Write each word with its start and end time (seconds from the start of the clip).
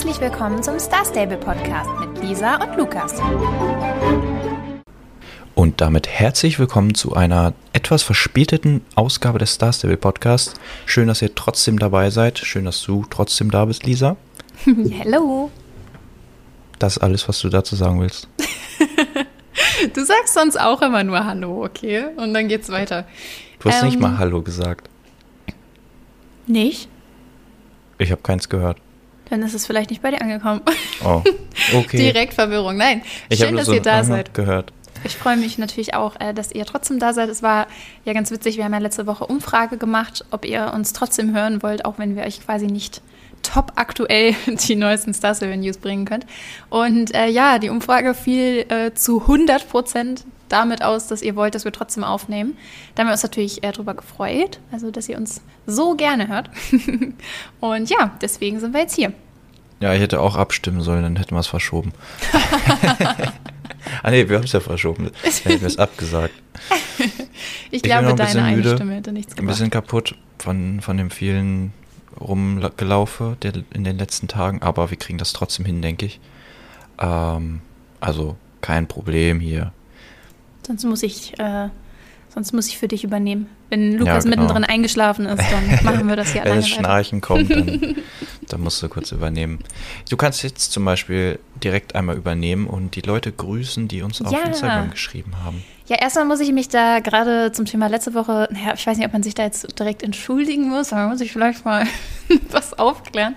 Herzlich 0.00 0.20
willkommen 0.22 0.62
zum 0.62 0.80
Star 0.80 1.04
Stable 1.04 1.36
Podcast 1.36 1.90
mit 2.00 2.22
Lisa 2.22 2.56
und 2.64 2.74
Lukas. 2.78 3.20
Und 5.54 5.82
damit 5.82 6.08
herzlich 6.08 6.58
willkommen 6.58 6.94
zu 6.94 7.14
einer 7.14 7.52
etwas 7.74 8.02
verspäteten 8.02 8.80
Ausgabe 8.94 9.38
des 9.38 9.52
Star 9.52 9.74
Stable 9.74 9.98
Podcasts. 9.98 10.54
Schön, 10.86 11.08
dass 11.08 11.20
ihr 11.20 11.34
trotzdem 11.34 11.78
dabei 11.78 12.08
seid. 12.08 12.38
Schön, 12.38 12.64
dass 12.64 12.82
du 12.82 13.04
trotzdem 13.10 13.50
da 13.50 13.66
bist, 13.66 13.84
Lisa. 13.84 14.16
Hello. 14.64 15.50
Das 16.78 16.96
ist 16.96 17.02
alles, 17.02 17.28
was 17.28 17.38
du 17.40 17.50
dazu 17.50 17.76
sagen 17.76 18.00
willst. 18.00 18.26
du 19.92 20.02
sagst 20.02 20.32
sonst 20.32 20.58
auch 20.58 20.80
immer 20.80 21.04
nur 21.04 21.26
Hallo, 21.26 21.66
okay? 21.66 22.06
Und 22.16 22.32
dann 22.32 22.48
geht's 22.48 22.70
weiter. 22.70 23.06
Du 23.58 23.68
hast 23.68 23.82
ähm, 23.82 23.88
nicht 23.88 24.00
mal 24.00 24.16
Hallo 24.16 24.40
gesagt. 24.40 24.88
Nicht? 26.46 26.88
Ich 27.98 28.10
habe 28.10 28.22
keins 28.22 28.48
gehört. 28.48 28.78
Dann 29.30 29.42
ist 29.42 29.54
es 29.54 29.66
vielleicht 29.66 29.90
nicht 29.90 30.02
bei 30.02 30.10
dir 30.10 30.20
angekommen. 30.20 30.60
Oh, 31.04 31.22
okay. 31.74 31.96
Direkt 32.12 32.34
Verwirrung. 32.34 32.76
Nein, 32.76 33.02
ich 33.28 33.38
schön, 33.38 33.56
dass 33.56 33.66
so 33.66 33.74
ihr 33.74 33.82
da 33.82 34.04
seid. 34.04 34.34
gehört. 34.34 34.72
Ich 35.04 35.16
freue 35.16 35.36
mich 35.36 35.56
natürlich 35.56 35.94
auch, 35.94 36.20
äh, 36.20 36.34
dass 36.34 36.52
ihr 36.52 36.66
trotzdem 36.66 36.98
da 36.98 37.12
seid. 37.12 37.30
Es 37.30 37.42
war 37.42 37.68
ja 38.04 38.12
ganz 38.12 38.30
witzig. 38.30 38.56
Wir 38.56 38.64
haben 38.64 38.72
ja 38.72 38.78
letzte 38.78 39.06
Woche 39.06 39.26
Umfrage 39.26 39.78
gemacht, 39.78 40.24
ob 40.30 40.44
ihr 40.44 40.72
uns 40.74 40.92
trotzdem 40.92 41.34
hören 41.34 41.62
wollt, 41.62 41.84
auch 41.84 41.98
wenn 41.98 42.16
wir 42.16 42.24
euch 42.24 42.44
quasi 42.44 42.66
nicht 42.66 43.00
top 43.42 43.72
aktuell 43.76 44.34
die 44.46 44.76
neuesten 44.76 45.14
Star 45.14 45.34
News 45.56 45.78
bringen 45.78 46.04
könnt. 46.04 46.26
Und 46.68 47.14
äh, 47.14 47.28
ja, 47.28 47.58
die 47.58 47.70
Umfrage 47.70 48.14
fiel 48.14 48.66
äh, 48.68 48.92
zu 48.94 49.22
100 49.22 49.68
Prozent 49.68 50.24
damit 50.50 50.82
aus, 50.82 51.06
dass 51.06 51.22
ihr 51.22 51.36
wollt, 51.36 51.54
dass 51.54 51.64
wir 51.64 51.72
trotzdem 51.72 52.04
aufnehmen. 52.04 52.56
Da 52.94 53.02
haben 53.02 53.08
wir 53.08 53.12
uns 53.12 53.22
natürlich 53.22 53.62
äh, 53.62 53.72
drüber 53.72 53.94
gefreut, 53.94 54.60
also 54.72 54.90
dass 54.90 55.08
ihr 55.08 55.16
uns 55.16 55.40
so 55.66 55.94
gerne 55.94 56.28
hört. 56.28 56.50
Und 57.60 57.88
ja, 57.88 58.16
deswegen 58.20 58.60
sind 58.60 58.74
wir 58.74 58.80
jetzt 58.80 58.96
hier. 58.96 59.12
Ja, 59.80 59.94
ich 59.94 60.00
hätte 60.00 60.20
auch 60.20 60.36
abstimmen 60.36 60.82
sollen, 60.82 61.02
dann 61.02 61.16
hätten 61.16 61.34
wir 61.34 61.40
es 61.40 61.46
verschoben. 61.46 61.92
ah 64.02 64.10
nee, 64.10 64.28
wir 64.28 64.36
haben 64.36 64.44
es 64.44 64.52
ja 64.52 64.60
verschoben. 64.60 65.04
Dann 65.22 65.32
hätten 65.52 65.60
wir 65.62 65.68
es 65.68 65.78
abgesagt. 65.78 66.34
ich, 66.98 67.08
ich 67.70 67.82
glaube, 67.82 68.14
deine 68.14 68.42
eine 68.42 68.56
müde, 68.56 68.74
Stimme 68.74 68.96
hätte 68.96 69.12
nichts 69.12 69.34
gemacht. 69.34 69.44
Ein 69.44 69.54
bisschen 69.54 69.70
kaputt 69.70 70.16
von, 70.38 70.82
von 70.82 70.98
dem 70.98 71.10
vielen 71.10 71.72
Rumgelaufe 72.20 73.38
der, 73.42 73.54
in 73.72 73.84
den 73.84 73.96
letzten 73.96 74.28
Tagen, 74.28 74.60
aber 74.60 74.90
wir 74.90 74.98
kriegen 74.98 75.18
das 75.18 75.32
trotzdem 75.32 75.64
hin, 75.64 75.80
denke 75.80 76.04
ich. 76.04 76.20
Ähm, 76.98 77.62
also 78.00 78.36
kein 78.60 78.86
Problem 78.86 79.40
hier. 79.40 79.72
Sonst 80.70 80.84
muss 80.84 81.02
ich, 81.02 81.36
äh, 81.40 81.68
sonst 82.32 82.52
muss 82.52 82.68
ich 82.68 82.78
für 82.78 82.86
dich 82.86 83.02
übernehmen. 83.02 83.48
Wenn 83.70 83.94
Lukas 83.94 84.24
ja, 84.24 84.30
genau. 84.30 84.42
mittendrin 84.42 84.62
eingeschlafen 84.62 85.26
ist, 85.26 85.42
dann 85.50 85.78
machen 85.84 86.06
wir 86.06 86.14
das 86.14 86.30
hier 86.30 86.42
alleine. 86.42 86.58
Wenn 86.58 86.62
das 86.62 86.70
Schnarchen 86.70 87.20
kommt, 87.20 87.50
dann, 87.50 87.96
dann 88.48 88.60
musst 88.60 88.80
du 88.80 88.88
kurz 88.88 89.10
übernehmen. 89.10 89.58
Du 90.08 90.16
kannst 90.16 90.44
jetzt 90.44 90.70
zum 90.70 90.84
Beispiel 90.84 91.40
direkt 91.60 91.96
einmal 91.96 92.16
übernehmen 92.16 92.68
und 92.68 92.94
die 92.94 93.00
Leute 93.00 93.32
grüßen, 93.32 93.88
die 93.88 94.02
uns 94.02 94.22
auf 94.22 94.30
ja. 94.30 94.42
Instagram 94.42 94.92
geschrieben 94.92 95.32
haben. 95.42 95.64
Ja, 95.88 95.96
erstmal 95.96 96.24
muss 96.24 96.38
ich 96.38 96.52
mich 96.52 96.68
da 96.68 97.00
gerade 97.00 97.50
zum 97.50 97.64
Thema 97.64 97.88
letzte 97.88 98.14
Woche, 98.14 98.48
naja, 98.52 98.74
ich 98.76 98.86
weiß 98.86 98.96
nicht, 98.96 99.08
ob 99.08 99.12
man 99.12 99.24
sich 99.24 99.34
da 99.34 99.42
jetzt 99.42 99.76
direkt 99.76 100.04
entschuldigen 100.04 100.68
muss, 100.68 100.92
aber 100.92 101.08
muss 101.08 101.20
ich 101.20 101.32
vielleicht 101.32 101.64
mal 101.64 101.84
was 102.52 102.78
aufklären. 102.78 103.34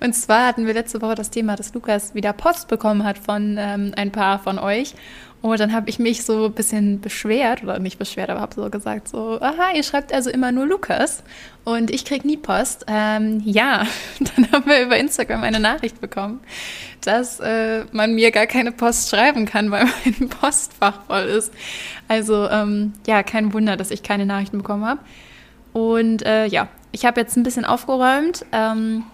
Und 0.00 0.12
zwar 0.14 0.48
hatten 0.48 0.66
wir 0.66 0.74
letzte 0.74 1.00
Woche 1.00 1.14
das 1.14 1.30
Thema, 1.30 1.54
dass 1.54 1.72
Lukas 1.72 2.16
wieder 2.16 2.32
Post 2.32 2.66
bekommen 2.66 3.04
hat 3.04 3.18
von 3.18 3.58
ähm, 3.60 3.92
ein 3.94 4.10
paar 4.10 4.40
von 4.40 4.58
euch. 4.58 4.96
Und 5.44 5.60
dann 5.60 5.74
habe 5.74 5.90
ich 5.90 5.98
mich 5.98 6.24
so 6.24 6.46
ein 6.46 6.52
bisschen 6.52 7.02
beschwert, 7.02 7.64
oder 7.64 7.78
nicht 7.78 7.98
beschwert, 7.98 8.30
aber 8.30 8.40
habe 8.40 8.54
so 8.54 8.70
gesagt, 8.70 9.08
so, 9.08 9.38
aha, 9.42 9.72
ihr 9.74 9.82
schreibt 9.82 10.10
also 10.10 10.30
immer 10.30 10.52
nur 10.52 10.64
Lukas 10.64 11.22
und 11.64 11.90
ich 11.90 12.06
kriege 12.06 12.26
nie 12.26 12.38
Post. 12.38 12.86
Ähm, 12.88 13.42
ja, 13.44 13.86
dann 14.36 14.50
haben 14.50 14.64
wir 14.64 14.80
über 14.80 14.96
Instagram 14.96 15.42
eine 15.42 15.60
Nachricht 15.60 16.00
bekommen, 16.00 16.40
dass 17.02 17.40
äh, 17.40 17.84
man 17.92 18.14
mir 18.14 18.30
gar 18.30 18.46
keine 18.46 18.72
Post 18.72 19.10
schreiben 19.10 19.44
kann, 19.44 19.70
weil 19.70 19.84
mein 20.18 20.30
Postfach 20.30 21.02
voll 21.06 21.24
ist. 21.24 21.52
Also 22.08 22.48
ähm, 22.48 22.94
ja, 23.06 23.22
kein 23.22 23.52
Wunder, 23.52 23.76
dass 23.76 23.90
ich 23.90 24.02
keine 24.02 24.24
Nachrichten 24.24 24.56
bekommen 24.56 24.86
habe. 24.86 25.00
Und 25.74 26.24
äh, 26.24 26.46
ja, 26.46 26.68
ich 26.90 27.04
habe 27.04 27.20
jetzt 27.20 27.36
ein 27.36 27.42
bisschen 27.42 27.66
aufgeräumt. 27.66 28.46
Ähm, 28.50 29.04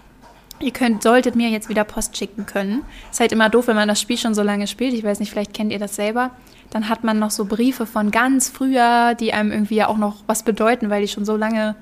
Ihr 0.60 0.72
könnt, 0.72 1.02
solltet 1.02 1.36
mir 1.36 1.48
jetzt 1.48 1.68
wieder 1.68 1.84
Post 1.84 2.16
schicken 2.16 2.44
können. 2.44 2.82
Ist 3.10 3.20
halt 3.20 3.32
immer 3.32 3.48
doof, 3.48 3.68
wenn 3.68 3.76
man 3.76 3.88
das 3.88 4.00
Spiel 4.00 4.18
schon 4.18 4.34
so 4.34 4.42
lange 4.42 4.66
spielt. 4.66 4.92
Ich 4.92 5.02
weiß 5.02 5.18
nicht, 5.18 5.30
vielleicht 5.30 5.54
kennt 5.54 5.72
ihr 5.72 5.78
das 5.78 5.96
selber. 5.96 6.30
Dann 6.70 6.88
hat 6.88 7.02
man 7.02 7.18
noch 7.18 7.30
so 7.30 7.46
Briefe 7.46 7.86
von 7.86 8.10
ganz 8.10 8.48
früher, 8.48 9.14
die 9.14 9.32
einem 9.32 9.52
irgendwie 9.52 9.76
ja 9.76 9.88
auch 9.88 9.96
noch 9.96 10.16
was 10.26 10.42
bedeuten, 10.42 10.90
weil 10.90 11.02
die 11.02 11.08
schon 11.08 11.24
so 11.24 11.36
lange, 11.36 11.76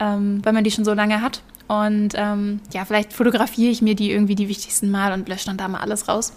ähm, 0.00 0.40
weil 0.44 0.52
man 0.52 0.64
die 0.64 0.70
schon 0.70 0.84
so 0.84 0.94
lange 0.94 1.22
hat. 1.22 1.42
Und 1.68 2.10
ähm, 2.14 2.60
ja, 2.72 2.84
vielleicht 2.84 3.12
fotografiere 3.12 3.70
ich 3.70 3.82
mir 3.82 3.94
die 3.94 4.10
irgendwie 4.10 4.34
die 4.34 4.48
wichtigsten 4.48 4.90
Mal 4.90 5.12
und 5.12 5.28
lösche 5.28 5.46
dann 5.46 5.56
da 5.56 5.68
mal 5.68 5.80
alles 5.80 6.08
raus. 6.08 6.32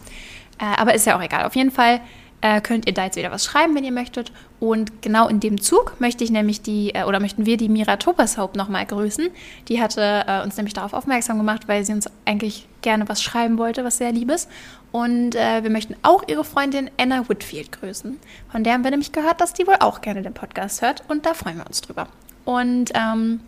Äh, 0.60 0.80
aber 0.80 0.94
ist 0.94 1.08
ja 1.08 1.18
auch 1.18 1.24
egal. 1.24 1.46
Auf 1.46 1.56
jeden 1.56 1.72
Fall 1.72 2.02
äh, 2.42 2.60
könnt 2.62 2.88
ihr 2.88 2.94
da 2.94 3.06
jetzt 3.06 3.16
wieder 3.16 3.32
was 3.32 3.46
schreiben, 3.46 3.76
wenn 3.76 3.84
ihr 3.84 3.92
möchtet. 3.92 4.32
Und 4.60 5.02
genau 5.02 5.28
in 5.28 5.40
dem 5.40 5.62
Zug 5.62 6.00
möchte 6.00 6.24
ich 6.24 6.32
nämlich 6.32 6.62
die, 6.62 6.94
äh, 6.94 7.04
oder 7.04 7.20
möchten 7.20 7.46
wir 7.46 7.58
die 7.58 7.70
Mira 7.70 7.98
Topershope 7.98 8.58
nochmal 8.58 8.86
grüßen. 8.86 9.30
Die 9.68 9.82
hatte 9.82 10.26
äh, 10.28 10.44
uns 10.44 10.58
nämlich 10.58 10.74
darauf 10.74 10.94
aufmerksam 10.94 11.38
gemacht, 11.38 11.68
weil 11.68 11.86
sie 11.86 11.94
uns 11.94 12.10
eigentlich 12.26 12.68
gerne 12.82 13.08
was 13.08 13.22
schreiben 13.22 13.58
wollte, 13.58 13.84
was 13.84 13.98
sehr 13.98 14.12
liebes. 14.12 14.48
Und 14.92 15.36
äh, 15.36 15.64
wir 15.64 15.70
möchten 15.70 15.96
auch 16.02 16.24
ihre 16.28 16.44
Freundin 16.44 16.90
Anna 16.98 17.28
Whitfield 17.30 17.72
grüßen. 17.72 18.20
Von 18.52 18.64
der 18.64 18.74
haben 18.74 18.84
wir 18.84 18.92
nämlich 18.92 19.12
gehört, 19.12 19.40
dass 19.40 19.54
die 19.54 19.66
wohl 19.66 19.78
auch 19.80 20.02
gerne 20.02 20.22
den 20.22 20.34
Podcast 20.34 20.82
hört. 20.82 21.04
Und 21.08 21.26
da 21.26 21.34
freuen 21.34 21.58
wir 21.58 21.68
uns 21.68 21.82
drüber. 21.82 22.08
Und 22.44 22.92
ähm, 22.96 23.40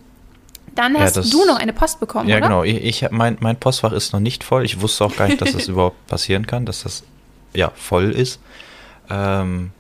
dann 0.75 0.97
hast 0.97 1.15
ja, 1.15 1.21
das, 1.21 1.31
du 1.31 1.45
noch 1.45 1.59
eine 1.59 1.73
Post 1.73 1.99
bekommen, 1.99 2.29
ja, 2.29 2.37
oder? 2.37 2.47
genau. 2.47 2.63
Ich, 2.63 3.03
ich, 3.03 3.11
mein, 3.11 3.37
mein 3.41 3.57
Postfach 3.57 3.91
ist 3.91 4.13
noch 4.13 4.19
nicht 4.19 4.43
voll. 4.43 4.65
Ich 4.65 4.81
wusste 4.81 5.05
auch 5.05 5.15
gar 5.15 5.27
nicht, 5.27 5.41
dass 5.41 5.51
das 5.51 5.67
überhaupt 5.67 6.07
passieren 6.07 6.47
kann, 6.47 6.65
dass 6.65 6.83
das 6.83 7.03
ja 7.53 7.71
voll 7.75 8.11
ist. 8.11 8.39
Ähm, 9.09 9.71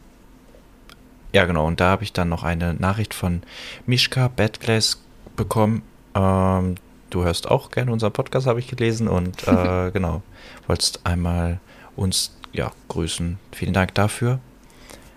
ja, 1.33 1.45
genau. 1.45 1.65
Und 1.65 1.79
da 1.79 1.89
habe 1.89 2.03
ich 2.03 2.13
dann 2.13 2.29
noch 2.29 2.43
eine 2.43 2.73
Nachricht 2.75 3.13
von 3.13 3.41
Mischka 3.85 4.27
Badglass 4.27 5.01
bekommen. 5.35 5.81
Ähm, 6.15 6.75
du 7.09 7.23
hörst 7.23 7.49
auch 7.49 7.71
gerne 7.71 7.91
unseren 7.91 8.13
Podcast, 8.13 8.47
habe 8.47 8.59
ich 8.59 8.67
gelesen. 8.67 9.07
Und 9.07 9.47
äh, 9.47 9.91
genau, 9.91 10.21
wolltest 10.67 11.05
einmal 11.05 11.59
uns 11.95 12.37
ja, 12.51 12.71
grüßen. 12.87 13.39
Vielen 13.51 13.73
Dank 13.73 13.95
dafür. 13.95 14.39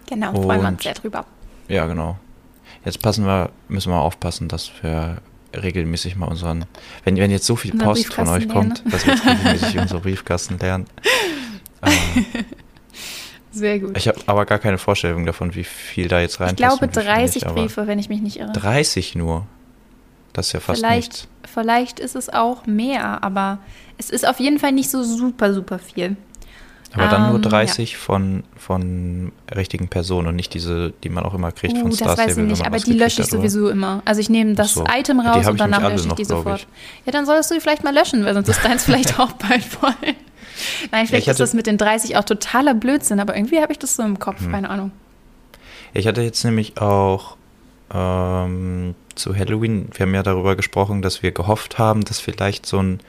Genau, 0.06 0.30
und, 0.30 0.44
freuen 0.44 0.62
wir 0.62 0.68
uns 0.68 0.82
sehr 0.82 0.94
drüber. 0.94 1.26
Ja, 1.68 1.86
genau. 1.86 2.18
Jetzt 2.84 3.02
passen 3.02 3.26
wir, 3.26 3.50
müssen 3.68 3.90
wir 3.92 4.00
aufpassen, 4.00 4.48
dass 4.48 4.70
wir 4.80 5.18
regelmäßig 5.54 6.16
mal 6.16 6.26
unseren, 6.26 6.66
wenn, 7.04 7.16
wenn 7.16 7.30
jetzt 7.30 7.46
so 7.46 7.56
viel 7.56 7.76
Post 7.76 8.12
von 8.14 8.28
euch 8.28 8.46
lernen. 8.46 8.74
kommt, 8.74 8.92
dass 8.92 9.06
wir 9.06 9.14
jetzt 9.14 9.26
regelmäßig 9.26 9.78
unsere 9.78 10.00
Briefkasten 10.00 10.58
lernen. 10.58 10.86
Ähm, 11.82 12.24
Sehr 13.56 13.78
gut. 13.78 13.96
Ich 13.96 14.06
habe 14.06 14.18
aber 14.26 14.44
gar 14.44 14.58
keine 14.58 14.76
Vorstellung 14.76 15.24
davon, 15.24 15.54
wie 15.54 15.64
viel 15.64 16.08
da 16.08 16.20
jetzt 16.20 16.40
rein 16.40 16.50
Ich 16.50 16.56
glaube 16.56 16.88
30 16.88 17.44
nicht, 17.44 17.54
Briefe, 17.54 17.86
wenn 17.86 17.98
ich 17.98 18.10
mich 18.10 18.20
nicht 18.20 18.38
irre. 18.38 18.52
30 18.52 19.14
nur. 19.14 19.46
Das 20.34 20.48
ist 20.48 20.52
ja 20.52 20.60
fast 20.60 20.80
vielleicht, 20.80 21.12
nichts. 21.12 21.28
Vielleicht 21.54 21.98
ist 21.98 22.16
es 22.16 22.28
auch 22.28 22.66
mehr, 22.66 23.24
aber 23.24 23.58
es 23.96 24.10
ist 24.10 24.28
auf 24.28 24.40
jeden 24.40 24.58
Fall 24.58 24.72
nicht 24.72 24.90
so 24.90 25.02
super, 25.02 25.54
super 25.54 25.78
viel. 25.78 26.16
Aber 26.92 27.08
dann 27.08 27.30
nur 27.30 27.40
30 27.40 27.78
ähm, 27.78 27.86
ja. 27.86 27.98
von, 27.98 28.44
von 28.56 29.32
richtigen 29.54 29.88
Personen 29.88 30.28
und 30.28 30.36
nicht 30.36 30.52
diese, 30.52 30.92
die 31.02 31.08
man 31.08 31.24
auch 31.24 31.34
immer 31.34 31.52
kriegt 31.52 31.76
uh, 31.76 31.80
von 31.80 31.92
Star 31.92 32.08
Das 32.08 32.18
weiß 32.18 32.36
ich 32.36 32.44
nicht, 32.44 32.66
aber 32.66 32.78
die 32.78 32.92
lösche 32.92 33.22
ich 33.22 33.28
sowieso 33.28 33.68
immer. 33.70 34.02
Also 34.04 34.20
ich 34.20 34.28
nehme 34.28 34.54
das 34.54 34.74
so. 34.74 34.84
Item 34.86 35.20
raus 35.20 35.46
und 35.46 35.58
danach 35.58 35.90
lösche 35.90 36.08
ich 36.08 36.14
die 36.14 36.24
sofort. 36.24 36.60
Ich. 36.60 37.06
Ja, 37.06 37.12
dann 37.12 37.24
solltest 37.24 37.50
du 37.50 37.54
die 37.54 37.60
vielleicht 37.60 37.84
mal 37.84 37.94
löschen, 37.94 38.24
weil 38.24 38.34
sonst 38.34 38.48
ist 38.48 38.62
deins 38.64 38.84
vielleicht 38.86 39.18
auch 39.18 39.32
bald 39.32 39.64
voll. 39.64 39.92
Nein, 40.90 41.06
vielleicht 41.06 41.26
ja, 41.26 41.32
ist 41.32 41.40
das 41.40 41.54
mit 41.54 41.66
den 41.66 41.78
30 41.78 42.16
auch 42.16 42.24
totaler 42.24 42.74
Blödsinn, 42.74 43.20
aber 43.20 43.36
irgendwie 43.36 43.60
habe 43.60 43.72
ich 43.72 43.78
das 43.78 43.96
so 43.96 44.02
im 44.02 44.18
Kopf, 44.18 44.40
hm. 44.40 44.52
keine 44.52 44.70
Ahnung. 44.70 44.92
Ich 45.94 46.06
hatte 46.06 46.22
jetzt 46.22 46.44
nämlich 46.44 46.78
auch 46.78 47.36
ähm, 47.92 48.94
zu 49.14 49.34
Halloween, 49.34 49.88
wir 49.92 50.06
haben 50.06 50.14
ja 50.14 50.22
darüber 50.22 50.56
gesprochen, 50.56 51.02
dass 51.02 51.22
wir 51.22 51.32
gehofft 51.32 51.78
haben, 51.78 52.04
dass 52.04 52.20
vielleicht 52.20 52.66
so 52.66 52.82
ein 52.82 53.00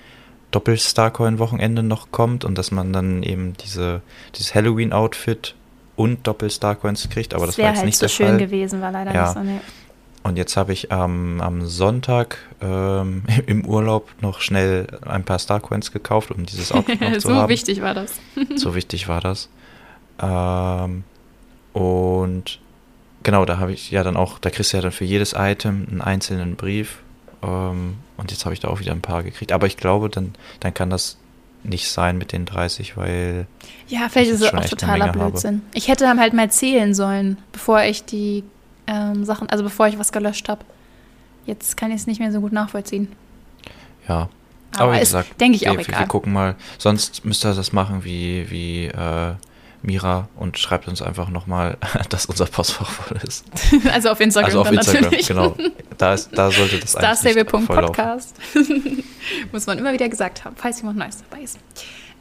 Doppel-Starcoin-Wochenende 0.51 1.83
noch 1.83 2.11
kommt 2.11 2.45
und 2.45 2.57
dass 2.57 2.71
man 2.71 2.93
dann 2.93 3.23
eben 3.23 3.53
diese, 3.57 4.01
dieses 4.35 4.55
Halloween-Outfit 4.55 5.55
und 5.95 6.25
Doppel-Starcoins 6.25 7.09
kriegt, 7.09 7.33
aber 7.33 7.47
das, 7.47 7.55
das 7.55 7.63
war 7.63 7.69
jetzt 7.71 7.77
halt 7.79 7.85
nicht 7.87 7.97
so 7.97 8.05
der 8.05 8.09
schön 8.09 8.27
Fall. 8.27 8.37
gewesen, 8.37 8.81
war 8.81 8.91
leider 8.91 9.13
ja. 9.13 9.23
nicht 9.23 9.33
so. 9.33 9.39
Nee. 9.41 9.59
Und 10.27 10.37
jetzt 10.37 10.57
habe 10.57 10.73
ich 10.73 10.89
ähm, 10.91 11.39
am 11.39 11.65
Sonntag 11.65 12.37
ähm, 12.61 13.23
im 13.47 13.65
Urlaub 13.65 14.09
noch 14.19 14.41
schnell 14.41 14.87
ein 15.05 15.23
paar 15.23 15.39
Starcoins 15.39 15.93
gekauft, 15.93 16.31
um 16.31 16.45
dieses 16.45 16.73
Outfit 16.73 16.99
noch 16.99 17.13
zu 17.13 17.19
so 17.21 17.29
haben. 17.29 17.43
So 17.43 17.49
wichtig 17.49 17.81
war 17.81 17.93
das. 17.93 18.19
so 18.55 18.75
wichtig 18.75 19.07
war 19.07 19.21
das. 19.21 19.49
Ähm, 20.21 21.05
und 21.71 22.59
genau, 23.23 23.45
da 23.45 23.57
habe 23.57 23.71
ich 23.71 23.89
ja 23.89 24.03
dann 24.03 24.17
auch, 24.17 24.37
da 24.37 24.49
kriegst 24.49 24.73
du 24.73 24.77
ja 24.77 24.83
dann 24.83 24.91
für 24.91 25.05
jedes 25.05 25.33
Item 25.33 25.87
einen 25.89 26.01
einzelnen 26.01 26.57
Brief. 26.57 26.99
Ähm, 27.41 27.95
und 28.17 28.31
jetzt 28.31 28.43
habe 28.43 28.53
ich 28.53 28.59
da 28.59 28.67
auch 28.67 28.81
wieder 28.81 28.91
ein 28.91 29.01
paar 29.01 29.23
gekriegt. 29.23 29.53
Aber 29.53 29.65
ich 29.65 29.77
glaube, 29.77 30.09
dann, 30.09 30.33
dann 30.59 30.73
kann 30.73 30.89
das 30.89 31.17
nicht 31.63 31.89
sein 31.89 32.17
mit 32.17 32.33
den 32.33 32.43
30, 32.43 32.97
weil. 32.97 33.47
Ja, 33.87 34.09
vielleicht 34.09 34.31
ist 34.31 34.41
es 34.41 34.53
auch 34.53 34.65
totaler 34.65 35.13
Blödsinn. 35.13 35.61
Habe. 35.61 35.77
Ich 35.77 35.87
hätte 35.87 36.09
halt 36.09 36.33
mal 36.33 36.51
zählen 36.51 36.93
sollen, 36.93 37.37
bevor 37.53 37.83
ich 37.83 38.03
die 38.03 38.43
ähm, 38.87 39.25
Sachen, 39.25 39.49
also 39.49 39.63
bevor 39.63 39.87
ich 39.87 39.99
was 39.99 40.11
gelöscht 40.11 40.49
habe. 40.49 40.63
Jetzt 41.45 41.77
kann 41.77 41.91
ich 41.91 41.97
es 41.97 42.07
nicht 42.07 42.19
mehr 42.19 42.31
so 42.31 42.41
gut 42.41 42.51
nachvollziehen. 42.51 43.07
Ja, 44.07 44.29
Aber, 44.73 44.83
Aber 44.83 44.93
wie 44.95 44.99
gesagt, 44.99 45.39
denke 45.39 45.55
ich 45.55 45.61
wir, 45.63 45.71
auch 45.71 45.77
wir, 45.77 45.87
egal. 45.87 46.01
wir 46.01 46.07
gucken 46.07 46.33
mal. 46.33 46.55
Sonst 46.77 47.23
müsst 47.25 47.45
ihr 47.45 47.53
das 47.53 47.71
machen 47.71 48.03
wie, 48.03 48.49
wie 48.49 48.85
äh, 48.85 49.33
Mira 49.81 50.27
und 50.35 50.57
schreibt 50.57 50.87
uns 50.87 51.01
einfach 51.01 51.29
nochmal, 51.29 51.77
dass 52.09 52.25
unser 52.25 52.45
Postfach 52.45 52.89
voll 52.89 53.17
ist. 53.25 53.45
also 53.91 54.09
auf 54.09 54.19
Instagram 54.19 54.45
Also 54.47 54.61
auf 54.61 54.71
Instagram, 54.71 55.03
natürlich. 55.03 55.27
genau. 55.27 55.55
Da, 55.97 56.13
ist, 56.13 56.29
da 56.37 56.51
sollte 56.51 56.77
das 56.77 56.95
eigentlich 56.95 57.35
nicht 57.35 57.49
volllaufen. 57.49 57.95
Starstable.podcast. 57.95 58.35
Muss 59.51 59.65
man 59.65 59.79
immer 59.79 59.91
wieder 59.93 60.07
gesagt 60.07 60.45
haben, 60.45 60.55
falls 60.55 60.79
jemand 60.79 60.99
Neues 60.99 61.23
dabei 61.27 61.41
ist. 61.41 61.57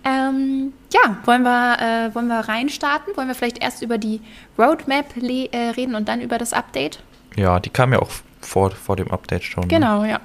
Ähm, 0.07 0.73
ja, 0.95 1.17
wollen 1.25 1.43
wir, 1.43 1.79
äh, 1.81 2.15
wollen 2.15 2.29
wir 2.29 2.39
reinstarten? 2.39 3.17
Wollen 3.17 3.27
wir 3.27 3.35
vielleicht 3.35 3.61
erst 3.61 3.83
über 3.83 3.99
die 3.99 4.21
Roadmap 4.57 5.07
äh, 5.17 5.57
reden 5.71 5.97
und 5.97 6.09
dann 6.09 6.21
über 6.21 6.39
das 6.39 6.53
Update? 6.53 7.01
Ja, 7.35 7.59
die 7.59 7.71
kam 7.71 7.93
ja 7.93 7.99
auch 7.99 8.11
vor, 8.41 8.71
vor 8.71 8.95
dem 8.95 9.11
Update 9.11 9.43
schon. 9.43 9.65
ne? 9.65 9.69
Genau, 9.69 10.05
ja. 10.05 10.21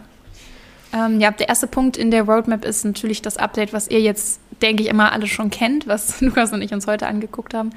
Ähm, 0.94 1.19
ja, 1.19 1.31
der 1.31 1.50
erste 1.50 1.66
Punkt 1.66 1.98
in 1.98 2.12
der 2.12 2.24
Roadmap 2.24 2.63
ist 2.63 2.86
natürlich 2.86 3.24
das 3.24 3.38
Update, 3.38 3.74
was 3.74 3.88
ihr 3.88 4.01
jetzt, 4.01 4.39
denke 4.62 4.83
ich, 4.83 4.89
immer 4.89 5.13
alle 5.13 5.25
schon 5.25 5.50
kennt, 5.50 5.88
was 5.88 6.22
Lukas 6.22 6.54
und 6.54 6.62
ich 6.62 6.74
uns 6.74 6.86
heute 6.86 7.07
angeguckt 7.07 7.56
haben. 7.56 7.72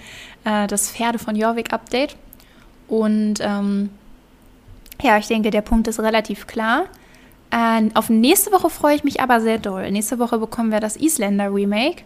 Äh, 0.45 0.67
das 0.67 0.91
Pferde 0.91 1.19
von 1.19 1.37
Jorvik 1.37 1.73
Update. 1.73 2.17
Und 2.87 3.37
ähm, 3.41 3.89
ja, 5.01 5.17
ich 5.17 5.29
denke, 5.29 5.51
der 5.51 5.63
Punkt 5.63 5.89
ist 5.89 6.01
relativ 6.01 6.47
klar. 6.47 6.85
Äh, 7.51 7.91
auf 7.95 8.11
nächste 8.11 8.53
Woche 8.53 8.71
freue 8.71 8.97
ich 8.97 9.05
mich 9.05 9.21
aber 9.21 9.41
sehr 9.41 9.59
doll. 9.59 9.91
Nächste 9.91 10.19
Woche 10.19 10.39
bekommen 10.39 10.73
wir 10.73 10.81
das 10.81 10.97
Isländer 10.97 11.55
Remake. 11.55 12.03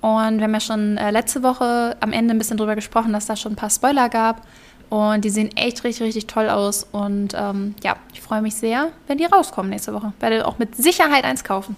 Und 0.00 0.38
wir 0.38 0.44
haben 0.44 0.54
ja 0.54 0.60
schon 0.60 0.96
äh, 0.96 1.10
letzte 1.10 1.42
Woche 1.42 1.96
am 2.00 2.12
Ende 2.12 2.34
ein 2.34 2.38
bisschen 2.38 2.56
drüber 2.56 2.74
gesprochen, 2.74 3.12
dass 3.12 3.26
da 3.26 3.36
schon 3.36 3.52
ein 3.52 3.56
paar 3.56 3.70
Spoiler 3.70 4.08
gab. 4.08 4.46
Und 4.88 5.24
die 5.24 5.30
sehen 5.30 5.54
echt 5.56 5.84
richtig, 5.84 6.02
richtig 6.02 6.26
toll 6.26 6.48
aus. 6.48 6.86
Und 6.90 7.34
ähm, 7.36 7.74
ja, 7.82 7.96
ich 8.12 8.20
freue 8.20 8.42
mich 8.42 8.56
sehr, 8.56 8.88
wenn 9.06 9.18
die 9.18 9.24
rauskommen 9.24 9.70
nächste 9.70 9.92
Woche. 9.94 10.12
Werde 10.20 10.46
auch 10.46 10.58
mit 10.58 10.74
Sicherheit 10.74 11.24
eins 11.24 11.44
kaufen. 11.44 11.76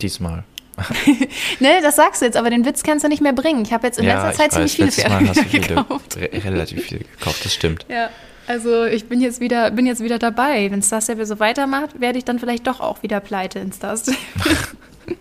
Diesmal. 0.00 0.44
Ne, 1.60 1.80
das 1.82 1.96
sagst 1.96 2.22
du 2.22 2.26
jetzt, 2.26 2.36
aber 2.36 2.48
den 2.48 2.64
Witz 2.64 2.82
kannst 2.82 3.04
du 3.04 3.08
nicht 3.08 3.20
mehr 3.20 3.34
bringen. 3.34 3.62
Ich 3.62 3.72
habe 3.72 3.86
jetzt 3.86 3.98
in 3.98 4.06
letzter 4.06 4.30
ich 4.30 4.36
Zeit 4.36 4.52
ziemlich 4.52 4.72
viele 4.76 4.90
Pferde 4.90 5.44
gekauft. 5.50 6.16
re 6.16 6.30
relativ 6.32 6.84
viele 6.84 7.00
gekauft, 7.00 7.44
das 7.44 7.52
stimmt. 7.52 7.84
Ja, 7.88 8.08
also 8.50 8.84
ich 8.84 9.08
bin 9.08 9.20
jetzt 9.20 9.40
wieder, 9.40 9.70
bin 9.70 9.86
jetzt 9.86 10.02
wieder 10.02 10.18
dabei. 10.18 10.70
Wenn 10.70 10.82
Star 10.82 11.00
Stable 11.00 11.24
so 11.26 11.38
weitermacht, 11.40 12.00
werde 12.00 12.18
ich 12.18 12.24
dann 12.24 12.38
vielleicht 12.38 12.66
doch 12.66 12.80
auch 12.80 13.02
wieder 13.02 13.20
pleite 13.20 13.58
in 13.60 13.72
Star 13.72 13.96
Stable. 13.96 14.18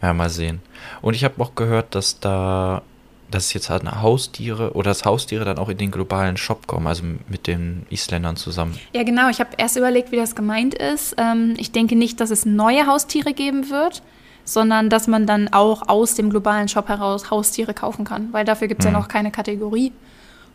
Ja, 0.00 0.12
mal 0.12 0.30
sehen. 0.30 0.60
Und 1.00 1.14
ich 1.14 1.22
habe 1.22 1.40
auch 1.40 1.54
gehört, 1.54 1.94
dass 1.94 2.18
da, 2.18 2.82
dass 3.30 3.52
jetzt 3.54 3.70
halt 3.70 3.84
Haustiere 3.84 4.72
oder 4.72 4.90
dass 4.90 5.04
Haustiere 5.04 5.44
dann 5.44 5.58
auch 5.58 5.68
in 5.68 5.78
den 5.78 5.92
globalen 5.92 6.36
Shop 6.36 6.66
kommen, 6.66 6.88
also 6.88 7.04
mit 7.28 7.46
den 7.46 7.86
Isländern 7.88 8.34
zusammen. 8.36 8.76
Ja, 8.92 9.04
genau. 9.04 9.28
Ich 9.30 9.38
habe 9.38 9.50
erst 9.58 9.76
überlegt, 9.76 10.10
wie 10.10 10.16
das 10.16 10.34
gemeint 10.34 10.74
ist. 10.74 11.14
Ähm, 11.18 11.54
ich 11.56 11.70
denke 11.70 11.94
nicht, 11.94 12.20
dass 12.20 12.30
es 12.30 12.44
neue 12.44 12.86
Haustiere 12.88 13.32
geben 13.32 13.70
wird, 13.70 14.02
sondern 14.44 14.90
dass 14.90 15.06
man 15.06 15.24
dann 15.26 15.52
auch 15.52 15.88
aus 15.88 16.16
dem 16.16 16.30
globalen 16.30 16.66
Shop 16.66 16.88
heraus 16.88 17.30
Haustiere 17.30 17.72
kaufen 17.72 18.04
kann, 18.04 18.32
weil 18.32 18.44
dafür 18.44 18.66
gibt 18.66 18.80
es 18.80 18.88
Mhm. 18.88 18.94
ja 18.94 18.98
noch 18.98 19.06
keine 19.06 19.30
Kategorie. 19.30 19.92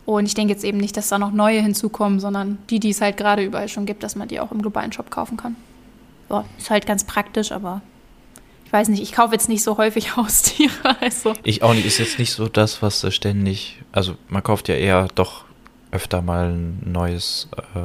Und 0.08 0.26
ich 0.26 0.36
denke 0.36 0.54
jetzt 0.54 0.64
eben 0.64 0.78
nicht, 0.78 0.96
dass 0.96 1.10
da 1.10 1.20
noch 1.20 1.34
neue 1.34 1.60
hinzukommen, 1.62 2.22
sondern 2.22 2.60
die, 2.70 2.80
die 2.80 2.92
es 2.92 3.02
halt 3.02 3.18
gerade 3.18 3.44
überall 3.44 3.68
schon 3.68 3.86
gibt, 3.86 4.04
dass 4.04 4.16
man 4.16 4.30
die 4.30 4.40
auch 4.40 4.54
im 4.54 4.62
globalen 4.62 4.94
Shop 4.94 5.12
kaufen 5.12 5.36
kann. 5.36 5.58
Ja, 6.30 6.46
ist 6.58 6.70
halt 6.70 6.86
ganz 6.86 7.04
praktisch, 7.04 7.52
aber 7.52 7.82
ich 8.64 8.72
weiß 8.72 8.88
nicht, 8.88 9.04
ich 9.04 9.12
kaufe 9.12 9.34
jetzt 9.34 9.50
nicht 9.50 9.64
so 9.64 9.78
häufig 9.78 10.16
Haustiere. 10.16 10.96
Also. 11.02 11.34
Ich 11.44 11.62
auch 11.62 11.74
nicht, 11.74 11.86
ist 11.86 11.98
jetzt 11.98 12.20
nicht 12.20 12.32
so 12.32 12.48
das, 12.48 12.82
was 12.82 13.06
ständig, 13.14 13.84
also 13.92 14.16
man 14.30 14.42
kauft 14.44 14.70
ja 14.70 14.76
eher 14.76 15.10
doch 15.14 15.44
öfter 15.92 16.22
mal 16.22 16.54
ein 16.54 16.80
neues, 16.86 17.50
äh, 17.76 17.80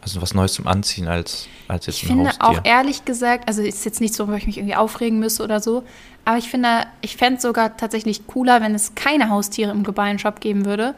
also 0.00 0.22
was 0.22 0.34
Neues 0.34 0.52
zum 0.52 0.68
Anziehen 0.68 1.08
als, 1.08 1.48
als 1.66 1.86
jetzt 1.86 1.96
Ich 1.96 2.04
ein 2.04 2.06
finde 2.06 2.26
Haustier. 2.28 2.48
auch 2.48 2.60
ehrlich 2.62 3.04
gesagt, 3.04 3.48
also 3.48 3.62
ist 3.62 3.84
jetzt 3.84 4.00
nicht 4.00 4.14
so, 4.14 4.28
wo 4.28 4.32
ich 4.34 4.46
mich 4.46 4.58
irgendwie 4.58 4.76
aufregen 4.76 5.18
müsste 5.18 5.42
oder 5.42 5.58
so, 5.58 5.82
aber 6.24 6.38
ich 6.38 6.48
finde, 6.48 6.86
ich 7.00 7.16
fände 7.16 7.38
es 7.38 7.42
sogar 7.42 7.76
tatsächlich 7.76 8.28
cooler, 8.28 8.60
wenn 8.60 8.76
es 8.76 8.94
keine 8.94 9.28
Haustiere 9.28 9.72
im 9.72 9.82
globalen 9.82 10.20
Shop 10.20 10.40
geben 10.40 10.64
würde. 10.64 10.94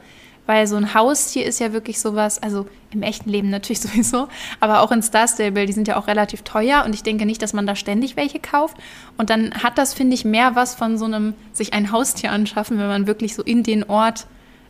Weil 0.50 0.66
so 0.66 0.74
ein 0.74 0.94
Haustier 0.94 1.46
ist 1.46 1.60
ja 1.60 1.72
wirklich 1.72 2.00
sowas, 2.00 2.42
also 2.42 2.66
im 2.90 3.04
echten 3.04 3.30
Leben 3.30 3.50
natürlich 3.50 3.78
sowieso, 3.86 4.26
aber 4.58 4.80
auch 4.80 4.90
in 4.90 5.00
Star 5.00 5.28
Stable, 5.28 5.64
die 5.64 5.72
sind 5.72 5.86
ja 5.86 5.96
auch 5.96 6.08
relativ 6.08 6.42
teuer 6.42 6.82
und 6.84 6.92
ich 6.92 7.04
denke 7.04 7.24
nicht, 7.24 7.40
dass 7.40 7.52
man 7.52 7.68
da 7.68 7.76
ständig 7.76 8.16
welche 8.16 8.40
kauft. 8.40 8.76
Und 9.16 9.30
dann 9.30 9.54
hat 9.62 9.78
das, 9.78 9.94
finde 9.94 10.14
ich, 10.14 10.24
mehr 10.24 10.56
was 10.56 10.74
von 10.74 10.98
so 10.98 11.04
einem 11.04 11.34
sich 11.52 11.72
ein 11.72 11.92
Haustier 11.92 12.32
anschaffen, 12.32 12.80
wenn 12.80 12.88
man 12.88 13.06
wirklich 13.06 13.36
so 13.36 13.44
in 13.44 13.62
den 13.62 13.84
Ort 13.84 14.26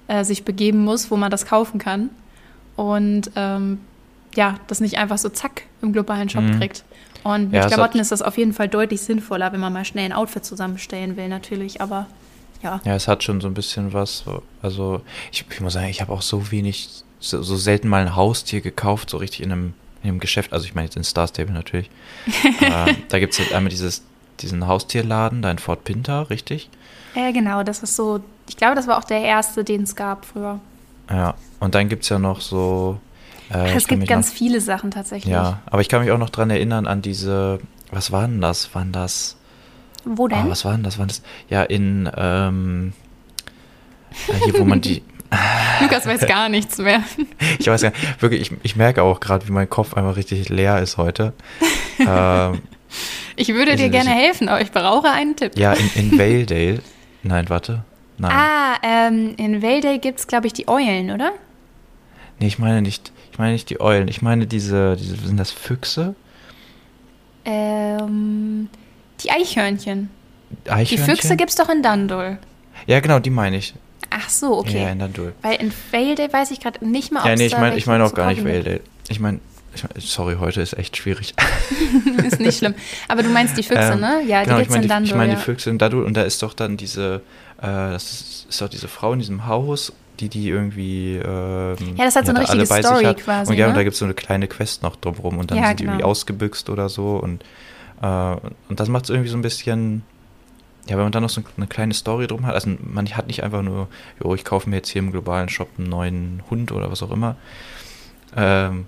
äh, 0.07 0.23
sich 0.23 0.45
begeben 0.45 0.85
muss, 0.85 1.11
wo 1.11 1.17
man 1.17 1.31
das 1.31 1.47
kaufen 1.47 1.79
kann. 1.79 2.11
Und 2.77 3.31
ähm, 3.37 3.81
ja, 4.35 4.57
das 4.67 4.81
nicht 4.81 4.99
einfach 4.99 5.17
so 5.17 5.31
zack 5.31 5.63
im 5.81 5.95
globalen 5.95 6.29
Shop 6.29 6.43
Mhm. 6.45 6.59
kriegt. 6.59 6.85
Und 7.25 7.53
mit 7.53 7.55
Ja, 7.55 7.69
Klamotten 7.69 8.01
ist 8.01 8.13
das 8.13 8.21
auf 8.21 8.37
jeden 8.37 8.53
Fall 8.53 8.69
deutlich 8.69 9.01
sinnvoller, 9.01 9.51
wenn 9.55 9.61
man 9.61 9.73
mal 9.73 9.87
schnell 9.87 10.05
ein 10.05 10.13
Outfit 10.13 10.45
zusammenstellen 10.45 11.17
will, 11.17 11.29
natürlich. 11.29 11.81
Aber 11.81 12.07
ja, 12.63 12.81
Ja, 12.85 12.95
es 12.95 13.09
hat 13.09 13.23
schon 13.23 13.41
so 13.41 13.49
ein 13.49 13.55
bisschen 13.55 13.93
was. 13.93 14.19
so- 14.19 14.43
Also, 14.63 15.01
ich, 15.33 15.45
ich 15.51 15.61
muss 15.61 15.73
sagen, 15.73 15.89
ich 15.89 16.01
habe 16.01 16.13
auch 16.13 16.23
so 16.23 16.51
wenig, 16.51 16.89
so, 17.19 17.43
so 17.43 17.57
selten 17.57 17.89
mal 17.89 18.03
ein 18.03 18.17
Haustier 18.17 18.61
gekauft, 18.61 19.11
so 19.11 19.17
richtig 19.19 19.43
in 19.43 19.53
einem, 19.53 19.75
in 20.03 20.11
einem 20.11 20.21
Geschäft. 20.21 20.53
Also, 20.53 20.67
ich 20.67 20.75
meine 20.75 20.87
jetzt 20.87 20.97
in 20.97 21.05
Star 21.05 21.27
Stable 21.29 21.53
natürlich. 21.53 21.91
äh, 22.61 22.95
da 23.09 23.19
gibt 23.19 23.33
es 23.33 23.39
jetzt 23.39 23.53
einmal 23.53 23.71
dieses, 23.71 24.03
diesen 24.41 24.67
Haustierladen, 24.67 25.43
da 25.43 25.51
in 25.51 25.59
Fort 25.59 25.85
Pinter, 25.85 26.31
richtig? 26.31 26.69
äh, 27.15 27.33
genau, 27.33 27.63
das 27.65 27.83
ist 27.83 27.97
so, 27.97 28.21
ich 28.49 28.57
glaube, 28.57 28.77
das 28.77 28.87
war 28.87 28.97
auch 28.99 29.05
der 29.05 29.21
erste, 29.23 29.65
den 29.65 29.83
es 29.83 29.97
gab 29.97 30.25
früher. 30.25 30.61
Ja, 31.11 31.35
und 31.59 31.75
dann 31.75 31.89
gibt 31.89 32.05
es 32.05 32.09
ja 32.09 32.19
noch 32.21 32.41
so. 32.41 32.99
Äh, 33.51 33.55
Ach, 33.55 33.75
es 33.75 33.89
gibt 33.89 34.07
ganz 34.07 34.29
noch, 34.29 34.37
viele 34.37 34.61
Sachen 34.61 34.93
tatsächlich. 34.93 35.33
Ja, 35.33 35.61
aber 35.67 35.81
ich 35.83 35.89
kann 35.89 36.03
mich 36.03 36.13
auch 36.13 36.19
noch 36.19 36.31
dran 36.31 36.51
erinnern 36.51 36.87
an 36.87 37.03
diese. 37.03 37.59
Was 37.91 38.13
waren 38.13 38.41
das? 38.41 38.73
Waren 38.77 38.93
das. 38.93 39.37
Wo 40.05 40.25
Oh, 40.25 40.29
denn? 40.29 40.49
was 40.51 40.65
waren 40.65 40.83
das? 40.83 40.99
Waren 40.99 41.09
das? 41.09 41.23
Ja, 41.49 41.63
in. 41.63 42.11
Ähm, 42.17 42.93
ja, 44.29 44.35
hier, 44.45 44.59
wo 44.59 44.65
man 44.65 44.81
die. 44.81 45.03
Lukas 45.81 46.07
weiß 46.07 46.27
gar 46.27 46.49
nichts 46.49 46.79
mehr. 46.79 47.03
Ich 47.59 47.67
weiß 47.69 47.83
ja, 47.83 47.93
wirklich, 48.19 48.41
ich, 48.43 48.53
ich 48.63 48.77
merke 48.77 49.03
auch 49.03 49.21
gerade, 49.21 49.47
wie 49.47 49.53
mein 49.53 49.69
Kopf 49.71 49.95
einfach 49.95 50.17
richtig 50.17 50.49
leer 50.49 50.81
ist 50.81 50.97
heute. 50.97 51.33
ähm, 51.99 52.61
Ich 53.37 53.49
würde 53.55 53.77
dir 53.77 53.89
gerne 53.91 54.11
helfen, 54.11 54.49
aber 54.49 54.61
ich 54.61 54.73
brauche 54.73 55.09
einen 55.11 55.37
Tipp. 55.37 55.57
ja, 55.59 55.73
in, 55.75 55.91
in 56.13 56.13
Valedale. 56.19 56.81
Nein, 57.23 57.49
warte. 57.49 57.85
Nein. 58.19 58.33
Ah, 58.35 58.75
ähm, 58.83 59.35
in 59.37 59.63
Valedale 59.63 59.99
gibt 59.99 60.19
es, 60.21 60.27
glaube 60.27 60.47
ich, 60.47 60.53
die 60.53 60.69
Eulen, 60.69 61.11
oder? 61.11 61.33
Nee, 62.41 62.47
ich 62.49 62.59
meine 62.59 62.83
nicht, 62.83 63.13
ich 63.31 63.39
meine 63.39 63.53
nicht 63.53 63.69
die 63.71 63.81
Eulen. 63.81 64.09
Ich 64.09 64.23
meine 64.23 64.47
diese, 64.47 64.97
diese 64.97 65.17
sind 65.17 65.37
das 65.39 65.51
Füchse? 65.53 66.15
Ähm, 67.45 68.69
die 69.23 69.31
Eichhörnchen. 69.31 70.11
Die 70.67 70.71
Eichhörnchen? 70.71 71.17
Füchse 71.17 71.37
gibt 71.37 71.51
es 71.51 71.57
doch 71.57 71.69
in 71.69 71.83
Dandul. 71.83 72.39
Ja, 72.87 73.01
genau, 73.01 73.19
die 73.19 73.31
meine 73.31 73.57
ich. 73.59 73.75
Ach 74.11 74.29
so, 74.29 74.59
okay. 74.59 74.83
Ja, 74.83 74.91
in 74.91 74.99
Dandul. 74.99 75.33
Weil 75.43 75.57
in 75.61 75.73
Valedale 75.93 76.33
weiß 76.33 76.51
ich 76.51 76.61
gerade 76.61 76.85
nicht 76.87 77.13
mal, 77.13 77.21
ob 77.21 77.27
Ja, 77.27 77.37
nee, 77.37 77.47
ich 77.47 77.57
meine 77.57 77.77
ich 77.77 77.87
meine 77.87 78.05
auch 78.05 78.15
gar 78.15 78.27
nicht 78.29 78.39
gibt. 78.39 78.49
Valedale. 78.49 78.81
Ich 79.09 79.21
meine, 79.21 79.39
ich 79.75 79.85
mein, 79.85 79.93
sorry, 80.01 80.37
heute 80.41 80.61
ist 80.61 80.73
echt 80.77 80.97
schwierig. 80.97 81.35
Ist 82.27 82.41
nicht 82.41 82.59
schlimm. 82.59 82.75
Aber 83.07 83.23
du 83.23 83.29
meinst 83.29 83.57
die 83.57 83.63
Füchse, 83.63 83.93
Ähm, 83.93 84.01
ne? 84.01 84.23
Ja, 84.27 84.43
genau, 84.43 84.57
die 84.57 84.63
ich 84.63 84.69
gibt's 84.69 84.71
meine 84.71 84.77
in 84.77 84.83
die, 84.83 84.89
Dandul. 84.89 85.07
ich 85.09 85.15
meine 85.15 85.33
ja. 85.33 85.39
die 85.39 85.45
Füchse 85.45 85.71
in 85.71 85.79
Dandul 85.79 86.05
und 86.05 86.15
da 86.17 86.23
ist 86.23 86.43
doch 86.43 86.55
dann 86.55 86.77
diese, 86.77 87.23
äh, 87.59 87.67
das 87.67 88.03
ist, 88.11 88.47
ist 88.51 88.61
doch 88.61 88.69
diese 88.69 88.89
Frau 88.89 89.13
in 89.13 89.21
diesem 89.21 89.47
Haus, 89.47 89.93
die 90.19 90.29
die 90.29 90.49
irgendwie 90.49 91.17
ähm, 91.17 91.77
Ja, 91.97 92.05
das 92.05 92.17
hat 92.17 92.27
so 92.27 92.33
eine 92.33 92.41
richtige 92.41 92.67
Story 92.67 93.15
quasi, 93.15 93.53
Und 93.53 93.59
ja, 93.59 93.67
ne? 93.67 93.71
und 93.71 93.77
da 93.77 93.85
gibt 93.85 93.93
es 93.95 93.99
so 94.01 94.05
eine 94.05 94.15
kleine 94.15 94.49
Quest 94.49 94.83
noch 94.83 94.97
drumherum 94.97 95.39
und 95.39 95.51
dann 95.53 95.59
Ja, 95.59 95.69
sind 95.69 95.81
die 95.81 95.85
irgendwie 95.85 95.99
genau. 95.99 96.11
ausgebüxt 96.11 96.69
oder 96.69 96.89
so 96.89 97.17
und, 97.17 97.45
und 98.01 98.81
das 98.81 98.89
macht 98.89 99.05
es 99.05 99.11
irgendwie 99.11 99.29
so 99.29 99.37
ein 99.37 99.43
bisschen, 99.43 100.03
ja, 100.87 100.97
wenn 100.97 101.05
man 101.05 101.13
dann 101.13 101.23
noch 101.23 101.31
so 101.31 101.43
eine 101.57 101.67
kleine 101.67 101.93
Story 101.95 102.27
drum 102.27 102.47
hat, 102.47 102.55
also 102.55 102.71
man 102.81 103.07
hat 103.09 103.27
nicht 103.27 103.43
einfach 103.43 103.63
nur, 103.63 103.89
jo, 104.23 104.35
ich 104.35 104.45
kaufe 104.45 104.71
mir 104.71 104.77
jetzt 104.77 104.89
hier 104.89 105.01
im 105.01 105.13
globalen 105.13 105.49
Shop 105.49 105.69
einen 105.77 105.89
neuen 105.89 106.43
Hund 106.49 106.73
oder 106.73 106.91
was 106.91 107.03
auch 107.03 107.11
immer, 107.11 107.37
ähm, 108.37 108.87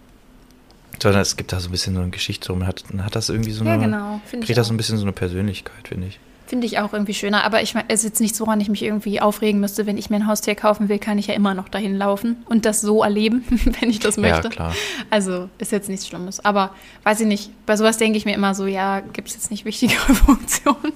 sondern 1.02 1.20
es 1.20 1.36
gibt 1.36 1.52
da 1.52 1.60
so 1.60 1.68
ein 1.68 1.72
bisschen 1.72 1.94
so 1.94 2.00
eine 2.00 2.10
Geschichte 2.10 2.46
drum, 2.46 2.60
man 2.60 2.68
hat, 2.68 2.84
man 2.92 3.04
hat 3.04 3.14
das 3.14 3.28
irgendwie 3.28 3.52
so 3.52 3.64
ja, 3.64 3.74
eine, 3.74 3.84
genau. 3.84 4.20
Finde 4.24 4.44
ich, 4.44 4.48
kriegt 4.48 4.58
das 4.58 4.68
so 4.68 4.74
ein 4.74 4.76
bisschen 4.78 4.96
so 4.96 5.04
eine 5.04 5.12
Persönlichkeit, 5.12 5.88
finde 5.88 6.06
ich. 6.06 6.20
Finde 6.52 6.66
ich 6.66 6.78
auch 6.80 6.92
irgendwie 6.92 7.14
schöner. 7.14 7.44
Aber 7.44 7.62
ich 7.62 7.72
meine, 7.72 7.86
es 7.88 8.00
ist 8.00 8.10
jetzt 8.10 8.20
nichts, 8.20 8.38
woran 8.38 8.60
ich 8.60 8.68
mich 8.68 8.82
irgendwie 8.82 9.22
aufregen 9.22 9.58
müsste. 9.58 9.86
Wenn 9.86 9.96
ich 9.96 10.10
mir 10.10 10.16
ein 10.16 10.26
Haustier 10.26 10.54
kaufen 10.54 10.90
will, 10.90 10.98
kann 10.98 11.16
ich 11.16 11.28
ja 11.28 11.34
immer 11.34 11.54
noch 11.54 11.70
dahin 11.70 11.96
laufen 11.96 12.44
und 12.44 12.66
das 12.66 12.82
so 12.82 13.02
erleben, 13.02 13.42
wenn 13.80 13.88
ich 13.88 14.00
das 14.00 14.18
möchte. 14.18 14.48
Ja, 14.48 14.50
klar. 14.50 14.74
Also 15.08 15.48
ist 15.56 15.72
jetzt 15.72 15.88
nichts 15.88 16.06
Schlimmes. 16.06 16.44
Aber 16.44 16.74
weiß 17.04 17.20
ich 17.20 17.26
nicht, 17.26 17.50
bei 17.64 17.74
sowas 17.74 17.96
denke 17.96 18.18
ich 18.18 18.26
mir 18.26 18.34
immer 18.34 18.54
so, 18.54 18.66
ja, 18.66 19.00
gibt 19.00 19.28
es 19.28 19.34
jetzt 19.34 19.50
nicht 19.50 19.64
wichtigere 19.64 19.96
Funktionen. 20.14 20.92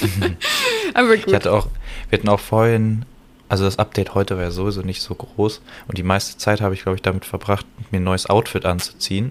Aber 0.94 1.16
gut. 1.18 1.26
Ich 1.26 1.34
hatte 1.34 1.52
auch, 1.52 1.66
wir 2.08 2.18
hatten 2.18 2.30
auch 2.30 2.40
vorhin, 2.40 3.04
also 3.48 3.64
das 3.64 3.78
Update 3.78 4.14
heute 4.14 4.36
war 4.36 4.44
ja 4.44 4.50
sowieso 4.50 4.82
nicht 4.82 5.00
so 5.00 5.14
groß 5.14 5.60
und 5.86 5.96
die 5.96 6.02
meiste 6.02 6.36
Zeit 6.36 6.60
habe 6.60 6.74
ich, 6.74 6.82
glaube 6.82 6.96
ich, 6.96 7.02
damit 7.02 7.24
verbracht, 7.24 7.64
mir 7.90 7.98
ein 7.98 8.04
neues 8.04 8.28
Outfit 8.28 8.66
anzuziehen. 8.66 9.30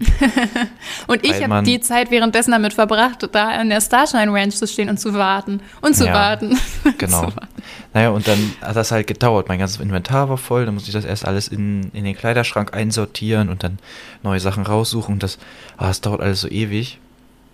und 1.08 1.24
ich 1.24 1.44
habe 1.44 1.64
die 1.64 1.80
Zeit 1.80 2.10
währenddessen 2.10 2.52
damit 2.52 2.74
verbracht, 2.74 3.28
da 3.32 3.50
an 3.50 3.70
der 3.70 3.82
Starshine 3.82 4.32
Ranch 4.32 4.56
zu 4.56 4.66
stehen 4.68 4.90
und 4.90 5.00
zu 5.00 5.14
warten. 5.14 5.62
Und 5.82 5.96
zu 5.96 6.06
Ja, 6.06 6.14
warten. 6.14 6.58
Genau. 6.98 7.30
Zu 7.30 7.36
warten. 7.36 7.48
Naja, 7.94 8.10
und 8.10 8.28
dann 8.28 8.54
hat 8.62 8.76
das 8.76 8.92
halt 8.92 9.08
gedauert. 9.08 9.50
Mein 9.50 9.60
ganzes 9.60 9.80
Inventar 9.80 10.30
war 10.30 10.38
voll, 10.38 10.66
dann 10.66 10.74
musste 10.74 10.90
ich 10.90 10.96
das 10.96 11.06
erst 11.06 11.26
alles 11.26 11.48
in, 11.48 11.92
in 11.94 12.04
den 12.04 12.16
Kleiderschrank 12.16 12.74
einsortieren 12.74 13.50
und 13.50 13.64
dann 13.64 13.78
neue 14.24 14.40
Sachen 14.40 14.66
raussuchen 14.66 15.14
und 15.14 15.24
das, 15.24 15.38
ah, 15.78 15.88
das 15.88 16.02
dauert 16.02 16.22
alles 16.22 16.42
so 16.42 16.48
ewig. 16.48 17.00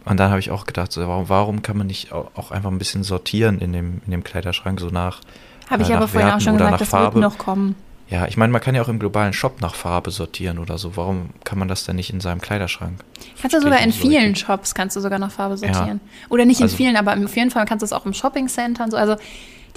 Und 0.05 0.20
dann 0.20 0.29
habe 0.29 0.39
ich 0.39 0.51
auch 0.51 0.65
gedacht, 0.65 0.91
so, 0.91 1.05
warum, 1.08 1.29
warum 1.29 1.62
kann 1.62 1.77
man 1.77 1.88
nicht 1.88 2.12
auch 2.12 2.51
einfach 2.51 2.72
ein 2.72 2.77
bisschen 2.77 3.03
sortieren 3.03 3.60
in 3.60 3.72
dem, 3.72 4.01
in 4.05 4.12
dem 4.12 4.24
Kleiderschrank, 4.24 4.79
so 4.79 4.88
nach. 4.88 5.22
Habe 5.70 5.84
ich 5.84 5.89
äh, 5.89 5.93
aber 5.93 6.08
vorhin 6.08 6.29
auch 6.32 6.41
schon 6.41 6.58
gesagt, 6.58 6.82
das 6.82 6.89
Farbe. 6.89 7.15
wird 7.15 7.24
noch 7.24 7.38
kommen. 7.38 7.75
Ja, 8.10 8.27
ich 8.27 8.38
meine, 8.38 8.51
man 8.51 8.62
kann 8.62 8.75
ja 8.75 8.82
auch 8.82 8.89
im 8.89 9.00
globalen 9.00 9.34
Shop 9.34 9.62
nach 9.62 9.74
Farbe 9.74 10.12
sortieren 10.12 10.60
oder 10.60 10.77
so. 10.77 10.96
Warum 10.98 11.29
kann 11.46 11.58
man 11.58 11.67
das 11.67 11.86
denn 11.86 11.96
nicht 11.96 12.12
in 12.12 12.20
seinem 12.22 12.41
Kleiderschrank? 12.41 13.00
Kannst 13.41 13.55
du 13.55 13.62
sogar 13.62 13.79
in 13.79 13.91
so 13.91 14.00
vielen 14.01 14.24
richtig. 14.32 14.46
Shops 14.46 14.75
kannst 14.75 14.96
du 14.96 15.00
sogar 15.00 15.17
nach 15.20 15.32
Farbe 15.32 15.55
Ja. 15.55 15.74
sortieren. 15.74 16.00
Oder 16.29 16.46
nicht 16.46 16.60
in 16.60 16.65
Also- 16.65 16.75
vielen, 16.77 16.96
aber 16.98 17.13
auf 17.13 17.36
jeden 17.36 17.50
Fall 17.50 17.65
kannst 17.65 17.82
du 17.82 17.86
es 17.86 17.93
auch 17.93 18.05
im 18.05 18.13
Shopping-Center 18.13 18.84
und 18.84 18.91
so. 18.91 18.98
Also 18.98 19.15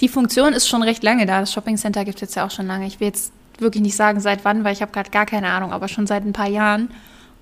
die 0.01 0.07
Funktion 0.09 0.53
ist 0.53 0.67
schon 0.67 0.83
recht 0.83 1.03
lange 1.03 1.25
da. 1.25 1.39
Das 1.39 1.51
Shopping-Center 1.53 2.05
gibt 2.05 2.15
es 2.17 2.21
jetzt 2.21 2.35
ja 2.35 2.45
auch 2.45 2.51
schon 2.51 2.67
lange. 2.67 2.85
Ich 2.85 2.99
will 2.99 3.07
jetzt 3.07 3.31
wirklich 3.57 3.81
nicht 3.81 3.95
sagen, 3.95 4.19
seit 4.19 4.45
wann, 4.45 4.63
weil 4.63 4.73
ich 4.73 4.81
habe 4.83 4.91
gerade 4.91 5.09
gar 5.09 5.25
keine 5.25 5.49
Ahnung, 5.49 5.71
aber 5.71 5.87
schon 5.87 6.05
seit 6.05 6.23
ein 6.23 6.33
paar 6.33 6.49
Jahren. 6.49 6.91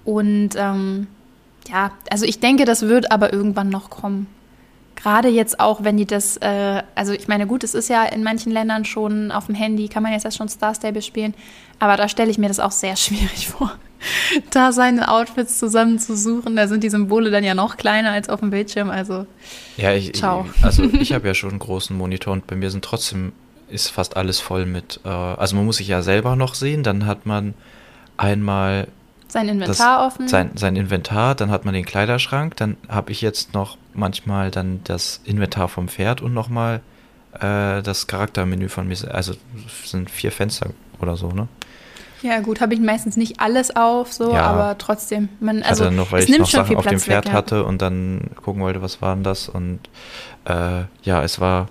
Und 0.06 0.52
ähm, 0.56 1.08
ja, 1.70 1.92
also 2.10 2.26
ich 2.26 2.40
denke, 2.40 2.64
das 2.64 2.84
wird 2.84 3.12
aber 3.12 3.34
irgendwann 3.34 3.70
noch 3.70 3.90
kommen. 3.90 4.28
Gerade 4.96 5.28
jetzt 5.28 5.60
auch, 5.60 5.84
wenn 5.84 5.98
die 5.98 6.06
das, 6.06 6.38
äh, 6.38 6.82
also 6.96 7.14
ich 7.14 7.28
meine, 7.28 7.48
gut, 7.48 7.64
es 7.64 7.74
ist 7.74 7.90
ja 7.90 8.04
in 8.06 8.24
manchen 8.24 8.52
Ländern 8.52 8.86
schon 8.86 9.32
auf 9.32 9.48
dem 9.48 9.56
Handy, 9.56 9.88
kann 9.88 10.04
man 10.04 10.14
jetzt 10.14 10.24
ja 10.24 10.32
schon 10.32 10.50
Star 10.50 10.74
Stable 10.74 11.02
spielen, 11.02 11.34
aber 11.80 11.98
da 11.98 12.08
stelle 12.08 12.32
ich 12.32 12.38
mir 12.38 12.48
das 12.48 12.60
auch 12.60 12.72
sehr 12.72 12.96
schwierig 12.96 13.50
vor, 13.50 13.78
da 14.52 14.72
seine 14.72 15.10
Outfits 15.10 15.60
zusammenzusuchen. 15.60 16.56
Da 16.56 16.68
sind 16.68 16.84
die 16.84 16.90
Symbole 16.90 17.32
dann 17.32 17.44
ja 17.44 17.56
noch 17.56 17.78
kleiner 17.78 18.12
als 18.12 18.30
auf 18.30 18.40
dem 18.40 18.50
Bildschirm, 18.50 18.90
also 18.90 19.26
Ja, 19.78 19.94
ich, 19.94 20.14
Ciao. 20.14 20.46
ich 20.56 20.64
also 20.64 20.84
ich 20.84 21.14
habe 21.14 21.28
ja 21.28 21.34
schon 21.34 21.52
einen 21.52 21.60
großen 21.60 21.96
Monitor 21.96 22.34
und 22.34 22.48
bei 22.48 22.56
mir 22.56 22.72
sind 22.72 22.84
trotzdem 22.84 23.34
ist 23.68 23.90
fast 23.90 24.16
alles 24.16 24.40
voll 24.40 24.66
mit. 24.66 25.00
Äh, 25.04 25.10
also 25.10 25.56
man 25.56 25.66
muss 25.66 25.78
sich 25.78 25.88
ja 25.88 26.02
selber 26.02 26.36
noch 26.36 26.54
sehen, 26.54 26.84
dann 26.84 27.06
hat 27.06 27.26
man 27.26 27.56
einmal 28.18 28.88
sein 29.28 29.48
das, 29.48 29.56
Inventar 29.56 30.08
offen. 30.08 30.28
sein, 30.28 30.52
sein 30.56 30.76
Inventar, 30.76 31.36
dann 31.36 31.52
hat 31.52 31.66
man 31.66 31.74
den 31.74 31.86
Kleiderschrank, 31.86 32.56
dann 32.58 32.78
habe 32.88 33.12
ich 33.12 33.22
jetzt 33.22 33.54
noch 33.54 33.78
manchmal 33.94 34.52
dann 34.52 34.82
das 34.84 35.22
Inventar 35.24 35.68
vom 35.68 35.88
Pferd 35.88 36.22
und 36.22 36.34
nochmal 36.34 36.82
äh, 37.34 37.82
das 37.82 38.08
Charaktermenü 38.08 38.70
von 38.70 38.88
mir. 38.88 38.98
Also 39.12 39.34
sind 39.86 40.10
vier 40.10 40.32
Fenster 40.32 40.70
oder 41.00 41.18
so, 41.18 41.30
ne? 41.30 41.48
ja 42.22 42.40
gut, 42.40 42.60
habe 42.60 42.74
ich 42.74 42.80
meistens 42.80 43.18
nicht 43.18 43.40
alles 43.40 43.76
auf, 43.76 44.12
so, 44.12 44.34
Ja. 44.34 44.44
aber 44.44 44.78
trotzdem, 44.80 45.30
man, 45.40 45.62
also 45.62 45.84
Also 45.84 45.96
noch, 45.96 46.12
weil 46.12 46.20
es 46.20 46.26
ich 46.26 46.32
nimmt 46.32 46.42
noch 46.42 46.50
schon 46.50 46.58
Sachen 46.62 46.68
viel 46.70 46.78
auf 46.78 46.88
dem 46.88 47.00
Pferd 47.00 47.26
weg, 47.26 47.32
ja. 47.32 47.38
hatte 47.38 47.66
und 47.66 47.82
dann 47.82 48.32
gucken 48.44 48.64
wollte, 48.64 48.82
was 48.82 49.02
waren 49.02 49.22
das 49.24 49.48
und 49.48 49.80
äh, 50.46 50.84
ja, 51.04 51.24
es 51.24 51.40
war, 51.40 51.68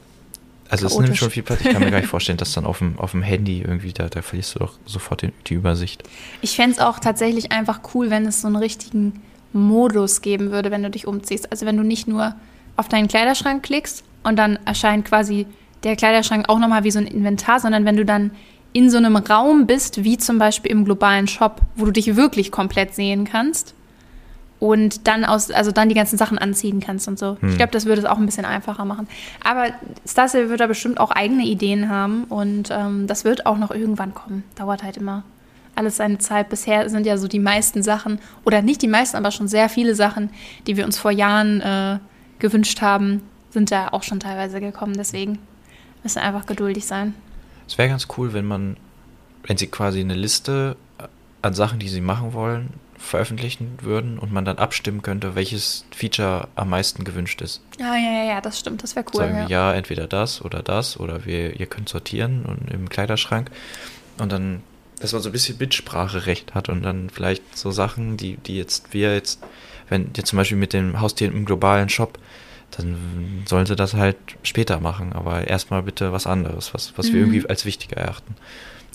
also 0.69 0.87
es 0.87 0.99
nimmt 0.99 1.17
schon 1.17 1.31
viel 1.31 1.43
Platz. 1.43 1.61
Ich 1.61 1.71
kann 1.73 1.83
mir 1.83 1.91
gar 1.91 2.01
nicht 2.01 2.09
vorstellen, 2.09 2.39
dass 2.39 2.53
dann 2.53 2.65
auf 2.65 2.79
dem, 2.79 2.99
auf 2.99 3.13
dem 3.13 3.23
Handy 3.23 3.61
irgendwie, 3.61 3.93
da, 3.93 4.09
da 4.09 4.23
verlierst 4.23 4.55
du 4.55 4.61
doch 4.61 4.75
sofort 4.87 5.23
den, 5.23 5.33
die 5.47 5.55
Übersicht. 5.55 6.03
Ich 6.41 6.57
fände 6.57 6.73
es 6.73 6.79
auch 6.79 6.99
tatsächlich 6.99 7.53
einfach 7.53 7.81
cool, 7.95 8.11
wenn 8.11 8.27
es 8.27 8.41
so 8.41 8.47
einen 8.47 8.57
richtigen 8.57 9.21
Modus 9.53 10.23
geben 10.23 10.51
würde, 10.51 10.71
wenn 10.71 10.83
du 10.83 10.91
dich 10.91 11.07
umziehst. 11.07 11.51
Also 11.53 11.67
wenn 11.67 11.77
du 11.77 11.83
nicht 11.83 12.09
nur 12.09 12.35
auf 12.77 12.89
deinen 12.89 13.09
Kleiderschrank 13.09 13.63
klickst 13.63 14.05
und 14.23 14.37
dann 14.37 14.59
erscheint 14.65 15.05
quasi 15.05 15.47
der 15.85 15.97
Kleiderschrank 15.97 16.49
auch 16.49 16.59
nochmal 16.59 16.85
wie 16.85 16.91
so 16.91 16.99
ein 16.99 17.07
Inventar, 17.07 17.61
sondern 17.61 17.85
wenn 17.85 17.97
du 17.97 18.05
dann 18.05 18.31
in 18.73 18.91
so 18.91 18.97
einem 18.97 19.17
Raum 19.17 19.67
bist, 19.67 20.03
wie 20.03 20.19
zum 20.19 20.39
Beispiel 20.39 20.73
im 20.73 20.85
globalen 20.85 21.29
Shop, 21.29 21.61
wo 21.77 21.85
du 21.85 21.93
dich 21.93 22.17
wirklich 22.17 22.51
komplett 22.51 22.95
sehen 22.95 23.25
kannst 23.25 23.75
und 24.65 25.07
dann 25.07 25.27
aus, 25.27 25.51
also 25.51 25.73
dann 25.73 25.91
die 25.91 25.95
ganzen 25.95 26.17
Sachen 26.17 26.39
anziehen 26.39 26.81
kannst 26.81 27.07
und 27.07 27.19
so. 27.19 27.35
Ich 27.43 27.43
Hm. 27.43 27.57
glaube, 27.59 27.73
das 27.73 27.85
würde 27.85 28.01
es 28.01 28.07
auch 28.07 28.17
ein 28.17 28.25
bisschen 28.25 28.47
einfacher 28.47 28.87
machen. 28.87 29.07
Aber 29.45 29.67
Star 30.09 30.27
Stable 30.27 30.49
wird 30.49 30.61
da 30.61 30.67
bestimmt 30.67 30.99
auch 30.99 31.11
eigene 31.11 31.43
Ideen 31.45 31.91
haben 31.91 32.25
und 32.25 32.71
ähm, 32.71 33.07
das 33.07 33.25
wird 33.27 33.45
auch 33.45 33.59
noch 33.59 33.71
irgendwann 33.71 34.15
kommen. 34.15 34.43
Dauert 34.57 34.83
halt 34.83 34.97
immer 34.97 35.23
alles 35.75 35.99
seine 35.99 36.17
Zeit. 36.17 36.49
Bisher 36.49 36.89
sind 36.89 37.05
ja 37.05 37.19
so 37.19 37.29
die 37.29 37.41
meisten 37.41 37.83
Sachen, 37.83 38.21
oder 38.45 38.63
nicht 38.63 38.81
die 38.81 38.89
meisten, 38.89 39.19
aber 39.19 39.31
schon 39.33 39.49
sehr 39.49 39.69
viele 39.69 39.95
Sachen, 39.95 40.31
die 40.67 40.79
wir 40.79 40.87
uns 40.87 40.97
vor 40.97 41.11
Jahren 41.11 41.61
äh, 41.61 41.99
gewünscht 42.39 42.81
haben, 42.81 43.21
sind 43.51 43.69
ja 43.71 43.93
auch 43.93 44.03
schon 44.03 44.19
teilweise 44.19 44.61
gekommen. 44.61 44.95
Deswegen 44.97 45.41
müssen 46.03 46.17
wir 46.17 46.23
einfach 46.23 46.47
geduldig 46.47 46.87
sein. 46.87 47.13
Es 47.69 47.77
wäre 47.77 47.91
ganz 47.91 48.09
cool, 48.17 48.33
wenn 48.33 48.47
man, 48.47 48.79
wenn 49.47 49.59
sie 49.59 49.67
quasi 49.67 50.01
eine 50.01 50.15
Liste 50.15 50.77
an 51.43 51.53
Sachen, 51.53 51.79
die 51.81 51.89
sie 51.89 52.01
machen 52.01 52.33
wollen, 52.33 52.71
veröffentlichen 53.05 53.79
würden 53.83 54.19
und 54.19 54.33
man 54.33 54.45
dann 54.45 54.59
abstimmen 54.59 55.03
könnte, 55.03 55.35
welches 55.35 55.85
Feature 55.95 56.49
am 56.57 56.71
meisten 56.71 57.05
gewünscht 57.05 57.41
ist. 57.43 57.61
Ja, 57.79 57.95
ja, 57.97 58.13
ja, 58.13 58.25
ja, 58.25 58.41
das 58.41 58.59
stimmt. 58.59 58.83
Das 58.83 58.97
wäre 58.97 59.05
cool. 59.13 59.21
Sagen 59.21 59.35
ja. 59.37 59.43
wir 59.43 59.49
ja, 59.51 59.73
entweder 59.75 60.07
das 60.07 60.43
oder 60.43 60.63
das 60.63 60.99
oder 60.99 61.25
wir, 61.25 61.59
ihr 61.59 61.67
könnt 61.67 61.89
sortieren 61.89 62.45
und 62.45 62.71
im 62.71 62.89
Kleiderschrank 62.89 63.51
und 64.19 64.33
dann, 64.33 64.63
dass 65.01 65.13
man 65.13 65.23
so 65.23 65.29
ein 65.29 65.33
bisschen 65.33 65.59
Mitspracherecht 65.59 66.55
hat 66.55 66.69
und 66.69 66.83
dann 66.83 67.11
vielleicht 67.11 67.57
so 67.57 67.71
Sachen, 67.71 68.17
die, 68.17 68.37
die 68.39 68.57
jetzt 68.57 68.93
wir 68.95 69.15
jetzt, 69.15 69.41
wenn 69.89 70.11
ihr 70.17 70.25
zum 70.25 70.37
Beispiel 70.39 70.57
mit 70.59 70.73
dem 70.73 71.01
Haustier 71.01 71.29
im 71.29 71.45
globalen 71.45 71.89
Shop, 71.89 72.19
dann 72.77 73.45
sollen 73.47 73.67
sie 73.67 73.77
das 73.77 73.95
halt 73.95 74.17
später 74.43 74.81
machen, 74.81 75.13
aber 75.13 75.47
erstmal 75.47 75.83
bitte 75.83 76.13
was 76.13 76.27
anderes, 76.27 76.75
was, 76.75 76.93
was 76.97 77.07
wir 77.13 77.21
Mhm. 77.21 77.33
irgendwie 77.35 77.49
als 77.49 77.65
wichtiger 77.65 77.99
erachten. 77.99 78.35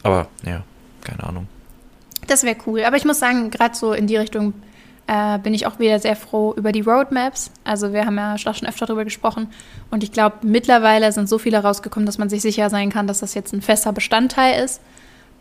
Aber 0.03 0.27
ja, 0.45 0.63
keine 1.03 1.23
Ahnung. 1.23 1.47
Das 2.27 2.43
wäre 2.43 2.57
cool. 2.65 2.83
Aber 2.83 2.97
ich 2.97 3.05
muss 3.05 3.19
sagen, 3.19 3.49
gerade 3.49 3.75
so 3.75 3.93
in 3.93 4.07
die 4.07 4.17
Richtung 4.17 4.53
äh, 5.07 5.39
bin 5.39 5.53
ich 5.53 5.65
auch 5.65 5.79
wieder 5.79 5.99
sehr 5.99 6.15
froh 6.15 6.53
über 6.55 6.71
die 6.71 6.81
Roadmaps. 6.81 7.51
Also 7.63 7.93
wir 7.93 8.05
haben 8.05 8.17
ja 8.17 8.37
schon 8.37 8.67
öfter 8.67 8.85
darüber 8.85 9.05
gesprochen. 9.05 9.51
Und 9.89 10.03
ich 10.03 10.11
glaube, 10.11 10.37
mittlerweile 10.43 11.11
sind 11.11 11.27
so 11.27 11.39
viele 11.39 11.57
rausgekommen, 11.59 12.05
dass 12.05 12.17
man 12.19 12.29
sich 12.29 12.41
sicher 12.41 12.69
sein 12.69 12.91
kann, 12.91 13.07
dass 13.07 13.19
das 13.19 13.33
jetzt 13.33 13.53
ein 13.53 13.61
fester 13.61 13.91
Bestandteil 13.91 14.63
ist. 14.63 14.81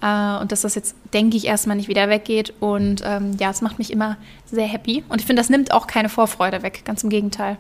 Äh, 0.01 0.39
und 0.41 0.53
dass 0.53 0.63
das 0.63 0.75
jetzt, 0.75 0.97
denke 1.13 1.37
ich, 1.37 1.47
erstmal 1.47 1.77
nicht 1.77 1.89
wieder 1.89 2.09
weggeht. 2.09 2.55
Und 2.61 3.03
ähm, 3.05 3.37
ja, 3.39 3.51
es 3.51 3.61
macht 3.61 3.79
mich 3.79 3.93
immer 3.93 4.17
sehr 4.47 4.67
happy. 4.67 5.05
Und 5.09 5.21
ich 5.21 5.27
finde, 5.27 5.41
das 5.41 5.51
nimmt 5.51 5.73
auch 5.73 5.87
keine 5.87 6.09
Vorfreude 6.09 6.63
weg. 6.63 6.83
Ganz 6.87 7.03
im 7.03 7.11
Gegenteil. 7.11 7.59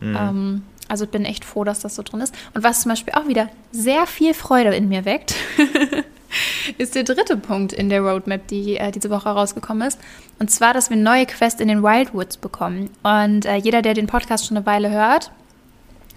Mhm. 0.00 0.16
Ähm, 0.16 0.62
also 0.88 1.04
ich 1.04 1.10
bin 1.10 1.24
echt 1.24 1.44
froh, 1.44 1.64
dass 1.64 1.80
das 1.80 1.96
so 1.96 2.02
drin 2.02 2.20
ist. 2.20 2.34
Und 2.54 2.64
was 2.64 2.82
zum 2.82 2.90
Beispiel 2.90 3.14
auch 3.14 3.26
wieder 3.28 3.48
sehr 3.72 4.06
viel 4.06 4.34
Freude 4.34 4.74
in 4.74 4.88
mir 4.88 5.04
weckt, 5.04 5.34
ist 6.78 6.94
der 6.94 7.04
dritte 7.04 7.36
Punkt 7.36 7.72
in 7.72 7.88
der 7.88 8.00
Roadmap, 8.00 8.46
die 8.48 8.76
äh, 8.76 8.90
diese 8.90 9.10
Woche 9.10 9.28
rausgekommen 9.28 9.86
ist. 9.86 10.00
Und 10.38 10.50
zwar, 10.50 10.74
dass 10.74 10.90
wir 10.90 10.96
neue 10.96 11.26
Quests 11.26 11.60
in 11.60 11.68
den 11.68 11.82
Wildwoods 11.82 12.36
bekommen. 12.36 12.90
Und 13.02 13.46
äh, 13.46 13.56
jeder, 13.56 13.82
der 13.82 13.94
den 13.94 14.06
Podcast 14.06 14.46
schon 14.46 14.56
eine 14.56 14.66
Weile 14.66 14.90
hört, 14.90 15.30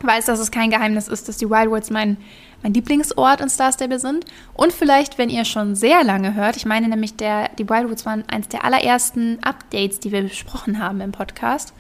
weiß, 0.01 0.25
dass 0.25 0.39
es 0.39 0.51
kein 0.51 0.69
Geheimnis 0.69 1.07
ist, 1.07 1.27
dass 1.27 1.38
die 1.38 1.49
Wildwoods 1.49 1.89
mein, 1.89 2.17
mein 2.63 2.73
Lieblingsort 2.73 3.41
in 3.41 3.49
Star 3.49 3.71
Stable 3.71 3.99
sind. 3.99 4.25
Und 4.53 4.73
vielleicht, 4.73 5.17
wenn 5.17 5.29
ihr 5.29 5.45
schon 5.45 5.75
sehr 5.75 6.03
lange 6.03 6.35
hört, 6.35 6.55
ich 6.55 6.65
meine 6.65 6.88
nämlich, 6.88 7.15
der, 7.15 7.49
die 7.57 7.69
Wildwoods 7.69 8.05
waren 8.05 8.23
eines 8.27 8.47
der 8.47 8.63
allerersten 8.63 9.39
Updates, 9.43 9.99
die 9.99 10.11
wir 10.11 10.21
besprochen 10.21 10.81
haben 10.81 11.01
im 11.01 11.11
Podcast. 11.11 11.73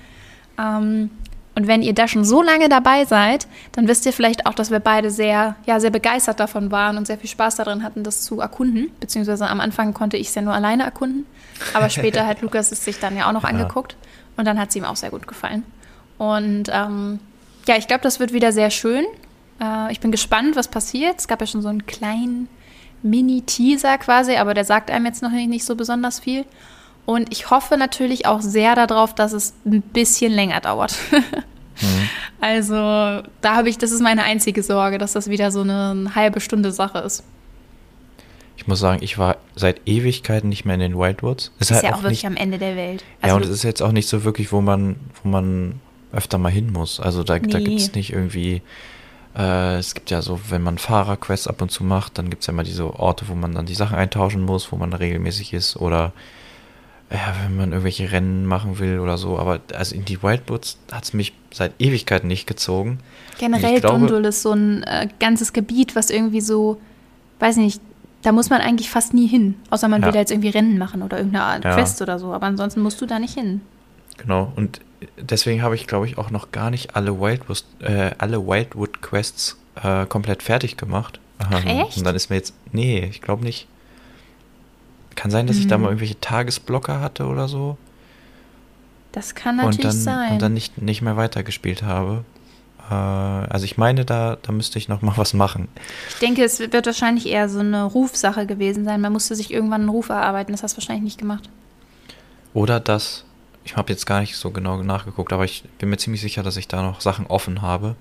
Ähm, 0.57 1.09
und 1.59 1.67
wenn 1.67 1.81
ihr 1.81 1.93
da 1.93 2.07
schon 2.07 2.23
so 2.23 2.41
lange 2.41 2.69
dabei 2.69 3.03
seid, 3.03 3.45
dann 3.73 3.89
wisst 3.89 4.05
ihr 4.05 4.13
vielleicht 4.13 4.45
auch, 4.45 4.53
dass 4.53 4.71
wir 4.71 4.79
beide 4.79 5.11
sehr, 5.11 5.57
ja, 5.65 5.81
sehr 5.81 5.89
begeistert 5.89 6.39
davon 6.39 6.71
waren 6.71 6.95
und 6.95 7.05
sehr 7.05 7.17
viel 7.17 7.29
Spaß 7.29 7.55
darin 7.55 7.83
hatten, 7.83 8.01
das 8.01 8.21
zu 8.21 8.39
erkunden. 8.39 8.91
Beziehungsweise 9.01 9.45
am 9.45 9.59
Anfang 9.59 9.93
konnte 9.93 10.15
ich 10.15 10.29
es 10.29 10.35
ja 10.35 10.41
nur 10.41 10.53
alleine 10.53 10.83
erkunden. 10.83 11.25
Aber 11.73 11.89
später 11.89 12.25
hat 12.25 12.41
Lukas 12.41 12.71
es 12.71 12.85
sich 12.85 12.97
dann 12.99 13.17
ja 13.17 13.27
auch 13.27 13.33
noch 13.33 13.43
Ja. 13.43 13.49
angeguckt. 13.49 13.97
Und 14.37 14.45
dann 14.45 14.57
hat 14.57 14.69
es 14.69 14.77
ihm 14.77 14.85
auch 14.85 14.95
sehr 14.95 15.09
gut 15.09 15.27
gefallen. 15.27 15.63
Und 16.17 16.69
ähm, 16.71 17.19
ja, 17.67 17.75
ich 17.75 17.87
glaube, 17.87 18.03
das 18.03 18.21
wird 18.21 18.31
wieder 18.31 18.53
sehr 18.53 18.69
schön. 18.69 19.03
Äh, 19.61 19.91
ich 19.91 19.99
bin 19.99 20.11
gespannt, 20.11 20.55
was 20.55 20.69
passiert. 20.69 21.19
Es 21.19 21.27
gab 21.27 21.41
ja 21.41 21.47
schon 21.47 21.61
so 21.61 21.67
einen 21.67 21.85
kleinen 21.87 22.47
Mini-Teaser 23.03 23.97
quasi, 23.97 24.37
aber 24.37 24.53
der 24.53 24.63
sagt 24.63 24.91
einem 24.91 25.05
jetzt 25.07 25.21
noch 25.21 25.31
nicht, 25.31 25.49
nicht 25.49 25.65
so 25.65 25.75
besonders 25.75 26.21
viel. 26.21 26.45
Und 27.09 27.31
ich 27.31 27.49
hoffe 27.49 27.75
natürlich 27.75 28.27
auch 28.27 28.39
sehr 28.41 28.75
darauf, 28.75 29.15
dass 29.15 29.33
es 29.33 29.55
ein 29.65 29.81
bisschen 29.81 30.31
länger 30.31 30.59
dauert. 30.61 30.95
Mhm. 31.81 32.09
Also, 32.41 32.75
da 32.75 33.55
habe 33.55 33.69
ich, 33.69 33.77
das 33.77 33.91
ist 33.91 34.01
meine 34.01 34.23
einzige 34.23 34.63
Sorge, 34.63 34.97
dass 34.97 35.13
das 35.13 35.29
wieder 35.29 35.49
so 35.49 35.61
eine 35.61 36.11
halbe 36.13 36.41
Stunde 36.41 36.73
Sache 36.73 36.97
ist. 36.97 37.23
Ich 38.57 38.67
muss 38.67 38.81
sagen, 38.81 39.01
ich 39.01 39.17
war 39.17 39.37
seit 39.55 39.79
Ewigkeiten 39.87 40.49
nicht 40.49 40.65
mehr 40.65 40.73
in 40.75 40.81
den 40.81 40.97
Wildwoods. 40.99 41.53
Das 41.57 41.71
ist 41.71 41.81
ja 41.81 41.95
auch 41.95 42.03
wirklich 42.03 42.25
am 42.27 42.35
Ende 42.35 42.57
der 42.57 42.75
Welt. 42.75 43.05
ja, 43.21 43.27
Also, 43.27 43.37
und 43.37 43.43
es 43.45 43.49
ist 43.51 43.63
jetzt 43.63 43.81
auch 43.81 43.93
nicht 43.93 44.09
so 44.09 44.25
wirklich, 44.25 44.51
wo 44.51 44.59
man, 44.59 44.97
wo 45.23 45.29
man 45.29 45.79
öfter 46.11 46.37
mal 46.37 46.51
hin 46.51 46.73
muss. 46.73 46.99
Also 46.99 47.23
da, 47.23 47.39
da 47.39 47.59
Nee. 47.59 47.63
gibt 47.63 47.79
es 47.79 47.93
nicht 47.93 48.11
irgendwie, 48.11 48.61
äh, 49.37 49.77
es 49.77 49.93
gibt 49.93 50.11
ja 50.11 50.21
so, 50.21 50.37
wenn 50.49 50.61
man 50.61 50.79
Fahrerquests 50.79 51.47
ab 51.47 51.61
und 51.61 51.71
zu 51.71 51.85
macht, 51.85 52.17
dann 52.17 52.29
gibt 52.29 52.41
es 52.43 52.47
ja 52.47 52.51
immer 52.53 52.63
diese 52.65 52.93
Orte, 52.99 53.29
wo 53.29 53.35
man 53.35 53.53
dann 53.53 53.65
die 53.65 53.73
Sachen 53.73 53.95
eintauschen 53.95 54.41
muss, 54.43 54.73
wo 54.73 54.75
man 54.75 54.91
regelmäßig 54.91 55.53
ist 55.53 55.77
oder 55.77 56.11
ja, 57.11 57.35
wenn 57.43 57.55
man 57.57 57.71
irgendwelche 57.71 58.11
Rennen 58.11 58.45
machen 58.45 58.77
will 58.79 58.99
oder 58.99 59.17
so. 59.17 59.37
Aber 59.39 59.59
also 59.73 59.95
in 59.95 60.05
die 60.05 60.21
Wildwoods 60.21 60.77
hat 60.91 61.03
es 61.05 61.13
mich 61.13 61.33
seit 61.51 61.73
Ewigkeiten 61.79 62.27
nicht 62.27 62.45
gezogen. 62.47 62.99
generell 63.39 63.79
glaube- 63.79 63.99
Dundul 63.99 64.25
ist 64.25 64.41
so 64.43 64.51
ein 64.51 64.83
äh, 64.83 65.07
ganzes 65.19 65.53
Gebiet, 65.53 65.95
was 65.95 66.09
irgendwie 66.09 66.41
so, 66.41 66.79
weiß 67.39 67.57
nicht, 67.57 67.81
da 68.21 68.31
muss 68.33 68.49
man 68.49 68.61
eigentlich 68.61 68.89
fast 68.89 69.13
nie 69.13 69.27
hin. 69.27 69.55
Außer 69.69 69.87
man 69.87 70.01
Ja. 70.01 70.07
will 70.07 70.13
da 70.13 70.19
jetzt 70.19 70.31
irgendwie 70.31 70.49
Rennen 70.49 70.77
machen 70.77 71.01
oder 71.01 71.17
irgendeine 71.17 71.45
Art 71.45 71.63
Ja. 71.63 71.73
Quest 71.73 72.01
oder 72.01 72.19
so. 72.19 72.33
Aber 72.33 72.45
ansonsten 72.47 72.81
musst 72.81 72.99
du 73.01 73.05
da 73.05 73.17
nicht 73.17 73.33
hin. 73.33 73.61
Genau, 74.17 74.51
und 74.57 74.81
deswegen 75.17 75.61
habe 75.61 75.75
ich, 75.75 75.87
glaube 75.87 76.05
ich, 76.05 76.17
auch 76.17 76.29
noch 76.29 76.51
gar 76.51 76.69
nicht 76.69 76.95
alle 76.97 77.19
Wildwood, 77.21 77.63
äh, 77.79 78.11
alle 78.17 78.45
Wildwood 78.45 79.01
Quests 79.01 79.57
äh, 79.81 80.05
komplett 80.05 80.43
fertig 80.43 80.75
gemacht. 80.75 81.21
Ach, 81.39 81.63
echt? 81.65 81.97
Und 81.97 82.03
dann 82.03 82.15
ist 82.15 82.29
mir 82.29 82.35
jetzt, 82.35 82.53
nee, 82.73 83.05
ich 83.09 83.21
glaube 83.21 83.45
nicht. 83.45 83.67
Kann 85.15 85.31
sein, 85.31 85.47
dass 85.47 85.57
ich 85.57 85.67
da 85.67 85.77
Mhm. 85.77 85.83
mal 85.83 85.89
irgendwelche 85.89 86.19
Tagesblocker 86.19 87.01
hatte 87.01 87.25
oder 87.27 87.47
so. 87.47 87.77
Das 89.11 89.35
kann 89.35 89.55
natürlich 89.57 89.77
und 89.79 89.83
dann, 89.85 89.91
sein. 89.91 90.31
Und 90.33 90.41
dann 90.41 90.53
nicht, 90.53 90.81
nicht 90.81 91.01
mehr 91.01 91.17
weitergespielt 91.17 91.81
habe. 91.83 92.23
Äh, 92.89 92.93
also 92.93 93.65
ich 93.65 93.77
meine, 93.77 94.05
da, 94.05 94.37
da 94.41 94.51
müsste 94.51 94.77
ich 94.77 94.87
noch 94.87 95.01
mal 95.01 95.13
was 95.17 95.33
machen. 95.33 95.67
Ich 96.09 96.19
denke, 96.19 96.43
es 96.43 96.59
wird 96.59 96.85
wahrscheinlich 96.85 97.25
eher 97.27 97.49
so 97.49 97.59
eine 97.59 97.83
Rufsache 97.83 98.45
gewesen 98.45 98.85
sein. 98.85 99.01
Man 99.01 99.11
musste 99.11 99.35
sich 99.35 99.51
irgendwann 99.51 99.81
einen 99.81 99.89
Ruf 99.89 100.09
erarbeiten. 100.09 100.51
Das 100.51 100.63
hast 100.63 100.73
du 100.73 100.77
wahrscheinlich 100.77 101.03
nicht 101.03 101.17
gemacht. 101.17 101.49
Oder 102.53 102.79
das, 102.79 103.25
ich 103.63 103.75
habe 103.77 103.91
jetzt 103.91 104.05
gar 104.05 104.21
nicht 104.21 104.35
so 104.35 104.51
genau 104.51 104.81
nachgeguckt, 104.81 105.33
aber 105.33 105.43
ich 105.45 105.63
bin 105.79 105.89
mir 105.89 105.97
ziemlich 105.97 106.21
sicher, 106.21 106.43
dass 106.43 106.57
ich 106.57 106.67
da 106.67 106.81
noch 106.83 107.01
Sachen 107.01 107.25
offen 107.27 107.61
habe. 107.61 107.95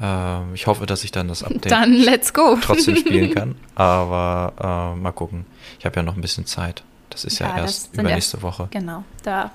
Äh, 0.00 0.54
ich 0.54 0.66
hoffe, 0.66 0.86
dass 0.86 1.04
ich 1.04 1.12
dann 1.12 1.28
das 1.28 1.42
Update 1.42 1.70
Dann 1.70 1.92
let's 1.92 2.32
go. 2.32 2.56
trotzdem 2.60 2.96
spielen 2.96 3.34
kann. 3.34 3.54
Aber 3.74 4.94
äh, 4.96 5.00
mal 5.00 5.12
gucken. 5.12 5.46
Ich 5.78 5.86
habe 5.86 5.96
ja 5.96 6.02
noch 6.02 6.16
ein 6.16 6.20
bisschen 6.20 6.46
Zeit. 6.46 6.82
Das 7.10 7.24
ist 7.24 7.38
ja, 7.38 7.48
Ja, 7.48 7.58
erst 7.62 7.92
übernächste 7.94 8.36
erst- 8.38 8.42
Woche. 8.42 8.68
Genau, 8.70 9.04
da 9.22 9.50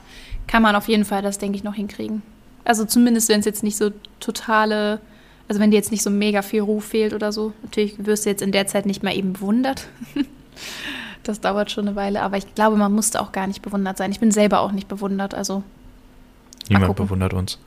kann 0.47 0.61
man 0.61 0.75
auf 0.75 0.87
jeden 0.87 1.05
Fall 1.05 1.21
das, 1.21 1.37
denke 1.37 1.57
ich, 1.57 1.63
noch 1.63 1.73
hinkriegen. 1.73 2.21
Also 2.63 2.85
zumindest, 2.85 3.29
wenn 3.29 3.39
es 3.39 3.45
jetzt 3.45 3.63
nicht 3.63 3.77
so 3.77 3.91
totale, 4.19 4.99
also 5.47 5.59
wenn 5.59 5.71
dir 5.71 5.77
jetzt 5.77 5.91
nicht 5.91 6.03
so 6.03 6.09
mega 6.09 6.41
viel 6.41 6.61
Ruf 6.61 6.85
fehlt 6.85 7.13
oder 7.13 7.31
so. 7.31 7.53
Natürlich 7.63 7.95
wirst 8.05 8.25
du 8.25 8.29
jetzt 8.29 8.41
in 8.41 8.51
der 8.51 8.67
Zeit 8.67 8.85
nicht 8.85 9.03
mal 9.03 9.15
eben 9.15 9.33
bewundert. 9.33 9.87
das 11.23 11.41
dauert 11.41 11.71
schon 11.71 11.87
eine 11.87 11.95
Weile, 11.95 12.21
aber 12.21 12.37
ich 12.37 12.55
glaube, 12.55 12.77
man 12.77 12.93
musste 12.93 13.21
auch 13.21 13.31
gar 13.31 13.47
nicht 13.47 13.61
bewundert 13.61 13.97
sein. 13.97 14.11
Ich 14.11 14.19
bin 14.19 14.31
selber 14.31 14.61
auch 14.61 14.71
nicht 14.71 14.87
bewundert, 14.87 15.33
also 15.33 15.63
Niemand 16.69 16.95
bewundert 16.95 17.33
uns. 17.33 17.57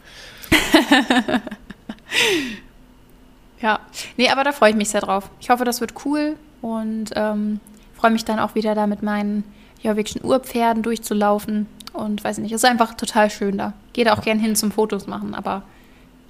Ja. 3.62 3.81
Nee, 4.16 4.28
aber 4.28 4.45
da 4.45 4.52
freue 4.52 4.71
ich 4.71 4.76
mich 4.76 4.90
sehr 4.90 5.00
drauf. 5.00 5.31
Ich 5.40 5.50
hoffe, 5.50 5.64
das 5.64 5.81
wird 5.81 6.04
cool 6.04 6.37
und 6.61 7.11
ähm, 7.14 7.61
freue 7.95 8.11
mich 8.11 8.25
dann 8.25 8.38
auch 8.38 8.54
wieder 8.54 8.75
da 8.75 8.87
mit 8.87 9.02
meinen 9.02 9.45
jorvikschen 9.83 10.25
Urpferden 10.25 10.83
durchzulaufen 10.83 11.66
und 11.92 12.23
weiß 12.23 12.38
nicht, 12.38 12.52
es 12.52 12.62
ist 12.62 12.69
einfach 12.69 12.95
total 12.95 13.31
schön 13.31 13.59
da. 13.59 13.73
Gehe 13.92 14.04
da 14.04 14.14
auch 14.14 14.23
gern 14.23 14.38
hin 14.38 14.57
zum 14.57 14.73
Fotos 14.73 15.07
machen, 15.07 15.35
aber 15.35 15.62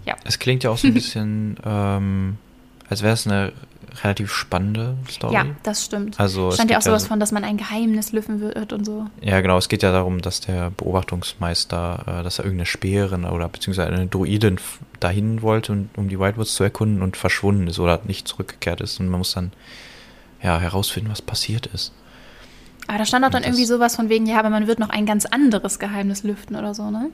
ja. 0.05 0.17
Es 0.25 0.39
klingt 0.39 0.65
ja 0.65 0.71
auch 0.71 0.79
so 0.79 0.89
ein 0.89 0.95
bisschen, 0.95 1.57
ähm, 1.65 2.37
als 2.89 3.03
wäre 3.03 3.15
es 3.15 3.27
eine 3.27 3.53
relativ 4.03 4.33
spannende 4.33 4.97
Story. 5.11 5.35
Ja, 5.35 5.47
das 5.63 5.85
stimmt. 5.85 6.19
Also 6.19 6.49
es 6.49 6.55
Stand 6.57 6.71
ja 6.71 6.79
auch 6.79 6.83
sowas 6.83 7.03
so- 7.03 7.09
von, 7.09 7.21
dass 7.21 7.33
man 7.33 7.45
ein 7.45 7.57
Geheimnis 7.57 8.13
lüften 8.13 8.41
wird 8.41 8.73
und 8.73 8.85
so. 8.85 9.07
Ja, 9.21 9.41
genau. 9.41 9.59
Es 9.59 9.69
geht 9.69 9.83
ja 9.83 9.93
darum, 9.93 10.21
dass 10.23 10.41
der 10.41 10.71
Beobachtungsmeister, 10.71 12.05
äh, 12.21 12.23
dass 12.23 12.39
er 12.39 12.45
irgendeine 12.45 12.67
Speerin 12.67 13.25
oder 13.25 13.49
beziehungsweise 13.49 13.93
eine 13.93 14.07
Druidin 14.07 14.59
dahin 15.01 15.43
wollte, 15.43 15.73
und, 15.73 15.91
um 15.97 16.09
die 16.09 16.19
Whitewoods 16.19 16.55
zu 16.55 16.63
erkunden 16.65 17.03
und 17.03 17.17
verschwunden 17.17 17.67
ist 17.69 17.79
oder 17.79 18.01
nicht 18.05 18.27
zurückgekehrt 18.29 18.81
ist. 18.81 19.01
Und 19.01 19.09
man 19.09 19.19
muss 19.19 19.33
dann 19.33 19.53
ja 20.43 20.59
herausfinden, 20.59 21.11
was 21.11 21.23
passiert 21.23 21.67
ist. 21.67 21.93
Aber 22.89 22.99
da 22.99 23.07
stand 23.07 23.25
auch 23.25 23.31
dann 23.31 23.45
irgendwie 23.45 23.65
sowas 23.65 23.95
von 23.97 24.09
wegen, 24.09 24.27
ja, 24.27 24.39
aber 24.39 24.51
man 24.51 24.67
wird 24.67 24.79
noch 24.81 24.91
ein 24.91 25.07
ganz 25.07 25.25
anderes 25.25 25.79
Geheimnis 25.79 26.25
lüften 26.25 26.57
oder 26.57 26.75
so, 26.75 26.91
ne? 26.91 27.11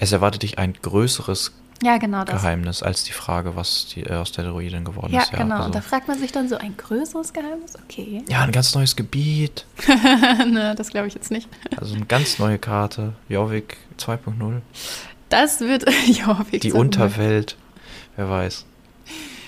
Es 0.00 0.12
erwartet 0.12 0.42
dich 0.42 0.58
ein 0.58 0.74
größeres 0.80 1.52
Ja, 1.82 1.96
genau 1.98 2.24
das. 2.24 2.42
Geheimnis 2.42 2.82
als 2.82 3.04
die 3.04 3.12
Frage, 3.12 3.54
was 3.54 3.86
die, 3.94 4.02
äh, 4.02 4.14
aus 4.14 4.32
der 4.32 4.44
Druidin 4.44 4.84
geworden 4.84 5.12
Ja, 5.12 5.22
ist. 5.22 5.30
genau. 5.32 5.56
also- 5.56 5.66
Und 5.66 5.74
da 5.74 5.80
fragt 5.80 6.08
man 6.08 6.18
sich 6.18 6.32
dann 6.32 6.48
so, 6.48 6.56
ein 6.56 6.76
größeres 6.76 7.32
Geheimnis? 7.32 7.74
Okay. 7.84 8.24
ja, 8.28 8.42
ein 8.42 8.50
ganz 8.52 8.74
neues 8.74 8.96
Gebiet. 8.96 9.64
ne, 10.48 10.74
das 10.76 10.88
glaube 10.90 11.06
ich 11.06 11.14
jetzt 11.14 11.30
nicht. 11.30 11.48
Also 11.76 11.94
eine 11.94 12.06
ganz 12.06 12.38
neue 12.40 12.58
Karte. 12.58 13.12
Jorvik 13.28 13.76
2.0. 13.98 14.60
Das 15.28 15.60
wird, 15.60 15.84
ja, 16.06 16.44
wie 16.50 16.58
Die 16.58 16.72
Unterwelt. 16.72 17.56
Wer 18.16 18.28
weiß. 18.28 18.64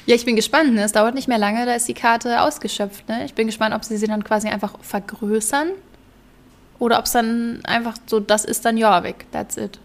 Ja, 0.07 0.15
ich 0.15 0.25
bin 0.25 0.37
gespannt. 0.37 0.75
Ne? 0.75 0.83
Es 0.85 0.93
dauert 0.93 1.15
nicht 1.15 1.27
mehr 1.29 1.39
lange, 1.39 1.67
da 1.67 1.75
ist 1.75 1.89
die 1.89 1.95
Karte 1.95 2.41
ausgeschöpft. 2.43 3.09
Ne? 3.09 3.25
Ich 3.25 3.35
bin 3.35 3.47
gespannt, 3.47 3.75
ob 3.75 3.85
sie 3.85 3.97
sie 3.97 4.07
dann 4.07 4.23
quasi 4.25 4.49
einfach 4.49 4.75
vergrößern 4.81 5.71
oder 6.79 6.99
ob 6.99 7.07
es 7.07 7.13
dann 7.13 7.61
einfach 7.65 7.95
so, 8.07 8.21
das 8.21 8.45
ist 8.45 8.65
dann 8.65 8.77
Jorvik, 8.79 9.27
that's 9.33 9.57
it. 9.57 9.79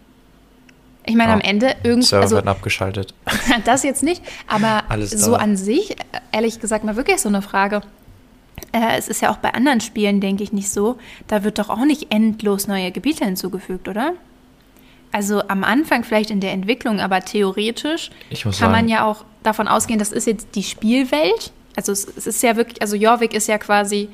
Ich 1.06 1.14
meine, 1.14 1.30
Ja. 1.30 1.34
am 1.34 1.40
Ende 1.40 1.74
irgendwie, 1.82 2.06
Server 2.08 2.22
also 2.24 2.36
werden 2.36 2.48
abgeschaltet. 2.48 3.14
das 3.64 3.82
jetzt 3.84 4.02
nicht, 4.02 4.22
aber 4.48 4.84
Alles 4.88 5.10
so 5.12 5.34
an 5.36 5.56
sich, 5.56 5.96
ehrlich 6.32 6.60
gesagt, 6.60 6.84
mal 6.84 6.96
wirklich 6.96 7.20
so 7.20 7.28
eine 7.28 7.42
Frage. 7.42 7.80
Äh, 8.72 8.96
es 8.98 9.06
ist 9.08 9.22
ja 9.22 9.30
auch 9.30 9.36
bei 9.36 9.54
anderen 9.54 9.80
Spielen, 9.80 10.20
denke 10.20 10.42
ich, 10.42 10.52
nicht 10.52 10.70
so. 10.70 10.98
Da 11.28 11.44
wird 11.44 11.58
doch 11.58 11.68
auch 11.68 11.84
nicht 11.84 12.12
endlos 12.12 12.66
neue 12.68 12.90
Gebiete 12.90 13.24
hinzugefügt, 13.24 13.86
oder? 13.88 14.14
Also 15.12 15.42
am 15.48 15.62
Anfang 15.64 16.04
vielleicht 16.04 16.30
in 16.30 16.40
der 16.40 16.52
Entwicklung, 16.52 17.00
aber 17.00 17.20
theoretisch 17.20 18.10
kann 18.30 18.40
man 18.44 18.52
sagen- 18.52 18.88
ja 18.88 19.04
auch 19.04 19.24
davon 19.42 19.68
ausgehen, 19.68 19.98
das 19.98 20.10
ist 20.12 20.26
jetzt 20.26 20.48
die 20.54 20.62
Spielwelt. 20.64 21.52
Also 21.76 21.92
es, 21.92 22.06
es 22.16 22.26
ist 22.26 22.42
ja 22.42 22.56
wirklich, 22.56 22.82
also 22.82 22.96
Jorvik 22.96 23.32
ist 23.32 23.46
ja 23.46 23.58
quasi, 23.58 24.08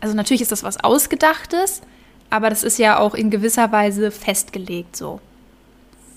also 0.00 0.14
natürlich 0.16 0.42
ist 0.42 0.50
das 0.52 0.64
was 0.64 0.82
Ausgedachtes, 0.82 1.82
aber 2.30 2.50
das 2.50 2.64
ist 2.64 2.78
ja 2.78 2.98
auch 2.98 3.14
in 3.14 3.30
gewisser 3.30 3.70
Weise 3.72 4.10
festgelegt 4.10 4.96
so. 4.96 5.20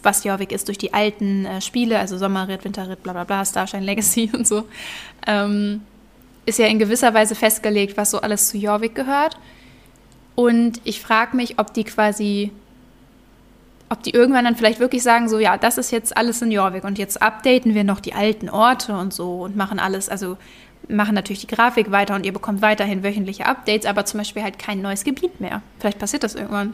Was 0.05 0.23
Jorvik 0.23 0.51
ist 0.51 0.67
durch 0.67 0.77
die 0.77 0.93
alten 0.93 1.45
äh, 1.45 1.61
Spiele, 1.61 1.99
also 1.99 2.17
Sommerritt, 2.17 2.63
Winterritt, 2.63 3.03
bla 3.03 3.13
bla 3.13 3.23
bla, 3.23 3.43
Starshine 3.43 3.83
Legacy 3.83 4.31
und 4.33 4.47
so, 4.47 4.65
ähm, 5.27 5.81
ist 6.45 6.59
ja 6.59 6.67
in 6.67 6.79
gewisser 6.79 7.13
Weise 7.13 7.35
festgelegt, 7.35 7.97
was 7.97 8.11
so 8.11 8.21
alles 8.21 8.49
zu 8.49 8.57
Jorvik 8.57 8.95
gehört. 8.95 9.37
Und 10.35 10.79
ich 10.83 11.01
frage 11.01 11.35
mich, 11.35 11.59
ob 11.59 11.73
die 11.73 11.83
quasi 11.83 12.51
ob 13.89 14.01
die 14.03 14.11
irgendwann 14.11 14.45
dann 14.45 14.55
vielleicht 14.55 14.79
wirklich 14.79 15.03
sagen, 15.03 15.29
so, 15.29 15.39
ja, 15.39 15.57
das 15.57 15.77
ist 15.77 15.91
jetzt 15.91 16.17
alles 16.17 16.41
in 16.41 16.51
Jorvik 16.51 16.83
und 16.83 16.97
jetzt 16.97 17.21
updaten 17.21 17.75
wir 17.75 17.83
noch 17.83 17.99
die 17.99 18.13
alten 18.13 18.49
Orte 18.49 18.97
und 18.97 19.13
so 19.13 19.43
und 19.43 19.55
machen 19.55 19.79
alles, 19.79 20.09
also 20.09 20.37
machen 20.87 21.15
natürlich 21.15 21.41
die 21.41 21.55
Grafik 21.55 21.91
weiter 21.91 22.15
und 22.15 22.25
ihr 22.25 22.33
bekommt 22.33 22.61
weiterhin 22.61 23.03
wöchentliche 23.03 23.45
Updates, 23.45 23.85
aber 23.85 24.05
zum 24.05 24.19
Beispiel 24.19 24.43
halt 24.43 24.59
kein 24.59 24.81
neues 24.81 25.03
Gebiet 25.03 25.39
mehr. 25.39 25.61
Vielleicht 25.79 25.99
passiert 25.99 26.23
das 26.23 26.35
irgendwann. 26.35 26.73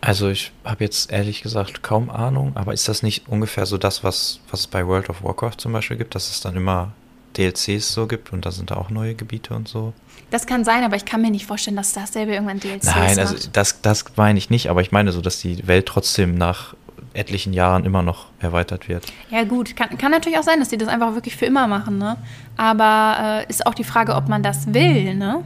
Also 0.00 0.28
ich 0.30 0.52
habe 0.64 0.82
jetzt 0.84 1.12
ehrlich 1.12 1.42
gesagt 1.42 1.82
kaum 1.82 2.08
Ahnung, 2.08 2.52
aber 2.54 2.72
ist 2.72 2.88
das 2.88 3.02
nicht 3.02 3.28
ungefähr 3.28 3.66
so 3.66 3.76
das, 3.76 4.02
was, 4.02 4.40
was 4.50 4.60
es 4.60 4.66
bei 4.66 4.86
World 4.86 5.10
of 5.10 5.22
Warcraft 5.22 5.56
zum 5.58 5.72
Beispiel 5.72 5.96
gibt, 5.98 6.14
dass 6.14 6.30
es 6.30 6.40
dann 6.40 6.56
immer 6.56 6.92
DLCs 7.36 7.92
so 7.92 8.06
gibt 8.06 8.32
und 8.32 8.46
da 8.46 8.50
sind 8.50 8.70
da 8.70 8.76
auch 8.76 8.90
neue 8.90 9.14
Gebiete 9.14 9.54
und 9.54 9.68
so? 9.68 9.92
Das 10.30 10.46
kann 10.46 10.64
sein, 10.64 10.84
aber 10.84 10.96
ich 10.96 11.04
kann 11.04 11.20
mir 11.20 11.30
nicht 11.30 11.44
vorstellen, 11.44 11.76
dass 11.76 11.92
das 11.92 12.12
selber 12.12 12.32
irgendwann 12.32 12.60
DLCs 12.60 12.86
Nein, 12.86 13.18
also 13.18 13.34
macht. 13.34 13.56
das, 13.56 13.82
das 13.82 14.04
meine 14.16 14.38
ich 14.38 14.48
nicht, 14.48 14.70
aber 14.70 14.80
ich 14.80 14.90
meine 14.90 15.12
so, 15.12 15.20
dass 15.20 15.38
die 15.40 15.66
Welt 15.66 15.86
trotzdem 15.86 16.34
nach 16.36 16.74
etlichen 17.12 17.52
Jahren 17.52 17.84
immer 17.84 18.02
noch 18.02 18.26
erweitert 18.38 18.88
wird. 18.88 19.04
Ja 19.30 19.42
gut, 19.44 19.76
kann, 19.76 19.98
kann 19.98 20.12
natürlich 20.12 20.38
auch 20.38 20.44
sein, 20.44 20.60
dass 20.60 20.68
die 20.68 20.78
das 20.78 20.88
einfach 20.88 21.14
wirklich 21.14 21.36
für 21.36 21.46
immer 21.46 21.66
machen, 21.66 21.98
ne? 21.98 22.16
Aber 22.56 23.42
äh, 23.46 23.50
ist 23.50 23.66
auch 23.66 23.74
die 23.74 23.84
Frage, 23.84 24.14
ob 24.14 24.28
man 24.28 24.42
das 24.42 24.72
will, 24.72 25.14
ne? 25.14 25.42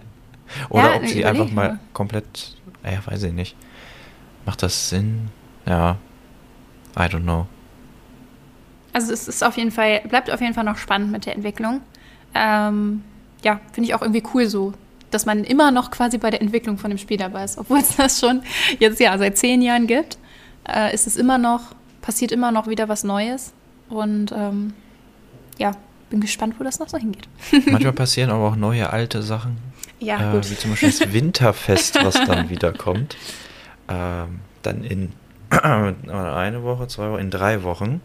Oder 0.68 0.90
Ja, 0.90 0.96
ob 0.96 1.06
sie 1.06 1.24
einfach 1.24 1.50
mal 1.50 1.68
mal. 1.68 1.78
komplett, 1.92 2.56
ja, 2.84 2.98
weiß 3.06 3.22
ich 3.24 3.32
nicht. 3.32 3.56
Macht 4.48 4.62
das 4.62 4.88
Sinn? 4.88 5.28
Ja, 5.66 5.98
I 6.96 7.02
don't 7.02 7.24
know. 7.24 7.46
Also 8.94 9.12
es 9.12 9.28
ist 9.28 9.44
auf 9.44 9.58
jeden 9.58 9.70
Fall, 9.70 10.00
bleibt 10.08 10.30
auf 10.30 10.40
jeden 10.40 10.54
Fall 10.54 10.64
noch 10.64 10.78
spannend 10.78 11.12
mit 11.12 11.26
der 11.26 11.36
Entwicklung. 11.36 11.82
Ähm, 12.34 13.04
ja, 13.44 13.60
finde 13.72 13.90
ich 13.90 13.94
auch 13.94 14.00
irgendwie 14.00 14.22
cool 14.32 14.46
so, 14.46 14.72
dass 15.10 15.26
man 15.26 15.44
immer 15.44 15.70
noch 15.70 15.90
quasi 15.90 16.16
bei 16.16 16.30
der 16.30 16.40
Entwicklung 16.40 16.78
von 16.78 16.90
dem 16.90 16.96
Spiel 16.96 17.18
dabei 17.18 17.44
ist. 17.44 17.58
Obwohl 17.58 17.80
es 17.80 17.94
das 17.98 18.20
schon 18.20 18.40
jetzt 18.78 18.98
ja 19.00 19.18
seit 19.18 19.36
zehn 19.36 19.60
Jahren 19.60 19.86
gibt, 19.86 20.16
äh, 20.66 20.94
ist 20.94 21.06
es 21.06 21.18
immer 21.18 21.36
noch, 21.36 21.74
passiert 22.00 22.32
immer 22.32 22.50
noch 22.50 22.68
wieder 22.68 22.88
was 22.88 23.04
Neues. 23.04 23.52
Und 23.90 24.32
ähm, 24.32 24.72
ja, 25.58 25.72
bin 26.08 26.22
gespannt, 26.22 26.54
wo 26.58 26.64
das 26.64 26.78
noch 26.78 26.88
so 26.88 26.96
hingeht. 26.96 27.28
Manchmal 27.66 27.92
passieren 27.92 28.30
aber 28.30 28.48
auch 28.48 28.56
neue 28.56 28.88
alte 28.88 29.20
Sachen. 29.20 29.58
Ja, 30.00 30.30
äh, 30.30 30.32
gut. 30.32 30.50
Wie 30.50 30.56
zum 30.56 30.70
Beispiel 30.70 30.88
das 30.88 31.00
Winterfest, 31.12 32.02
was 32.02 32.14
dann 32.14 32.48
wieder 32.48 32.72
kommt. 32.72 33.14
Ähm, 33.88 34.40
dann 34.62 34.84
in 34.84 35.12
eine 35.50 36.62
Woche, 36.62 36.88
zwei 36.88 37.10
Wochen, 37.10 37.20
in 37.20 37.30
drei 37.30 37.62
Wochen. 37.62 38.00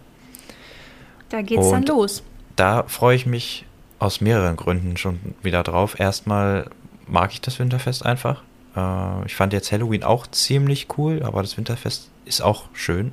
Da 1.30 1.42
geht's 1.42 1.70
dann 1.70 1.80
und- 1.82 1.90
los. 1.90 2.24
Da 2.56 2.84
freue 2.84 3.16
ich 3.16 3.26
mich 3.26 3.66
aus 4.00 4.22
mehreren 4.22 4.56
Gründen 4.56 4.96
schon 4.98 5.20
wieder 5.42 5.64
drauf. 5.64 6.00
Erstmal 6.00 6.70
mag 7.08 7.32
ich 7.34 7.42
das 7.42 7.58
Winterfest 7.60 8.06
einfach. 8.06 8.44
Äh, 8.76 9.26
ich 9.26 9.36
fand 9.36 9.54
jetzt 9.54 9.72
Halloween 9.72 10.04
auch 10.04 10.28
ziemlich 10.28 10.88
cool, 10.98 11.24
aber 11.24 11.42
das 11.42 11.58
Winterfest 11.58 12.10
ist 12.26 12.42
auch 12.42 12.66
schön. 12.74 13.12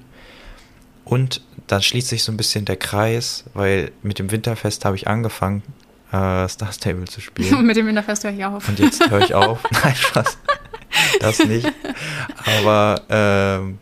Und 1.05 1.43
dann 1.67 1.83
schließt 1.83 2.09
sich 2.09 2.23
so 2.23 2.31
ein 2.33 2.37
bisschen 2.37 2.67
der 2.67 2.77
Kreis, 2.77 3.45
weil 3.55 3.91
mit 4.03 4.19
dem 4.19 4.31
Winterfest 4.31 4.85
habe 4.85 4.97
ich 4.97 5.09
angefangen, 5.09 5.63
äh, 6.13 6.49
Star 6.49 6.73
Stable 6.73 7.05
zu 7.05 7.21
spielen. 7.21 7.65
mit 7.67 7.77
dem 7.77 7.87
Winterfest 7.87 8.25
höre 8.25 8.33
ich 8.33 8.45
auf. 8.45 8.69
Und 8.69 8.79
jetzt 8.79 9.09
höre 9.11 9.21
ich 9.21 9.35
auf. 9.35 9.61
Nein, 9.85 9.95
Spaß. 9.95 10.39
Das 11.21 11.45
nicht. 11.45 11.71
Aber, 12.45 13.01
ähm, 13.09 13.79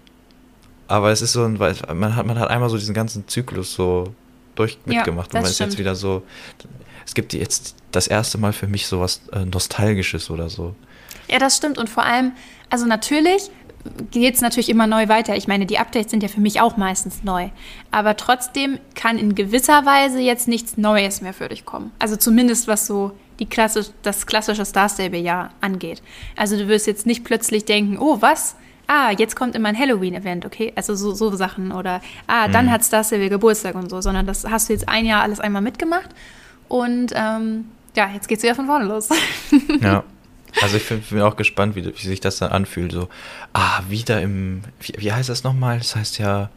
aber 0.87 1.11
es 1.11 1.23
ist 1.23 1.33
so 1.33 1.45
ein, 1.45 1.59
weil 1.59 1.75
man 1.95 2.14
hat, 2.17 2.27
man 2.27 2.38
hat 2.38 2.51
einmal 2.51 2.69
so 2.69 2.77
diesen 2.77 2.95
ganzen 2.95 3.27
Zyklus 3.29 3.75
so 3.75 4.12
durch 4.55 4.79
Ja, 4.87 4.97
mitgemacht. 4.97 5.29
und 5.29 5.35
das 5.35 5.43
man 5.43 5.51
ist 5.51 5.59
jetzt 5.59 5.69
stimmt. 5.73 5.79
wieder 5.79 5.95
so, 5.95 6.23
es 7.07 7.14
gibt 7.14 7.33
jetzt 7.33 7.75
das 7.93 8.07
erste 8.07 8.37
Mal 8.38 8.53
für 8.53 8.67
mich 8.67 8.87
so 8.87 9.01
was 9.01 9.23
äh, 9.33 9.45
Nostalgisches 9.45 10.31
oder 10.31 10.49
so. 10.51 10.75
Ja, 11.29 11.38
das 11.38 11.57
stimmt. 11.57 11.79
Und 11.79 11.88
vor 11.88 12.05
allem, 12.05 12.33
also 12.71 12.85
natürlich 12.87 13.51
geht 14.11 14.35
es 14.35 14.41
natürlich 14.41 14.69
immer 14.69 14.87
neu 14.87 15.09
weiter. 15.09 15.37
Ich 15.37 15.49
meine, 15.49 15.67
die 15.67 15.79
Updates 15.79 16.11
sind 16.11 16.23
ja 16.23 16.29
für 16.29 16.41
mich 16.41 16.61
auch 16.61 16.77
meistens 16.77 17.23
neu. 17.23 17.49
Aber 17.91 18.17
trotzdem 18.17 18.79
kann 18.95 19.19
in 19.19 19.35
gewisser 19.35 19.85
Weise 19.87 20.21
jetzt 20.21 20.49
nichts 20.49 20.77
Neues 20.77 21.21
mehr 21.21 21.33
für 21.33 21.49
dich 21.49 21.64
kommen. 21.64 21.93
Also 21.99 22.17
zumindest 22.17 22.69
was 22.69 22.87
so 22.87 23.12
die 23.38 23.47
klassisch, 23.47 23.87
das 24.03 24.27
klassische 24.27 24.64
Star 24.64 24.88
Stable-Jahr 24.88 25.51
angeht. 25.61 26.03
Also 26.37 26.57
du 26.57 26.69
wirst 26.69 26.87
jetzt 26.87 27.07
nicht 27.07 27.25
plötzlich 27.25 27.64
denken, 27.64 27.99
oh 27.99 28.21
was, 28.21 28.57
ah, 28.88 29.12
jetzt 29.17 29.37
kommt 29.37 29.55
immer 29.55 29.69
ein 29.69 29.79
Halloween-Event, 29.79 30.45
okay? 30.45 30.73
Also 30.75 30.95
so, 30.95 31.14
so 31.14 31.35
Sachen 31.37 31.71
oder, 31.71 32.01
ah, 32.27 32.49
dann 32.49 32.67
mhm. 32.67 32.71
hat 32.71 32.85
Star 32.85 33.05
Silver 33.05 33.29
Geburtstag 33.29 33.77
und 33.77 33.91
so, 33.91 34.01
sondern 34.01 34.27
das 34.27 34.45
hast 34.45 34.69
du 34.69 34.73
jetzt 34.73 34.88
ein 34.88 35.07
Jahr 35.07 35.23
alles 35.23 35.38
einmal 35.38 35.62
mitgemacht 35.62 36.11
und 36.67 37.12
ähm, 37.14 37.67
ja, 37.97 38.11
jetzt 38.12 38.29
geht's 38.29 38.43
wieder 38.43 38.55
von 38.55 38.67
vorne 38.67 38.87
los. 38.87 39.09
Ja. 39.81 40.03
Also 40.62 40.76
ich 40.76 40.88
bin, 40.88 41.00
bin 41.00 41.20
auch 41.22 41.37
gespannt, 41.37 41.76
wie, 41.76 41.84
wie, 41.84 42.06
sich 42.06 42.20
das 42.20 42.38
dann 42.38 42.50
anfühlt. 42.50 42.92
So, 42.92 43.08
ah, 43.52 43.80
wieder 43.88 44.20
im, 44.22 44.62
wie, 44.80 44.94
wie 44.98 45.12
heißt 45.12 45.28
das 45.28 45.44
nochmal? 45.44 45.78
Das 45.78 45.96
heißt 45.96 46.18
ja 46.18 46.50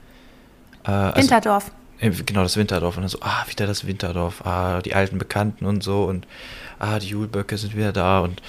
äh, 0.86 0.91
also, 0.91 1.17
Winterdorf. 1.17 1.71
Genau, 1.99 2.41
das 2.41 2.58
Winterdorf. 2.58 2.97
Und 2.97 3.04
dann 3.04 3.10
so, 3.10 3.19
ah, 3.21 3.45
wieder 3.47 3.67
das 3.67 3.86
Winterdorf, 3.86 4.45
ah, 4.45 4.82
die 4.82 4.95
alten 4.95 5.17
Bekannten 5.17 5.65
und 5.65 5.84
so 5.84 6.06
und 6.06 6.25
ah, 6.80 6.99
die 6.99 7.08
Julböcke 7.08 7.58
sind 7.58 7.75
wieder 7.75 7.91
da 7.91 8.19
und 8.19 8.41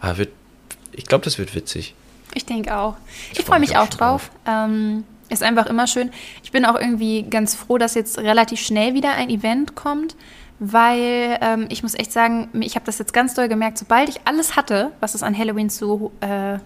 ah, 0.00 0.16
wird, 0.16 0.30
ich 0.92 1.06
glaube, 1.06 1.24
das 1.24 1.38
wird 1.38 1.54
witzig. 1.54 1.94
Ich 2.34 2.44
denke 2.44 2.76
auch. 2.76 2.96
Ich, 3.32 3.40
ich 3.40 3.44
freue 3.44 3.60
mich, 3.60 3.70
mich 3.70 3.78
auch 3.78 3.88
drauf. 3.88 4.30
Ähm, 4.46 5.04
ist 5.28 5.42
einfach 5.42 5.66
immer 5.66 5.86
schön. 5.86 6.10
Ich 6.42 6.52
bin 6.52 6.64
auch 6.64 6.74
irgendwie 6.74 7.22
ganz 7.22 7.54
froh, 7.54 7.78
dass 7.78 7.94
jetzt 7.94 8.18
relativ 8.18 8.60
schnell 8.60 8.94
wieder 8.94 9.12
ein 9.12 9.30
Event 9.30 9.74
kommt, 9.74 10.16
weil 10.58 11.38
ähm, 11.40 11.66
ich 11.68 11.82
muss 11.82 11.94
echt 11.94 12.12
sagen, 12.12 12.48
ich 12.60 12.74
habe 12.74 12.84
das 12.84 12.98
jetzt 12.98 13.12
ganz 13.12 13.34
doll 13.34 13.48
gemerkt, 13.48 13.78
sobald 13.78 14.08
ich 14.08 14.20
alles 14.24 14.56
hatte, 14.56 14.92
was 15.00 15.14
es 15.14 15.22
an 15.22 15.36
Halloween 15.36 15.70
zu 15.70 16.10
äh, 16.20 16.58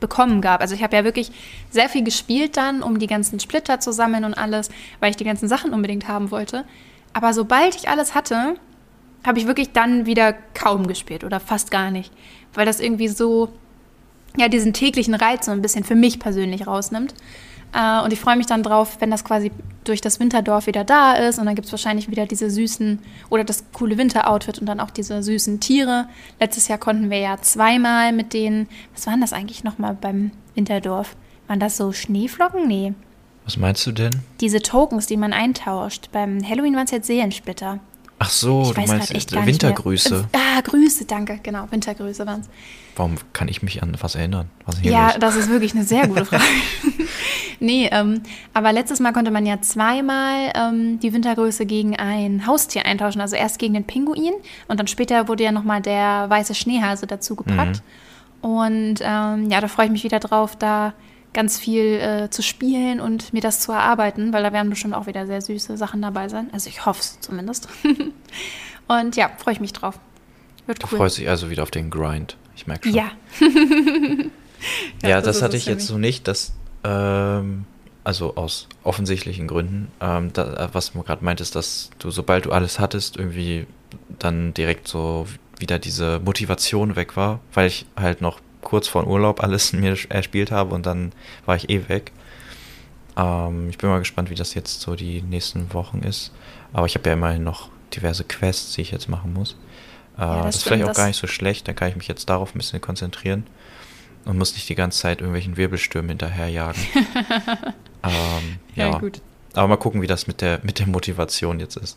bekommen 0.00 0.40
gab. 0.40 0.60
Also 0.60 0.74
ich 0.74 0.82
habe 0.82 0.96
ja 0.96 1.04
wirklich 1.04 1.30
sehr 1.70 1.88
viel 1.88 2.04
gespielt 2.04 2.56
dann, 2.56 2.82
um 2.82 2.98
die 2.98 3.06
ganzen 3.06 3.40
Splitter 3.40 3.80
zu 3.80 3.92
sammeln 3.92 4.24
und 4.24 4.34
alles, 4.34 4.70
weil 5.00 5.10
ich 5.10 5.16
die 5.16 5.24
ganzen 5.24 5.48
Sachen 5.48 5.72
unbedingt 5.72 6.08
haben 6.08 6.30
wollte. 6.30 6.64
Aber 7.12 7.32
sobald 7.32 7.76
ich 7.76 7.88
alles 7.88 8.14
hatte, 8.14 8.56
habe 9.24 9.38
ich 9.38 9.46
wirklich 9.46 9.72
dann 9.72 10.06
wieder 10.06 10.34
kaum 10.54 10.86
gespielt 10.86 11.24
oder 11.24 11.40
fast 11.40 11.70
gar 11.70 11.90
nicht, 11.90 12.12
weil 12.54 12.66
das 12.66 12.80
irgendwie 12.80 13.08
so 13.08 13.52
ja 14.36 14.48
diesen 14.48 14.72
täglichen 14.72 15.14
Reiz 15.14 15.46
so 15.46 15.52
ein 15.52 15.62
bisschen 15.62 15.84
für 15.84 15.94
mich 15.94 16.18
persönlich 16.18 16.66
rausnimmt. 16.66 17.14
Äh, 17.72 18.02
und 18.02 18.12
ich 18.12 18.20
freue 18.20 18.36
mich 18.36 18.46
dann 18.46 18.62
drauf, 18.62 18.96
wenn 19.00 19.10
das 19.10 19.24
quasi 19.24 19.50
durch 19.84 20.00
das 20.00 20.20
Winterdorf 20.20 20.66
wieder 20.66 20.84
da 20.84 21.14
ist. 21.14 21.38
Und 21.38 21.46
dann 21.46 21.54
gibt 21.54 21.66
es 21.66 21.72
wahrscheinlich 21.72 22.10
wieder 22.10 22.26
diese 22.26 22.50
süßen 22.50 22.98
oder 23.30 23.44
das 23.44 23.64
coole 23.72 23.98
Winteroutfit 23.98 24.58
und 24.58 24.66
dann 24.66 24.80
auch 24.80 24.90
diese 24.90 25.22
süßen 25.22 25.60
Tiere. 25.60 26.08
Letztes 26.40 26.68
Jahr 26.68 26.78
konnten 26.78 27.10
wir 27.10 27.18
ja 27.18 27.38
zweimal 27.40 28.12
mit 28.12 28.32
denen, 28.32 28.68
was 28.94 29.06
waren 29.06 29.20
das 29.20 29.32
eigentlich 29.32 29.64
nochmal 29.64 29.96
beim 30.00 30.32
Winterdorf? 30.54 31.16
Waren 31.48 31.60
das 31.60 31.76
so 31.76 31.92
Schneeflocken? 31.92 32.66
Nee. 32.66 32.94
Was 33.44 33.56
meinst 33.56 33.86
du 33.86 33.92
denn? 33.92 34.10
Diese 34.40 34.60
Tokens, 34.60 35.06
die 35.06 35.16
man 35.16 35.32
eintauscht. 35.32 36.08
Beim 36.10 36.42
Halloween 36.46 36.74
waren 36.74 36.86
es 36.86 36.90
jetzt 36.90 37.06
Seelenspitter. 37.06 37.78
Ach 38.18 38.30
so, 38.30 38.72
du 38.72 38.80
meinst 38.80 39.14
echt 39.14 39.32
Wintergrüße. 39.32 40.28
Äh, 40.32 40.38
ah, 40.38 40.60
Grüße, 40.62 41.04
danke, 41.04 41.38
genau, 41.42 41.66
Wintergrüße 41.70 42.26
waren 42.26 42.40
es. 42.40 42.48
Warum 42.94 43.16
kann 43.34 43.48
ich 43.48 43.62
mich 43.62 43.82
an 43.82 43.94
was 44.00 44.14
erinnern? 44.14 44.48
Was 44.64 44.82
ja, 44.82 45.08
los? 45.08 45.16
das 45.20 45.36
ist 45.36 45.50
wirklich 45.50 45.74
eine 45.74 45.84
sehr 45.84 46.08
gute 46.08 46.24
Frage. 46.24 46.42
nee, 47.60 47.90
ähm, 47.92 48.22
aber 48.54 48.72
letztes 48.72 49.00
Mal 49.00 49.12
konnte 49.12 49.30
man 49.30 49.44
ja 49.44 49.60
zweimal 49.60 50.50
ähm, 50.54 50.98
die 51.00 51.12
Wintergröße 51.12 51.66
gegen 51.66 51.96
ein 51.96 52.46
Haustier 52.46 52.86
eintauschen. 52.86 53.20
Also 53.20 53.36
erst 53.36 53.58
gegen 53.58 53.74
den 53.74 53.84
Pinguin 53.84 54.32
und 54.68 54.80
dann 54.80 54.86
später 54.86 55.28
wurde 55.28 55.44
ja 55.44 55.52
nochmal 55.52 55.82
der 55.82 56.30
weiße 56.30 56.54
Schneehase 56.54 57.06
dazu 57.06 57.36
gepackt. 57.36 57.82
Mhm. 58.42 58.50
Und 58.50 58.94
ähm, 59.02 59.50
ja, 59.50 59.60
da 59.60 59.68
freue 59.68 59.86
ich 59.86 59.92
mich 59.92 60.04
wieder 60.04 60.20
drauf, 60.20 60.56
da 60.56 60.94
ganz 61.36 61.58
viel 61.58 62.00
äh, 62.00 62.30
zu 62.30 62.42
spielen 62.42 62.98
und 62.98 63.34
mir 63.34 63.42
das 63.42 63.60
zu 63.60 63.70
erarbeiten, 63.70 64.32
weil 64.32 64.42
da 64.42 64.54
werden 64.54 64.70
bestimmt 64.70 64.94
auch 64.94 65.06
wieder 65.06 65.26
sehr 65.26 65.42
süße 65.42 65.76
Sachen 65.76 66.00
dabei 66.00 66.30
sein. 66.30 66.48
Also 66.52 66.70
ich 66.70 66.86
hoffe 66.86 67.00
es 67.00 67.20
zumindest. 67.20 67.68
und 68.88 69.16
ja, 69.16 69.30
freue 69.36 69.52
ich 69.52 69.60
mich 69.60 69.74
drauf. 69.74 70.00
Wird 70.66 70.82
cool. 70.82 70.88
Du 70.90 70.96
freust 70.96 71.18
dich 71.18 71.28
also 71.28 71.50
wieder 71.50 71.62
auf 71.62 71.70
den 71.70 71.90
Grind. 71.90 72.38
Ich 72.56 72.66
merke 72.66 72.88
schon. 72.88 72.96
Ja. 72.96 73.10
ja, 75.02 75.08
ja, 75.10 75.16
das, 75.16 75.24
das 75.24 75.42
hatte 75.42 75.58
ich 75.58 75.66
jetzt 75.66 75.86
so 75.86 75.98
nicht, 75.98 76.26
dass, 76.26 76.54
ähm, 76.84 77.66
also 78.02 78.36
aus 78.36 78.66
offensichtlichen 78.82 79.46
Gründen, 79.46 79.88
ähm, 80.00 80.32
da, 80.32 80.70
was 80.72 80.92
du 80.92 81.02
gerade 81.02 81.22
meintest, 81.22 81.54
dass 81.54 81.90
du, 81.98 82.10
sobald 82.10 82.46
du 82.46 82.52
alles 82.52 82.78
hattest, 82.78 83.18
irgendwie 83.18 83.66
dann 84.18 84.54
direkt 84.54 84.88
so 84.88 85.26
wieder 85.58 85.78
diese 85.78 86.18
Motivation 86.24 86.96
weg 86.96 87.14
war, 87.14 87.40
weil 87.52 87.66
ich 87.66 87.84
halt 87.94 88.22
noch 88.22 88.40
kurz 88.62 88.88
vor 88.88 89.06
Urlaub 89.06 89.42
alles 89.42 89.72
mir 89.74 89.96
erspielt 90.08 90.50
habe 90.50 90.74
und 90.74 90.86
dann 90.86 91.12
war 91.44 91.56
ich 91.56 91.70
eh 91.70 91.88
weg. 91.88 92.12
Ähm, 93.16 93.70
ich 93.70 93.78
bin 93.78 93.90
mal 93.90 93.98
gespannt, 93.98 94.30
wie 94.30 94.34
das 94.34 94.54
jetzt 94.54 94.80
so 94.80 94.94
die 94.94 95.22
nächsten 95.22 95.72
Wochen 95.72 96.00
ist. 96.00 96.32
Aber 96.72 96.86
ich 96.86 96.94
habe 96.94 97.08
ja 97.08 97.14
immerhin 97.14 97.44
noch 97.44 97.70
diverse 97.94 98.24
Quests, 98.24 98.74
die 98.74 98.82
ich 98.82 98.90
jetzt 98.90 99.08
machen 99.08 99.32
muss. 99.32 99.56
Äh, 100.18 100.22
ja, 100.22 100.36
das, 100.36 100.44
das 100.44 100.56
ist 100.56 100.62
vielleicht 100.64 100.84
auch 100.84 100.94
gar 100.94 101.06
nicht 101.06 101.18
so 101.18 101.26
schlecht, 101.26 101.68
dann 101.68 101.76
kann 101.76 101.88
ich 101.88 101.96
mich 101.96 102.08
jetzt 102.08 102.28
darauf 102.28 102.54
ein 102.54 102.58
bisschen 102.58 102.80
konzentrieren 102.80 103.46
und 104.24 104.38
muss 104.38 104.54
nicht 104.54 104.68
die 104.68 104.74
ganze 104.74 104.98
Zeit 104.98 105.20
irgendwelchen 105.20 105.56
Wirbelstürmen 105.56 106.10
hinterherjagen. 106.10 106.82
ähm, 108.02 108.58
ja. 108.74 108.90
ja, 108.90 108.98
gut. 108.98 109.20
Aber 109.54 109.68
mal 109.68 109.76
gucken, 109.76 110.02
wie 110.02 110.06
das 110.06 110.26
mit 110.26 110.40
der, 110.42 110.60
mit 110.62 110.78
der 110.78 110.86
Motivation 110.86 111.60
jetzt 111.60 111.76
ist. 111.76 111.96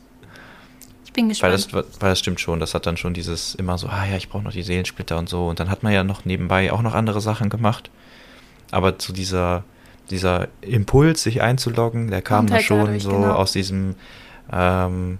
Bin 1.19 1.29
gespannt. 1.29 1.73
Weil 1.73 1.81
das, 1.83 2.01
weil 2.01 2.09
das 2.11 2.19
stimmt 2.19 2.39
schon, 2.39 2.61
das 2.61 2.73
hat 2.73 2.85
dann 2.85 2.95
schon 2.95 3.13
dieses 3.13 3.55
immer 3.55 3.77
so, 3.77 3.87
ah 3.87 4.05
ja, 4.05 4.15
ich 4.15 4.29
brauche 4.29 4.43
noch 4.43 4.53
die 4.53 4.63
Seelensplitter 4.63 5.17
und 5.17 5.27
so. 5.27 5.47
Und 5.47 5.59
dann 5.59 5.69
hat 5.69 5.83
man 5.83 5.91
ja 5.91 6.05
noch 6.05 6.23
nebenbei 6.23 6.71
auch 6.71 6.81
noch 6.81 6.95
andere 6.95 7.19
Sachen 7.19 7.49
gemacht. 7.49 7.89
Aber 8.71 8.97
zu 8.99 9.11
dieser, 9.11 9.63
dieser 10.09 10.47
Impuls, 10.61 11.23
sich 11.23 11.41
einzuloggen, 11.41 12.09
der 12.09 12.21
kam 12.21 12.47
da 12.47 12.61
schon 12.61 12.85
dadurch, 12.85 13.03
so 13.03 13.11
genau. 13.11 13.33
aus 13.33 13.51
diesem, 13.51 13.95
ähm, 14.51 15.17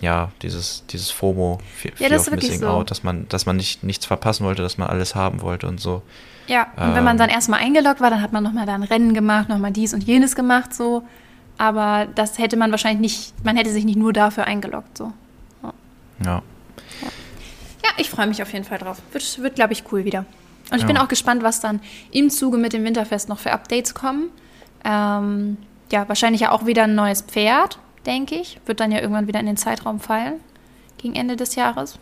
ja, 0.00 0.30
dieses, 0.40 0.84
dieses 0.86 1.10
FOMO, 1.10 1.58
Fear, 1.76 1.92
ja, 1.98 2.08
das 2.08 2.28
of 2.28 2.34
Missing 2.34 2.60
so. 2.60 2.68
Out, 2.68 2.90
dass 2.90 3.02
man, 3.02 3.28
dass 3.28 3.44
man 3.44 3.56
nicht, 3.56 3.84
nichts 3.84 4.06
verpassen 4.06 4.46
wollte, 4.46 4.62
dass 4.62 4.78
man 4.78 4.88
alles 4.88 5.14
haben 5.14 5.42
wollte 5.42 5.68
und 5.68 5.80
so. 5.80 6.00
Ja, 6.46 6.68
und 6.76 6.82
ähm, 6.82 6.94
wenn 6.94 7.04
man 7.04 7.16
ähm. 7.16 7.18
dann 7.18 7.30
erstmal 7.30 7.60
eingeloggt 7.60 8.00
war, 8.00 8.08
dann 8.08 8.22
hat 8.22 8.32
man 8.32 8.42
nochmal 8.42 8.64
dann 8.64 8.82
Rennen 8.84 9.12
gemacht, 9.12 9.50
nochmal 9.50 9.70
dies 9.70 9.92
und 9.92 10.02
jenes 10.04 10.34
gemacht, 10.34 10.74
so. 10.74 11.02
Aber 11.58 12.06
das 12.14 12.38
hätte 12.38 12.56
man 12.56 12.70
wahrscheinlich 12.70 13.00
nicht, 13.00 13.44
man 13.44 13.56
hätte 13.56 13.70
sich 13.70 13.84
nicht 13.84 13.98
nur 13.98 14.14
dafür 14.14 14.44
eingeloggt, 14.44 14.96
so. 14.96 15.12
Ja. 16.24 16.42
Ja, 17.84 17.90
ich 17.98 18.10
freue 18.10 18.26
mich 18.26 18.42
auf 18.42 18.52
jeden 18.52 18.64
Fall 18.64 18.78
drauf. 18.78 18.98
Wird, 19.12 19.42
wird 19.42 19.54
glaube 19.56 19.72
ich, 19.72 19.84
cool 19.92 20.04
wieder. 20.04 20.24
Und 20.70 20.76
ich 20.76 20.82
ja. 20.82 20.86
bin 20.86 20.96
auch 20.96 21.08
gespannt, 21.08 21.42
was 21.42 21.60
dann 21.60 21.80
im 22.10 22.30
Zuge 22.30 22.56
mit 22.56 22.72
dem 22.72 22.84
Winterfest 22.84 23.28
noch 23.28 23.38
für 23.38 23.52
Updates 23.52 23.94
kommen. 23.94 24.30
Ähm, 24.84 25.58
ja, 25.90 26.08
wahrscheinlich 26.08 26.42
ja 26.42 26.50
auch 26.52 26.64
wieder 26.64 26.84
ein 26.84 26.94
neues 26.94 27.22
Pferd, 27.22 27.78
denke 28.06 28.36
ich. 28.36 28.60
Wird 28.66 28.80
dann 28.80 28.92
ja 28.92 29.00
irgendwann 29.00 29.26
wieder 29.26 29.40
in 29.40 29.46
den 29.46 29.56
Zeitraum 29.56 30.00
fallen, 30.00 30.40
gegen 30.98 31.14
Ende 31.14 31.36
des 31.36 31.56
Jahres. 31.56 31.98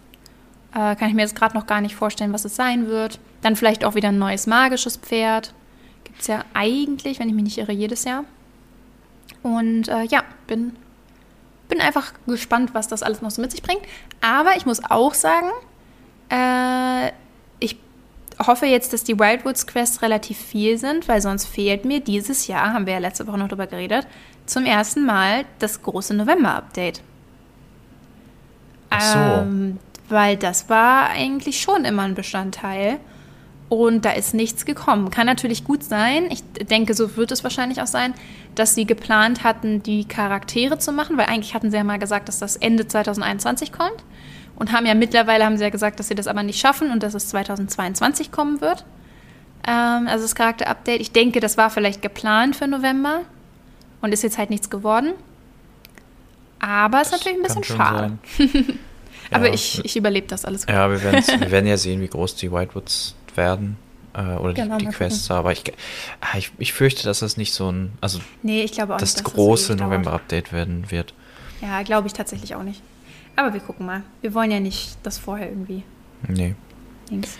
Äh, 0.72 0.94
kann 0.94 1.09
ich 1.09 1.14
mir 1.14 1.22
jetzt 1.22 1.35
gerade 1.35 1.56
noch 1.56 1.66
gar 1.66 1.80
nicht 1.80 1.96
vorstellen, 1.96 2.33
was 2.33 2.44
es 2.44 2.54
sein 2.54 2.87
wird. 2.87 3.18
Dann 3.42 3.56
vielleicht 3.56 3.85
auch 3.85 3.94
wieder 3.94 4.11
ein 4.11 4.18
neues 4.18 4.46
magisches 4.46 4.96
Pferd. 4.96 5.52
Gibt 6.04 6.20
es 6.20 6.28
ja 6.28 6.44
eigentlich, 6.54 7.18
wenn 7.18 7.28
ich 7.28 7.35
mich 7.35 7.44
nicht 7.44 7.59
irre, 7.59 7.72
jedes 7.72 8.04
Jahr. 8.04 8.24
Und 9.42 9.88
äh, 9.88 10.04
ja, 10.04 10.22
bin 10.46 10.76
bin 11.70 11.80
einfach 11.80 12.12
gespannt, 12.26 12.74
was 12.74 12.88
das 12.88 13.02
alles 13.02 13.22
noch 13.22 13.30
so 13.30 13.40
mit 13.40 13.50
sich 13.50 13.62
bringt. 13.62 13.80
Aber 14.20 14.56
ich 14.56 14.66
muss 14.66 14.83
auch 14.85 15.14
sagen, 15.14 15.50
äh, 16.28 17.12
ich 17.61 17.78
hoffe 18.38 18.66
jetzt, 18.66 18.92
dass 18.92 19.04
die 19.04 19.18
Wildwoods 19.18 19.66
Quests 19.66 20.02
relativ 20.02 20.38
viel 20.38 20.76
sind, 20.76 21.09
weil 21.09 21.22
sonst 21.22 21.46
fehlt 21.46 21.87
mir 21.87 22.00
dieses 22.00 22.46
Jahr, 22.46 22.74
haben 22.74 22.85
wir 22.85 22.94
ja 22.94 22.98
letzte 22.98 23.26
Woche 23.26 23.38
noch 23.38 23.48
drüber 23.48 23.66
geredet, 23.66 24.06
zum 24.44 24.66
ersten 24.66 25.06
Mal 25.06 25.44
das 25.59 25.83
große 25.83 26.12
November-Update. 26.12 27.02
Ach 28.90 29.00
so. 29.00 29.18
Ähm, 29.18 29.78
weil 30.09 30.37
das 30.37 30.68
war 30.68 31.09
eigentlich 31.11 31.61
schon 31.61 31.85
immer 31.85 32.02
ein 32.02 32.14
Bestandteil. 32.14 32.98
Und 33.70 34.04
da 34.04 34.11
ist 34.11 34.35
nichts 34.35 34.66
gekommen. 34.66 35.11
Kann 35.11 35.26
natürlich 35.26 35.62
gut 35.62 35.85
sein. 35.85 36.28
Ich 36.30 36.42
denke, 36.66 36.92
so 36.92 37.16
wird 37.16 37.30
es 37.30 37.44
wahrscheinlich 37.44 37.80
auch 37.80 37.87
sein, 37.87 38.14
dass 38.56 38.74
sie 38.74 38.85
geplant 38.85 39.44
hatten, 39.44 39.80
die 39.80 40.06
Charaktere 40.06 40.78
zu 40.78 40.90
machen, 40.90 41.16
weil 41.16 41.26
eigentlich 41.26 41.54
hatten 41.54 41.70
sie 41.70 41.76
ja 41.76 41.85
mal 41.85 42.00
gesagt, 42.00 42.28
dass 42.28 42.40
das 42.40 42.56
Ende 42.56 42.88
2021 42.88 43.70
kommt. 43.70 44.04
Und 44.56 44.72
haben 44.72 44.87
ja 44.87 44.94
mittlerweile 44.94 45.44
haben 45.44 45.56
sie 45.56 45.62
ja 45.62 45.70
gesagt, 45.70 46.00
dass 46.00 46.09
sie 46.09 46.16
das 46.16 46.26
aber 46.26 46.42
nicht 46.42 46.59
schaffen 46.59 46.90
und 46.90 47.04
dass 47.04 47.14
es 47.14 47.28
2022 47.28 48.33
kommen 48.33 48.61
wird. 48.61 48.85
Ähm, 49.66 50.09
also 50.09 50.24
das 50.24 50.35
Charakterupdate. 50.35 51.00
Ich 51.00 51.12
denke, 51.12 51.38
das 51.38 51.56
war 51.56 51.70
vielleicht 51.70 52.02
geplant 52.02 52.56
für 52.56 52.66
November 52.66 53.20
und 54.02 54.12
ist 54.12 54.24
jetzt 54.24 54.37
halt 54.37 54.50
nichts 54.50 54.68
geworden. 54.68 55.12
Aber 56.59 57.00
es 57.00 57.06
ist 57.06 57.12
natürlich 57.12 57.38
ein 57.38 57.42
bisschen 57.44 57.64
schade. 57.64 58.18
aber 59.30 59.46
ja, 59.46 59.54
ich, 59.54 59.85
ich 59.85 59.96
überlebe 59.96 60.26
das 60.26 60.44
alles 60.44 60.66
gut. 60.66 60.74
Ja, 60.74 60.90
wir, 60.90 61.00
wir 61.00 61.50
werden 61.50 61.66
ja 61.66 61.76
sehen, 61.76 62.00
wie 62.00 62.09
groß 62.09 62.35
die 62.35 62.50
Whitewoods 62.50 63.14
werden. 63.37 63.77
Äh, 64.12 64.37
oder 64.37 64.55
genau, 64.55 64.79
die, 64.79 64.87
die 64.87 64.90
Quests, 64.90 65.29
gucken. 65.29 65.37
aber 65.37 65.53
ich, 65.53 65.62
ah, 66.21 66.37
ich, 66.37 66.51
ich 66.59 66.73
fürchte, 66.73 67.05
dass 67.05 67.21
das 67.21 67.37
nicht 67.37 67.53
so 67.53 67.71
ein, 67.71 67.93
also 68.01 68.21
nee, 68.43 68.62
ich 68.62 68.73
glaube 68.73 68.95
auch 68.95 68.99
das 68.99 69.16
nicht, 69.16 69.25
große 69.25 69.77
November-Update 69.77 70.53
werden 70.53 70.90
wird. 70.90 71.14
Ja, 71.61 71.83
glaube 71.83 72.09
ich 72.09 72.12
tatsächlich 72.12 72.55
auch 72.55 72.62
nicht. 72.62 72.83
Aber 73.37 73.53
wir 73.53 73.61
gucken 73.61 73.87
mal. 73.87 74.03
Wir 74.21 74.35
wollen 74.35 74.51
ja 74.51 74.61
nicht 74.61 74.99
das 75.03 75.19
vorher 75.19 75.49
irgendwie. 75.49 75.85
Nee. 76.27 76.55
Links. 77.09 77.38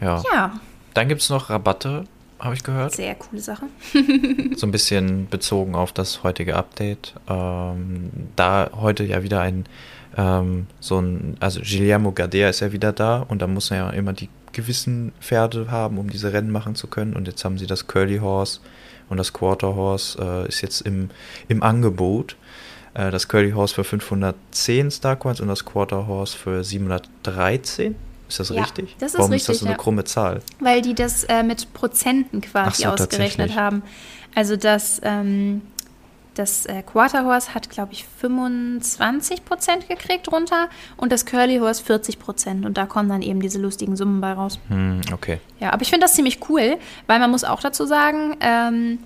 Ja. 0.00 0.22
ja. 0.32 0.60
Dann 0.94 1.08
gibt 1.08 1.22
es 1.22 1.30
noch 1.30 1.48
Rabatte, 1.48 2.04
habe 2.38 2.54
ich 2.54 2.64
gehört. 2.64 2.92
Sehr 2.92 3.14
coole 3.14 3.40
Sache. 3.40 3.66
so 4.56 4.66
ein 4.66 4.72
bisschen 4.72 5.28
bezogen 5.28 5.74
auf 5.74 5.92
das 5.92 6.22
heutige 6.22 6.56
Update. 6.56 7.14
Ähm, 7.28 8.10
da 8.36 8.70
heute 8.74 9.04
ja 9.04 9.22
wieder 9.22 9.40
ein 9.40 9.66
ähm, 10.16 10.66
so 10.80 11.00
ein, 11.00 11.36
also 11.40 11.60
Guillermo 11.60 12.12
Gadea 12.12 12.48
ist 12.48 12.60
ja 12.60 12.72
wieder 12.72 12.92
da 12.92 13.20
und 13.20 13.42
da 13.42 13.46
muss 13.46 13.70
er 13.70 13.76
ja 13.78 13.90
immer 13.90 14.12
die 14.12 14.28
gewissen 14.52 15.12
Pferde 15.20 15.70
haben, 15.70 15.98
um 15.98 16.10
diese 16.10 16.32
Rennen 16.32 16.50
machen 16.50 16.74
zu 16.74 16.86
können. 16.86 17.14
Und 17.14 17.26
jetzt 17.26 17.44
haben 17.44 17.58
sie 17.58 17.66
das 17.66 17.86
Curly 17.86 18.18
Horse 18.18 18.60
und 19.08 19.16
das 19.16 19.32
Quarter 19.32 19.74
Horse 19.74 20.18
äh, 20.20 20.48
ist 20.48 20.60
jetzt 20.60 20.82
im, 20.82 21.10
im 21.48 21.62
Angebot. 21.62 22.36
Äh, 22.94 23.10
das 23.10 23.28
Curly 23.28 23.52
Horse 23.52 23.74
für 23.74 23.84
510 23.84 24.90
Star 24.90 25.16
Coins 25.16 25.40
und 25.40 25.48
das 25.48 25.64
Quarter 25.64 26.06
Horse 26.06 26.36
für 26.36 26.62
713. 26.62 27.94
Ist 28.28 28.40
das 28.40 28.48
Ja, 28.50 28.62
richtig? 28.62 28.96
das 28.98 29.12
ist 29.12 29.18
Warum 29.18 29.32
richtig, 29.32 29.42
ist 29.42 29.48
das 29.48 29.58
so 29.60 29.66
eine 29.66 29.74
ja. 29.74 29.78
krumme 29.78 30.04
Zahl? 30.04 30.40
Weil 30.60 30.82
die 30.82 30.94
das 30.94 31.24
äh, 31.24 31.42
mit 31.42 31.72
Prozenten 31.74 32.40
quasi 32.40 32.82
so, 32.84 32.88
ausgerechnet 32.88 33.56
haben. 33.56 33.82
Also 34.34 34.56
das, 34.56 35.00
ähm, 35.04 35.60
das 36.34 36.66
äh, 36.66 36.82
Quarter 36.82 37.24
Horse 37.24 37.54
hat, 37.54 37.68
glaube 37.68 37.92
ich, 37.92 38.06
25 38.06 39.44
Prozent 39.44 39.88
gekriegt 39.88 40.30
runter 40.32 40.68
und 40.96 41.12
das 41.12 41.26
Curly 41.26 41.58
Horse 41.58 41.82
40 41.82 42.18
Prozent. 42.18 42.64
Und 42.64 42.78
da 42.78 42.86
kommen 42.86 43.08
dann 43.08 43.22
eben 43.22 43.40
diese 43.40 43.58
lustigen 43.58 43.96
Summen 43.96 44.20
bei 44.20 44.32
raus. 44.32 44.58
Hm, 44.68 45.02
okay. 45.12 45.40
Ja, 45.60 45.72
aber 45.72 45.82
ich 45.82 45.90
finde 45.90 46.04
das 46.04 46.14
ziemlich 46.14 46.48
cool, 46.48 46.78
weil 47.06 47.18
man 47.18 47.30
muss 47.30 47.44
auch 47.44 47.60
dazu 47.60 47.84
sagen, 47.84 48.36
ähm, 48.40 48.98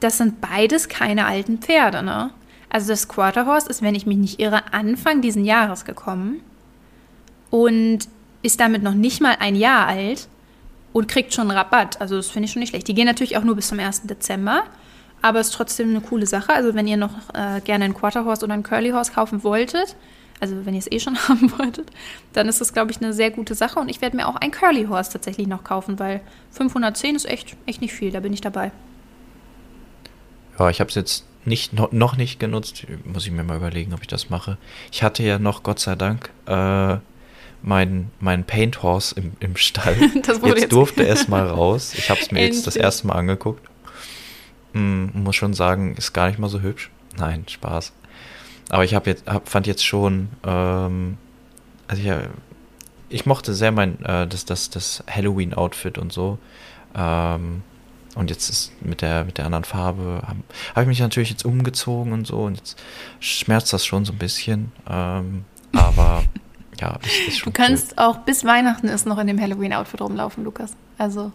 das 0.00 0.18
sind 0.18 0.40
beides 0.40 0.88
keine 0.88 1.26
alten 1.26 1.58
Pferde, 1.58 2.02
ne? 2.02 2.30
Also 2.70 2.88
das 2.88 3.06
Quarter 3.08 3.46
Horse 3.46 3.68
ist, 3.68 3.82
wenn 3.82 3.94
ich 3.94 4.04
mich 4.04 4.16
nicht 4.16 4.40
irre, 4.40 4.72
Anfang 4.72 5.20
diesen 5.20 5.44
Jahres 5.44 5.84
gekommen 5.84 6.40
und 7.50 8.08
ist 8.42 8.58
damit 8.58 8.82
noch 8.82 8.94
nicht 8.94 9.20
mal 9.20 9.36
ein 9.38 9.54
Jahr 9.54 9.86
alt 9.86 10.28
und 10.92 11.06
kriegt 11.06 11.32
schon 11.32 11.50
Rabatt. 11.50 12.00
Also 12.00 12.16
das 12.16 12.30
finde 12.30 12.46
ich 12.46 12.52
schon 12.52 12.60
nicht 12.60 12.70
schlecht. 12.70 12.88
Die 12.88 12.94
gehen 12.94 13.06
natürlich 13.06 13.36
auch 13.36 13.44
nur 13.44 13.54
bis 13.54 13.68
zum 13.68 13.78
1. 13.78 14.02
Dezember, 14.02 14.64
aber 15.24 15.40
ist 15.40 15.54
trotzdem 15.54 15.88
eine 15.90 16.00
coole 16.02 16.26
Sache. 16.26 16.52
Also 16.52 16.74
wenn 16.74 16.86
ihr 16.86 16.98
noch 16.98 17.12
äh, 17.32 17.60
gerne 17.62 17.86
einen 17.86 17.94
Quarter 17.94 18.24
Horse 18.26 18.44
oder 18.44 18.52
einen 18.54 18.62
Curly 18.62 18.90
Horse 18.90 19.10
kaufen 19.12 19.42
wolltet, 19.42 19.96
also 20.38 20.66
wenn 20.66 20.74
ihr 20.74 20.80
es 20.80 20.92
eh 20.92 21.00
schon 21.00 21.16
haben 21.28 21.50
wolltet, 21.58 21.90
dann 22.34 22.46
ist 22.48 22.60
das, 22.60 22.74
glaube 22.74 22.90
ich, 22.90 22.98
eine 22.98 23.14
sehr 23.14 23.30
gute 23.30 23.54
Sache. 23.54 23.78
Und 23.78 23.88
ich 23.88 24.02
werde 24.02 24.16
mir 24.16 24.28
auch 24.28 24.36
ein 24.36 24.50
Curly 24.50 24.84
Horse 24.84 25.10
tatsächlich 25.12 25.46
noch 25.46 25.64
kaufen, 25.64 25.98
weil 25.98 26.20
510 26.50 27.16
ist 27.16 27.24
echt, 27.24 27.56
echt 27.64 27.80
nicht 27.80 27.94
viel. 27.94 28.10
Da 28.10 28.20
bin 28.20 28.34
ich 28.34 28.42
dabei. 28.42 28.70
Ja, 30.58 30.68
ich 30.68 30.80
habe 30.80 30.88
es 30.88 30.94
jetzt 30.94 31.24
nicht, 31.46 31.72
noch, 31.72 31.90
noch 31.92 32.16
nicht 32.16 32.38
genutzt. 32.38 32.84
Muss 33.04 33.24
ich 33.24 33.32
mir 33.32 33.44
mal 33.44 33.56
überlegen, 33.56 33.94
ob 33.94 34.02
ich 34.02 34.06
das 34.08 34.28
mache. 34.30 34.58
Ich 34.92 35.02
hatte 35.02 35.22
ja 35.22 35.38
noch, 35.38 35.62
Gott 35.62 35.78
sei 35.80 35.94
Dank, 35.94 36.30
äh, 36.46 36.96
meinen 37.62 38.10
mein 38.20 38.44
Paint 38.44 38.82
Horse 38.82 39.14
im, 39.18 39.32
im 39.40 39.56
Stall. 39.56 39.96
Das 40.22 40.40
wurde 40.42 40.50
jetzt, 40.52 40.60
jetzt- 40.64 40.72
durfte 40.72 41.06
es 41.06 41.28
mal 41.28 41.46
raus. 41.46 41.94
Ich 41.96 42.10
habe 42.10 42.20
es 42.20 42.30
mir 42.30 42.42
jetzt 42.44 42.66
das 42.66 42.76
erste 42.76 43.06
Mal 43.06 43.14
angeguckt. 43.14 43.66
Hm, 44.74 45.10
muss 45.14 45.36
schon 45.36 45.54
sagen, 45.54 45.94
ist 45.96 46.12
gar 46.12 46.26
nicht 46.26 46.38
mal 46.38 46.48
so 46.48 46.60
hübsch. 46.60 46.90
Nein, 47.16 47.44
Spaß. 47.48 47.92
Aber 48.70 48.84
ich 48.84 48.94
habe 48.94 49.10
jetzt, 49.10 49.26
hab, 49.26 49.48
fand 49.48 49.66
jetzt 49.66 49.84
schon, 49.84 50.28
ähm, 50.44 51.16
also 51.86 52.02
ich, 52.02 52.08
äh, 52.08 52.28
ich 53.08 53.26
mochte 53.26 53.54
sehr 53.54 53.72
mein, 53.72 54.04
äh, 54.04 54.26
das, 54.26 54.44
das, 54.44 54.70
das 54.70 55.04
Halloween-Outfit 55.08 55.98
und 55.98 56.12
so. 56.12 56.38
Ähm, 56.94 57.62
und 58.16 58.30
jetzt 58.30 58.48
ist 58.48 58.72
mit 58.82 59.02
der, 59.02 59.24
mit 59.24 59.38
der 59.38 59.46
anderen 59.46 59.64
Farbe, 59.64 60.22
habe 60.26 60.40
hab 60.74 60.82
ich 60.82 60.88
mich 60.88 61.00
natürlich 61.00 61.30
jetzt 61.30 61.44
umgezogen 61.44 62.12
und 62.12 62.26
so. 62.26 62.38
Und 62.38 62.56
jetzt 62.56 62.82
schmerzt 63.20 63.72
das 63.72 63.84
schon 63.86 64.04
so 64.04 64.12
ein 64.12 64.18
bisschen. 64.18 64.72
Ähm, 64.88 65.44
aber 65.72 66.24
ja, 66.80 66.98
ist, 67.02 67.28
ist 67.28 67.38
Du 67.38 67.44
schon 67.44 67.52
kannst 67.52 67.98
auch 67.98 68.18
bis 68.18 68.44
Weihnachten 68.44 68.88
ist 68.88 69.06
noch 69.06 69.18
in 69.18 69.26
dem 69.26 69.40
Halloween-Outfit 69.40 70.00
rumlaufen, 70.00 70.44
Lukas. 70.44 70.76
Also 70.98 71.20
cool. 71.22 71.32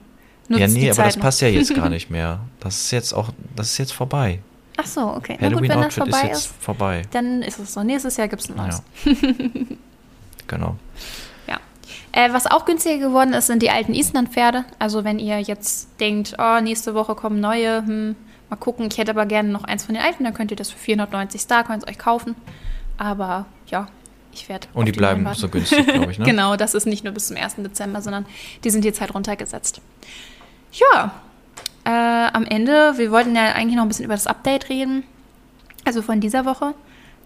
Nutzt 0.50 0.62
Ja, 0.62 0.68
die 0.68 0.74
nee, 0.74 0.86
aber 0.90 0.96
Zeit 0.96 1.06
das 1.08 1.16
noch. 1.16 1.24
passt 1.24 1.42
ja 1.42 1.48
jetzt 1.48 1.74
gar 1.74 1.90
nicht 1.98 2.10
mehr. 2.10 2.40
Das 2.60 2.76
ist 2.82 2.92
jetzt 2.92 3.14
auch, 3.14 3.30
das 3.56 3.72
ist 3.72 3.78
jetzt 3.78 3.94
vorbei. 3.94 4.40
Ach 4.78 4.86
so, 4.86 5.02
okay. 5.02 5.38
Na 5.40 5.50
gut, 5.50 5.62
wenn 5.62 5.70
das 5.70 5.88
ist 5.88 5.96
vorbei 5.96 6.22
jetzt 6.28 6.38
ist, 6.38 6.54
vorbei. 6.62 7.02
dann 7.12 7.42
ist 7.42 7.60
es 7.60 7.74
so. 7.74 7.84
Nächstes 7.84 8.16
Jahr 8.18 8.28
gibt 8.30 8.42
es 8.42 8.50
ein 8.50 8.56
neues. 8.56 8.82
Ja. 9.04 9.14
genau. 10.48 10.76
Ja. 11.48 11.60
Äh, 12.14 12.32
was 12.32 12.48
auch 12.48 12.66
günstiger 12.66 12.98
geworden 12.98 13.34
ist, 13.34 13.48
sind 13.48 13.62
die 13.62 13.72
alten 13.72 13.94
Island-Pferde. 13.94 14.64
Also 14.80 15.04
wenn 15.04 15.20
ihr 15.20 15.40
jetzt 15.42 15.90
denkt, 16.00 16.36
oh, 16.40 16.62
nächste 16.62 16.94
Woche 16.96 17.16
kommen 17.16 17.42
neue, 17.42 17.80
hm, 17.86 18.16
mal 18.50 18.56
gucken, 18.56 18.88
ich 18.90 18.98
hätte 18.98 19.12
aber 19.12 19.26
gerne 19.26 19.50
noch 19.50 19.66
eins 19.66 19.84
von 19.84 19.96
den 19.96 20.04
alten, 20.04 20.24
dann 20.24 20.34
könnt 20.34 20.52
ihr 20.52 20.58
das 20.58 20.70
für 20.70 20.78
490 20.80 21.42
Starcoins 21.42 21.86
euch 21.86 21.98
kaufen. 21.98 22.36
Aber 22.98 23.48
ja, 23.68 23.88
ich 24.32 24.48
werde. 24.48 24.68
Und 24.74 24.86
die 24.88 24.92
bleiben 24.94 25.28
so 25.34 25.50
günstig, 25.50 25.86
glaube 25.88 26.12
ich, 26.12 26.20
ne? 26.20 26.26
Genau, 26.30 26.56
das 26.56 26.74
ist 26.74 26.86
nicht 26.86 27.04
nur 27.04 27.14
bis 27.14 27.28
zum 27.28 27.36
1. 27.38 27.56
Dezember, 27.58 28.02
sondern 28.02 28.26
die 28.64 28.70
sind 28.70 28.86
jetzt 28.86 29.02
halt 29.02 29.14
runtergesetzt. 29.14 29.82
Ja, 30.72 31.12
äh, 31.86 31.90
am 32.34 32.46
Ende, 32.46 32.94
wir 32.98 33.12
wollten 33.12 33.36
ja 33.36 33.54
eigentlich 33.54 33.76
noch 33.76 33.84
ein 33.84 33.88
bisschen 33.88 34.06
über 34.06 34.14
das 34.14 34.28
Update 34.28 34.70
reden. 34.70 35.04
Also 35.86 36.02
von 36.02 36.20
dieser 36.20 36.46
Woche. 36.46 36.74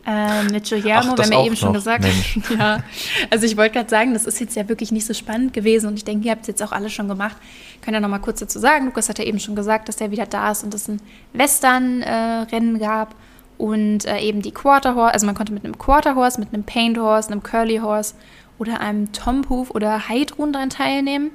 Äh, 0.06 0.44
mit 0.52 0.66
Ach, 0.66 0.84
wir 0.84 0.96
haben 0.96 1.32
ja 1.32 1.46
eben 1.46 1.56
schon 1.56 1.70
noch, 1.70 1.76
gesagt. 1.76 2.04
Mensch. 2.04 2.38
ja, 2.58 2.84
also 3.30 3.46
ich 3.46 3.56
wollte 3.56 3.76
gerade 3.76 3.90
sagen, 3.90 4.14
das 4.14 4.26
ist 4.26 4.40
jetzt 4.40 4.56
ja 4.56 4.68
wirklich 4.68 4.92
nicht 4.92 5.06
so 5.06 5.14
spannend 5.14 5.54
gewesen 5.54 5.88
und 5.88 5.96
ich 5.96 6.04
denke, 6.04 6.26
ihr 6.26 6.32
habt 6.32 6.42
es 6.42 6.48
jetzt 6.48 6.62
auch 6.62 6.74
alle 6.74 6.90
schon 6.90 7.08
gemacht. 7.08 7.38
Könnt 7.82 7.96
ihr 7.96 8.02
noch 8.02 8.10
mal 8.10 8.20
kurz 8.20 8.40
dazu 8.40 8.60
sagen. 8.60 8.86
Lukas 8.86 9.08
hat 9.08 9.20
ja 9.20 9.26
eben 9.26 9.40
schon 9.40 9.56
gesagt, 9.56 9.88
dass 9.88 10.02
er 10.02 10.12
wieder 10.12 10.26
da 10.26 10.52
ist 10.52 10.64
und 10.64 10.74
es 10.74 10.90
ein 10.90 11.02
Western-Rennen 11.32 12.80
gab 12.80 13.16
und 13.58 14.06
äh, 14.06 14.20
eben 14.20 14.42
die 14.42 14.52
Quarter 14.52 14.96
Horse, 14.96 15.14
also 15.14 15.26
man 15.26 15.36
konnte 15.36 15.54
mit 15.54 15.64
einem 15.64 15.78
Quarter 15.78 16.16
Horse, 16.16 16.40
mit 16.40 16.54
einem 16.54 16.64
Paint 16.64 16.98
Horse, 16.98 17.32
einem 17.32 17.42
Curly 17.42 17.78
Horse 17.78 18.14
oder 18.60 18.82
einem 18.82 19.12
Tom 19.14 19.48
Hoof 19.50 19.72
oder 19.72 20.10
Heidrun 20.10 20.52
daran 20.52 20.70
teilnehmen. 20.70 21.32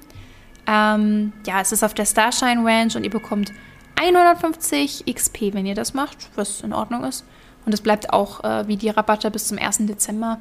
Ähm, 0.71 1.33
ja, 1.47 1.61
es 1.63 1.73
ist 1.73 1.83
auf 1.83 1.95
der 1.95 2.05
Starshine 2.05 2.63
Ranch 2.65 2.95
und 2.95 3.03
ihr 3.05 3.11
bekommt 3.11 3.53
150 3.99 5.05
XP, 5.13 5.55
wenn 5.55 5.67
ihr 5.67 5.75
das 5.75 5.95
macht, 5.95 6.29
was 6.37 6.61
in 6.61 6.73
Ordnung 6.73 7.05
ist. 7.05 7.25
Und 7.65 7.73
es 7.73 7.81
bleibt 7.81 8.13
auch 8.13 8.45
äh, 8.45 8.69
wie 8.69 8.77
die 8.77 8.89
Rabatte 8.91 9.31
bis 9.31 9.49
zum 9.49 9.59
1. 9.59 9.79
Dezember. 9.87 10.39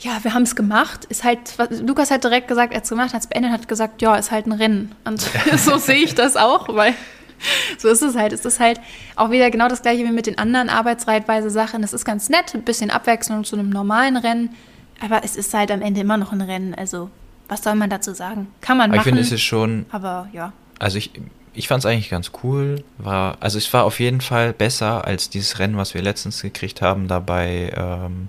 Ja, 0.00 0.18
wir 0.22 0.32
haben 0.34 0.42
es 0.44 0.56
gemacht. 0.56 1.04
Ist 1.06 1.24
halt, 1.24 1.58
was- 1.58 1.80
Lukas 1.80 2.10
hat 2.10 2.24
direkt 2.24 2.48
gesagt, 2.48 2.72
er 2.72 2.76
hat 2.78 2.84
es 2.84 2.90
gemacht, 2.90 3.12
hat 3.14 3.20
es 3.20 3.26
beendet, 3.26 3.52
hat 3.52 3.68
gesagt, 3.68 4.00
ja, 4.02 4.16
ist 4.16 4.30
halt 4.30 4.46
ein 4.46 4.52
Rennen. 4.52 4.94
Und 5.04 5.20
so 5.56 5.76
sehe 5.78 6.02
ich 6.02 6.14
das 6.14 6.36
auch, 6.36 6.68
weil 6.74 6.94
so 7.78 7.88
ist 7.88 8.02
es 8.02 8.16
halt. 8.16 8.32
Es 8.32 8.44
ist 8.44 8.60
halt 8.60 8.80
auch 9.16 9.30
wieder 9.30 9.50
genau 9.50 9.68
das 9.68 9.82
gleiche 9.82 10.04
wie 10.04 10.10
mit 10.12 10.26
den 10.26 10.38
anderen 10.38 10.68
Arbeitsreitweise-Sachen. 10.70 11.82
Es 11.82 11.92
ist 11.92 12.04
ganz 12.04 12.28
nett, 12.28 12.54
ein 12.54 12.62
bisschen 12.62 12.90
Abwechslung 12.90 13.44
zu 13.44 13.56
einem 13.56 13.70
normalen 13.70 14.16
Rennen. 14.16 14.54
Aber 15.02 15.22
es 15.24 15.36
ist 15.36 15.54
halt 15.54 15.70
am 15.70 15.82
Ende 15.82 16.00
immer 16.00 16.16
noch 16.18 16.32
ein 16.32 16.40
Rennen. 16.42 16.74
Also, 16.74 17.10
was 17.50 17.62
soll 17.62 17.74
man 17.74 17.90
dazu 17.90 18.14
sagen? 18.14 18.46
Kann 18.62 18.78
man 18.78 18.86
Aber 18.90 18.94
ich 18.94 18.98
machen. 19.00 19.08
finde, 19.10 19.20
es 19.22 19.30
ist 19.32 19.42
schon, 19.42 19.84
aber 19.90 20.28
ja. 20.32 20.52
also 20.78 20.96
ich, 20.96 21.10
ich 21.52 21.68
fand 21.68 21.80
es 21.80 21.86
eigentlich 21.86 22.08
ganz 22.08 22.30
cool. 22.42 22.82
War, 22.96 23.36
also 23.40 23.58
es 23.58 23.70
war 23.74 23.84
auf 23.84 24.00
jeden 24.00 24.20
Fall 24.22 24.52
besser 24.54 25.04
als 25.04 25.28
dieses 25.28 25.58
Rennen, 25.58 25.76
was 25.76 25.92
wir 25.94 26.00
letztens 26.00 26.40
gekriegt 26.40 26.80
haben, 26.80 27.08
dabei, 27.08 27.72
ähm, 27.76 28.28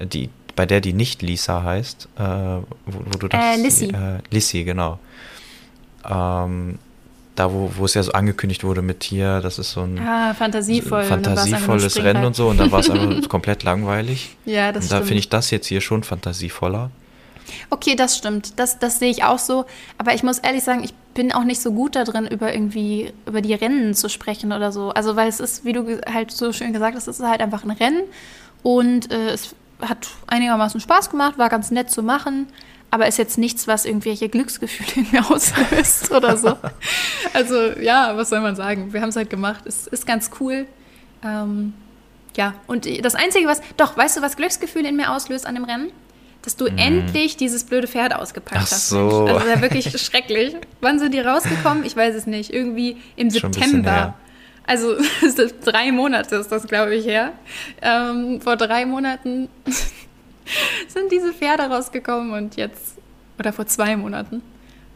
die, 0.00 0.30
bei 0.54 0.64
der 0.64 0.80
die 0.80 0.92
nicht 0.94 1.20
Lisa 1.22 1.62
heißt, 1.64 2.08
äh, 2.18 2.22
wo, 2.22 2.62
wo 2.86 3.18
du 3.18 3.26
Äh, 3.36 3.56
Lissy. 3.60 3.86
Äh, 3.86 4.20
Lissy, 4.30 4.64
genau. 4.64 4.98
Ähm, 6.08 6.78
da, 7.34 7.52
wo, 7.52 7.70
wo 7.76 7.84
es 7.84 7.94
ja 7.94 8.02
so 8.02 8.12
angekündigt 8.12 8.64
wurde 8.64 8.80
mit 8.80 9.04
hier, 9.04 9.40
das 9.40 9.58
ist 9.58 9.72
so 9.72 9.82
ein 9.82 9.98
Ah, 9.98 10.32
fantasievoll. 10.34 11.00
ein 11.02 11.08
fantasievolles 11.08 12.02
Rennen 12.02 12.24
und 12.24 12.34
so 12.34 12.48
und 12.48 12.58
dann 12.58 12.70
war 12.72 12.80
es 12.80 12.88
einfach 12.88 13.28
komplett 13.28 13.62
langweilig. 13.64 14.36
Ja, 14.46 14.72
das 14.72 14.84
und 14.84 14.92
da 14.92 14.98
finde 15.00 15.16
ich 15.18 15.28
das 15.28 15.50
jetzt 15.50 15.66
hier 15.66 15.80
schon 15.82 16.02
fantasievoller. 16.02 16.90
Okay, 17.70 17.94
das 17.94 18.16
stimmt. 18.16 18.58
Das, 18.58 18.78
das 18.78 18.98
sehe 18.98 19.10
ich 19.10 19.24
auch 19.24 19.38
so. 19.38 19.66
Aber 19.98 20.14
ich 20.14 20.22
muss 20.22 20.38
ehrlich 20.38 20.64
sagen, 20.64 20.82
ich 20.84 20.94
bin 21.14 21.32
auch 21.32 21.44
nicht 21.44 21.60
so 21.60 21.72
gut 21.72 21.96
da 21.96 22.04
drin, 22.04 22.26
über 22.26 22.52
irgendwie 22.52 23.12
über 23.26 23.40
die 23.40 23.54
Rennen 23.54 23.94
zu 23.94 24.08
sprechen 24.08 24.52
oder 24.52 24.70
so. 24.70 24.90
Also 24.90 25.16
weil 25.16 25.28
es 25.28 25.40
ist, 25.40 25.64
wie 25.64 25.72
du 25.72 26.00
halt 26.06 26.30
so 26.30 26.52
schön 26.52 26.72
gesagt 26.72 26.94
hast, 26.94 27.08
es 27.08 27.18
ist 27.18 27.26
halt 27.26 27.40
einfach 27.40 27.64
ein 27.64 27.70
Rennen 27.70 28.02
und 28.62 29.10
äh, 29.10 29.30
es 29.30 29.54
hat 29.80 30.08
einigermaßen 30.26 30.80
Spaß 30.80 31.10
gemacht, 31.10 31.38
war 31.38 31.48
ganz 31.48 31.70
nett 31.70 31.90
zu 31.90 32.02
machen, 32.02 32.46
aber 32.90 33.06
ist 33.06 33.18
jetzt 33.18 33.38
nichts, 33.38 33.66
was 33.66 33.84
irgendwelche 33.84 34.28
Glücksgefühle 34.28 35.06
in 35.06 35.12
mir 35.12 35.30
auslöst 35.30 36.12
oder 36.12 36.36
so. 36.36 36.56
Also 37.32 37.72
ja, 37.80 38.16
was 38.16 38.28
soll 38.28 38.40
man 38.40 38.54
sagen? 38.54 38.92
Wir 38.92 39.00
haben 39.00 39.08
es 39.08 39.16
halt 39.16 39.30
gemacht. 39.30 39.64
Es 39.64 39.86
ist 39.86 40.06
ganz 40.06 40.30
cool. 40.40 40.66
Ähm, 41.24 41.72
ja, 42.36 42.54
und 42.66 42.86
das 43.04 43.14
Einzige, 43.14 43.48
was, 43.48 43.62
doch, 43.78 43.96
weißt 43.96 44.18
du, 44.18 44.22
was 44.22 44.36
Glücksgefühle 44.36 44.88
in 44.88 44.96
mir 44.96 45.10
auslöst 45.10 45.46
an 45.46 45.54
dem 45.54 45.64
Rennen? 45.64 45.90
Dass 46.46 46.54
du 46.54 46.66
endlich 46.66 47.36
dieses 47.36 47.64
blöde 47.64 47.88
Pferd 47.88 48.14
ausgepackt 48.14 48.56
Ach 48.56 48.70
hast. 48.70 48.88
so. 48.88 49.26
Also 49.26 49.48
ja 49.48 49.60
wirklich 49.60 49.90
schrecklich. 50.00 50.54
Wann 50.80 51.00
sind 51.00 51.12
die 51.12 51.18
rausgekommen? 51.18 51.84
Ich 51.84 51.96
weiß 51.96 52.14
es 52.14 52.26
nicht. 52.28 52.52
Irgendwie 52.52 52.98
im 53.16 53.32
Schon 53.32 53.52
September. 53.52 54.14
Also 54.64 54.94
drei 55.64 55.90
Monate 55.90 56.36
ist 56.36 56.52
das, 56.52 56.68
glaube 56.68 56.94
ich, 56.94 57.04
her. 57.04 57.32
Ähm, 57.82 58.40
vor 58.40 58.56
drei 58.56 58.86
Monaten 58.86 59.48
sind 59.66 61.10
diese 61.10 61.32
Pferde 61.32 61.64
rausgekommen 61.64 62.30
und 62.32 62.54
jetzt, 62.54 62.94
oder 63.40 63.52
vor 63.52 63.66
zwei 63.66 63.96
Monaten. 63.96 64.40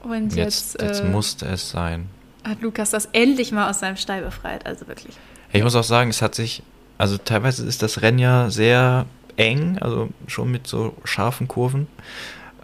Und 0.04 0.36
Jetzt, 0.36 0.74
jetzt, 0.74 0.82
jetzt 0.82 1.00
äh, 1.00 1.08
musste 1.08 1.46
es 1.46 1.68
sein. 1.68 2.06
hat 2.46 2.62
Lukas 2.62 2.90
das 2.90 3.08
endlich 3.12 3.50
mal 3.50 3.68
aus 3.68 3.80
seinem 3.80 3.96
Stall 3.96 4.22
befreit. 4.22 4.64
Also 4.66 4.86
wirklich. 4.86 5.16
Ich 5.52 5.64
muss 5.64 5.74
auch 5.74 5.82
sagen, 5.82 6.10
es 6.10 6.22
hat 6.22 6.36
sich, 6.36 6.62
also 6.96 7.18
teilweise 7.18 7.66
ist 7.66 7.82
das 7.82 8.02
Rennen 8.02 8.20
ja 8.20 8.50
sehr 8.50 9.06
eng, 9.40 9.78
also 9.80 10.10
schon 10.26 10.50
mit 10.50 10.66
so 10.66 10.94
scharfen 11.04 11.48
Kurven. 11.48 11.88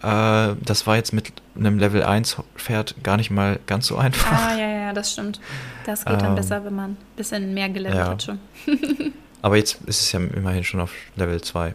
Äh, 0.03 0.55
das 0.63 0.85
war 0.85 0.95
jetzt 0.95 1.11
mit 1.11 1.33
einem 1.55 1.79
Level 1.79 2.03
1 2.03 2.37
Pferd 2.55 2.95
gar 3.03 3.17
nicht 3.17 3.31
mal 3.31 3.59
ganz 3.65 3.87
so 3.87 3.97
einfach. 3.97 4.31
Ah, 4.31 4.57
ja, 4.57 4.69
ja, 4.69 4.93
das 4.93 5.13
stimmt. 5.13 5.39
Das 5.85 6.05
geht 6.05 6.21
dann 6.21 6.29
Ähm, 6.29 6.35
besser, 6.35 6.63
wenn 6.63 6.75
man 6.75 6.91
ein 6.91 6.97
bisschen 7.15 7.53
mehr 7.53 7.69
gelevelt 7.69 7.97
ja. 7.97 8.09
hat 8.09 8.23
schon. 8.23 8.39
Aber 9.41 9.57
jetzt 9.57 9.79
ist 9.85 10.01
es 10.01 10.11
ja 10.11 10.19
immerhin 10.19 10.63
schon 10.63 10.79
auf 10.79 10.93
Level 11.15 11.41
2. 11.41 11.73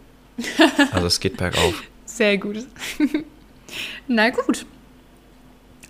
Also 0.91 1.07
es 1.07 1.19
geht 1.19 1.37
bergauf. 1.37 1.83
Sehr 2.05 2.37
gut. 2.37 2.65
Na 4.07 4.29
gut. 4.29 4.65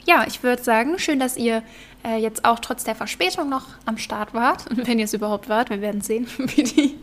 ja, 0.06 0.26
ich 0.28 0.42
würde 0.42 0.64
sagen, 0.64 0.98
schön, 0.98 1.20
dass 1.20 1.38
ihr 1.38 1.62
äh, 2.04 2.18
jetzt 2.18 2.46
auch 2.46 2.60
trotz 2.60 2.84
der 2.84 2.96
Verspätung 2.96 3.50
noch 3.50 3.66
am 3.86 3.98
Start 3.98 4.34
wart. 4.34 4.66
Wenn 4.88 5.00
ihr 5.00 5.06
es 5.06 5.14
überhaupt 5.14 5.50
wart, 5.50 5.70
wir 5.70 5.82
werden 5.82 6.02
sehen, 6.02 6.28
wie 6.38 6.64
die, 6.64 7.00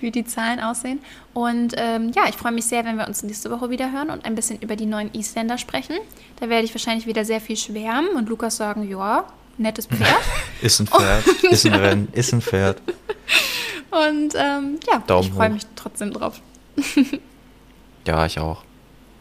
wie 0.00 0.10
die 0.10 0.24
Zahlen 0.24 0.60
aussehen. 0.60 1.00
Und 1.34 1.74
ähm, 1.76 2.12
ja, 2.14 2.22
ich 2.28 2.36
freue 2.36 2.52
mich 2.52 2.64
sehr, 2.64 2.84
wenn 2.84 2.96
wir 2.96 3.06
uns 3.06 3.22
nächste 3.22 3.50
Woche 3.50 3.70
wieder 3.70 3.92
hören 3.92 4.10
und 4.10 4.24
ein 4.24 4.34
bisschen 4.34 4.60
über 4.60 4.76
die 4.76 4.86
neuen 4.86 5.12
Isländer 5.14 5.58
sprechen. 5.58 5.96
Da 6.40 6.48
werde 6.48 6.64
ich 6.64 6.74
wahrscheinlich 6.74 7.06
wieder 7.06 7.24
sehr 7.24 7.40
viel 7.40 7.56
schwärmen 7.56 8.10
und 8.16 8.28
Lukas 8.28 8.56
sagen, 8.56 8.88
ja, 8.88 9.24
nettes 9.58 9.86
Pferd. 9.90 10.08
ist 10.60 10.80
ein 10.80 10.86
Pferd, 10.86 11.26
und, 11.26 11.44
ist 11.44 11.66
ein 11.66 11.74
Rennen, 11.74 12.08
ist 12.12 12.32
ein 12.32 12.40
Pferd. 12.40 12.82
Und 13.90 14.34
ähm, 14.36 14.78
ja, 14.88 15.02
Daumen 15.06 15.28
ich 15.28 15.32
freue 15.32 15.50
mich 15.50 15.62
trotzdem 15.76 16.12
drauf. 16.12 16.40
ja, 18.06 18.26
ich 18.26 18.38
auch. 18.38 18.62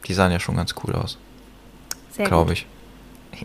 Die 0.08 0.14
sahen 0.14 0.32
ja 0.32 0.40
schon 0.40 0.56
ganz 0.56 0.74
cool 0.84 0.96
aus. 0.96 1.18
Glaube 2.18 2.54
ich. 2.54 2.66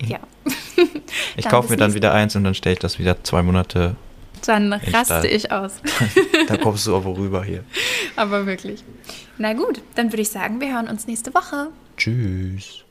Ja. 0.07 0.19
ich 1.37 1.49
kaufe 1.49 1.71
mir 1.71 1.77
dann 1.77 1.95
wieder 1.95 2.13
eins 2.13 2.37
und 2.37 2.45
dann 2.45 2.55
stelle 2.55 2.75
ich 2.75 2.79
das 2.79 2.99
wieder 2.99 3.23
zwei 3.25 3.43
Monate. 3.43 3.97
Dann 4.47 4.73
raste 4.73 5.05
Stall. 5.05 5.27
ich 5.27 5.53
aus. 5.53 5.81
dann 6.49 6.61
kommst 6.61 6.87
du 6.87 6.97
aber 6.97 7.17
rüber 7.17 7.45
hier. 7.45 7.65
Aber 8.17 8.47
wirklich. 8.47 8.85
Na 9.39 9.55
gut, 9.55 9.81
dann 9.95 10.13
würde 10.13 10.23
ich 10.23 10.31
sagen, 10.31 10.61
wir 10.61 10.75
hören 10.75 10.89
uns 10.89 11.07
nächste 11.07 11.33
Woche. 11.35 11.69
Tschüss. 11.97 12.84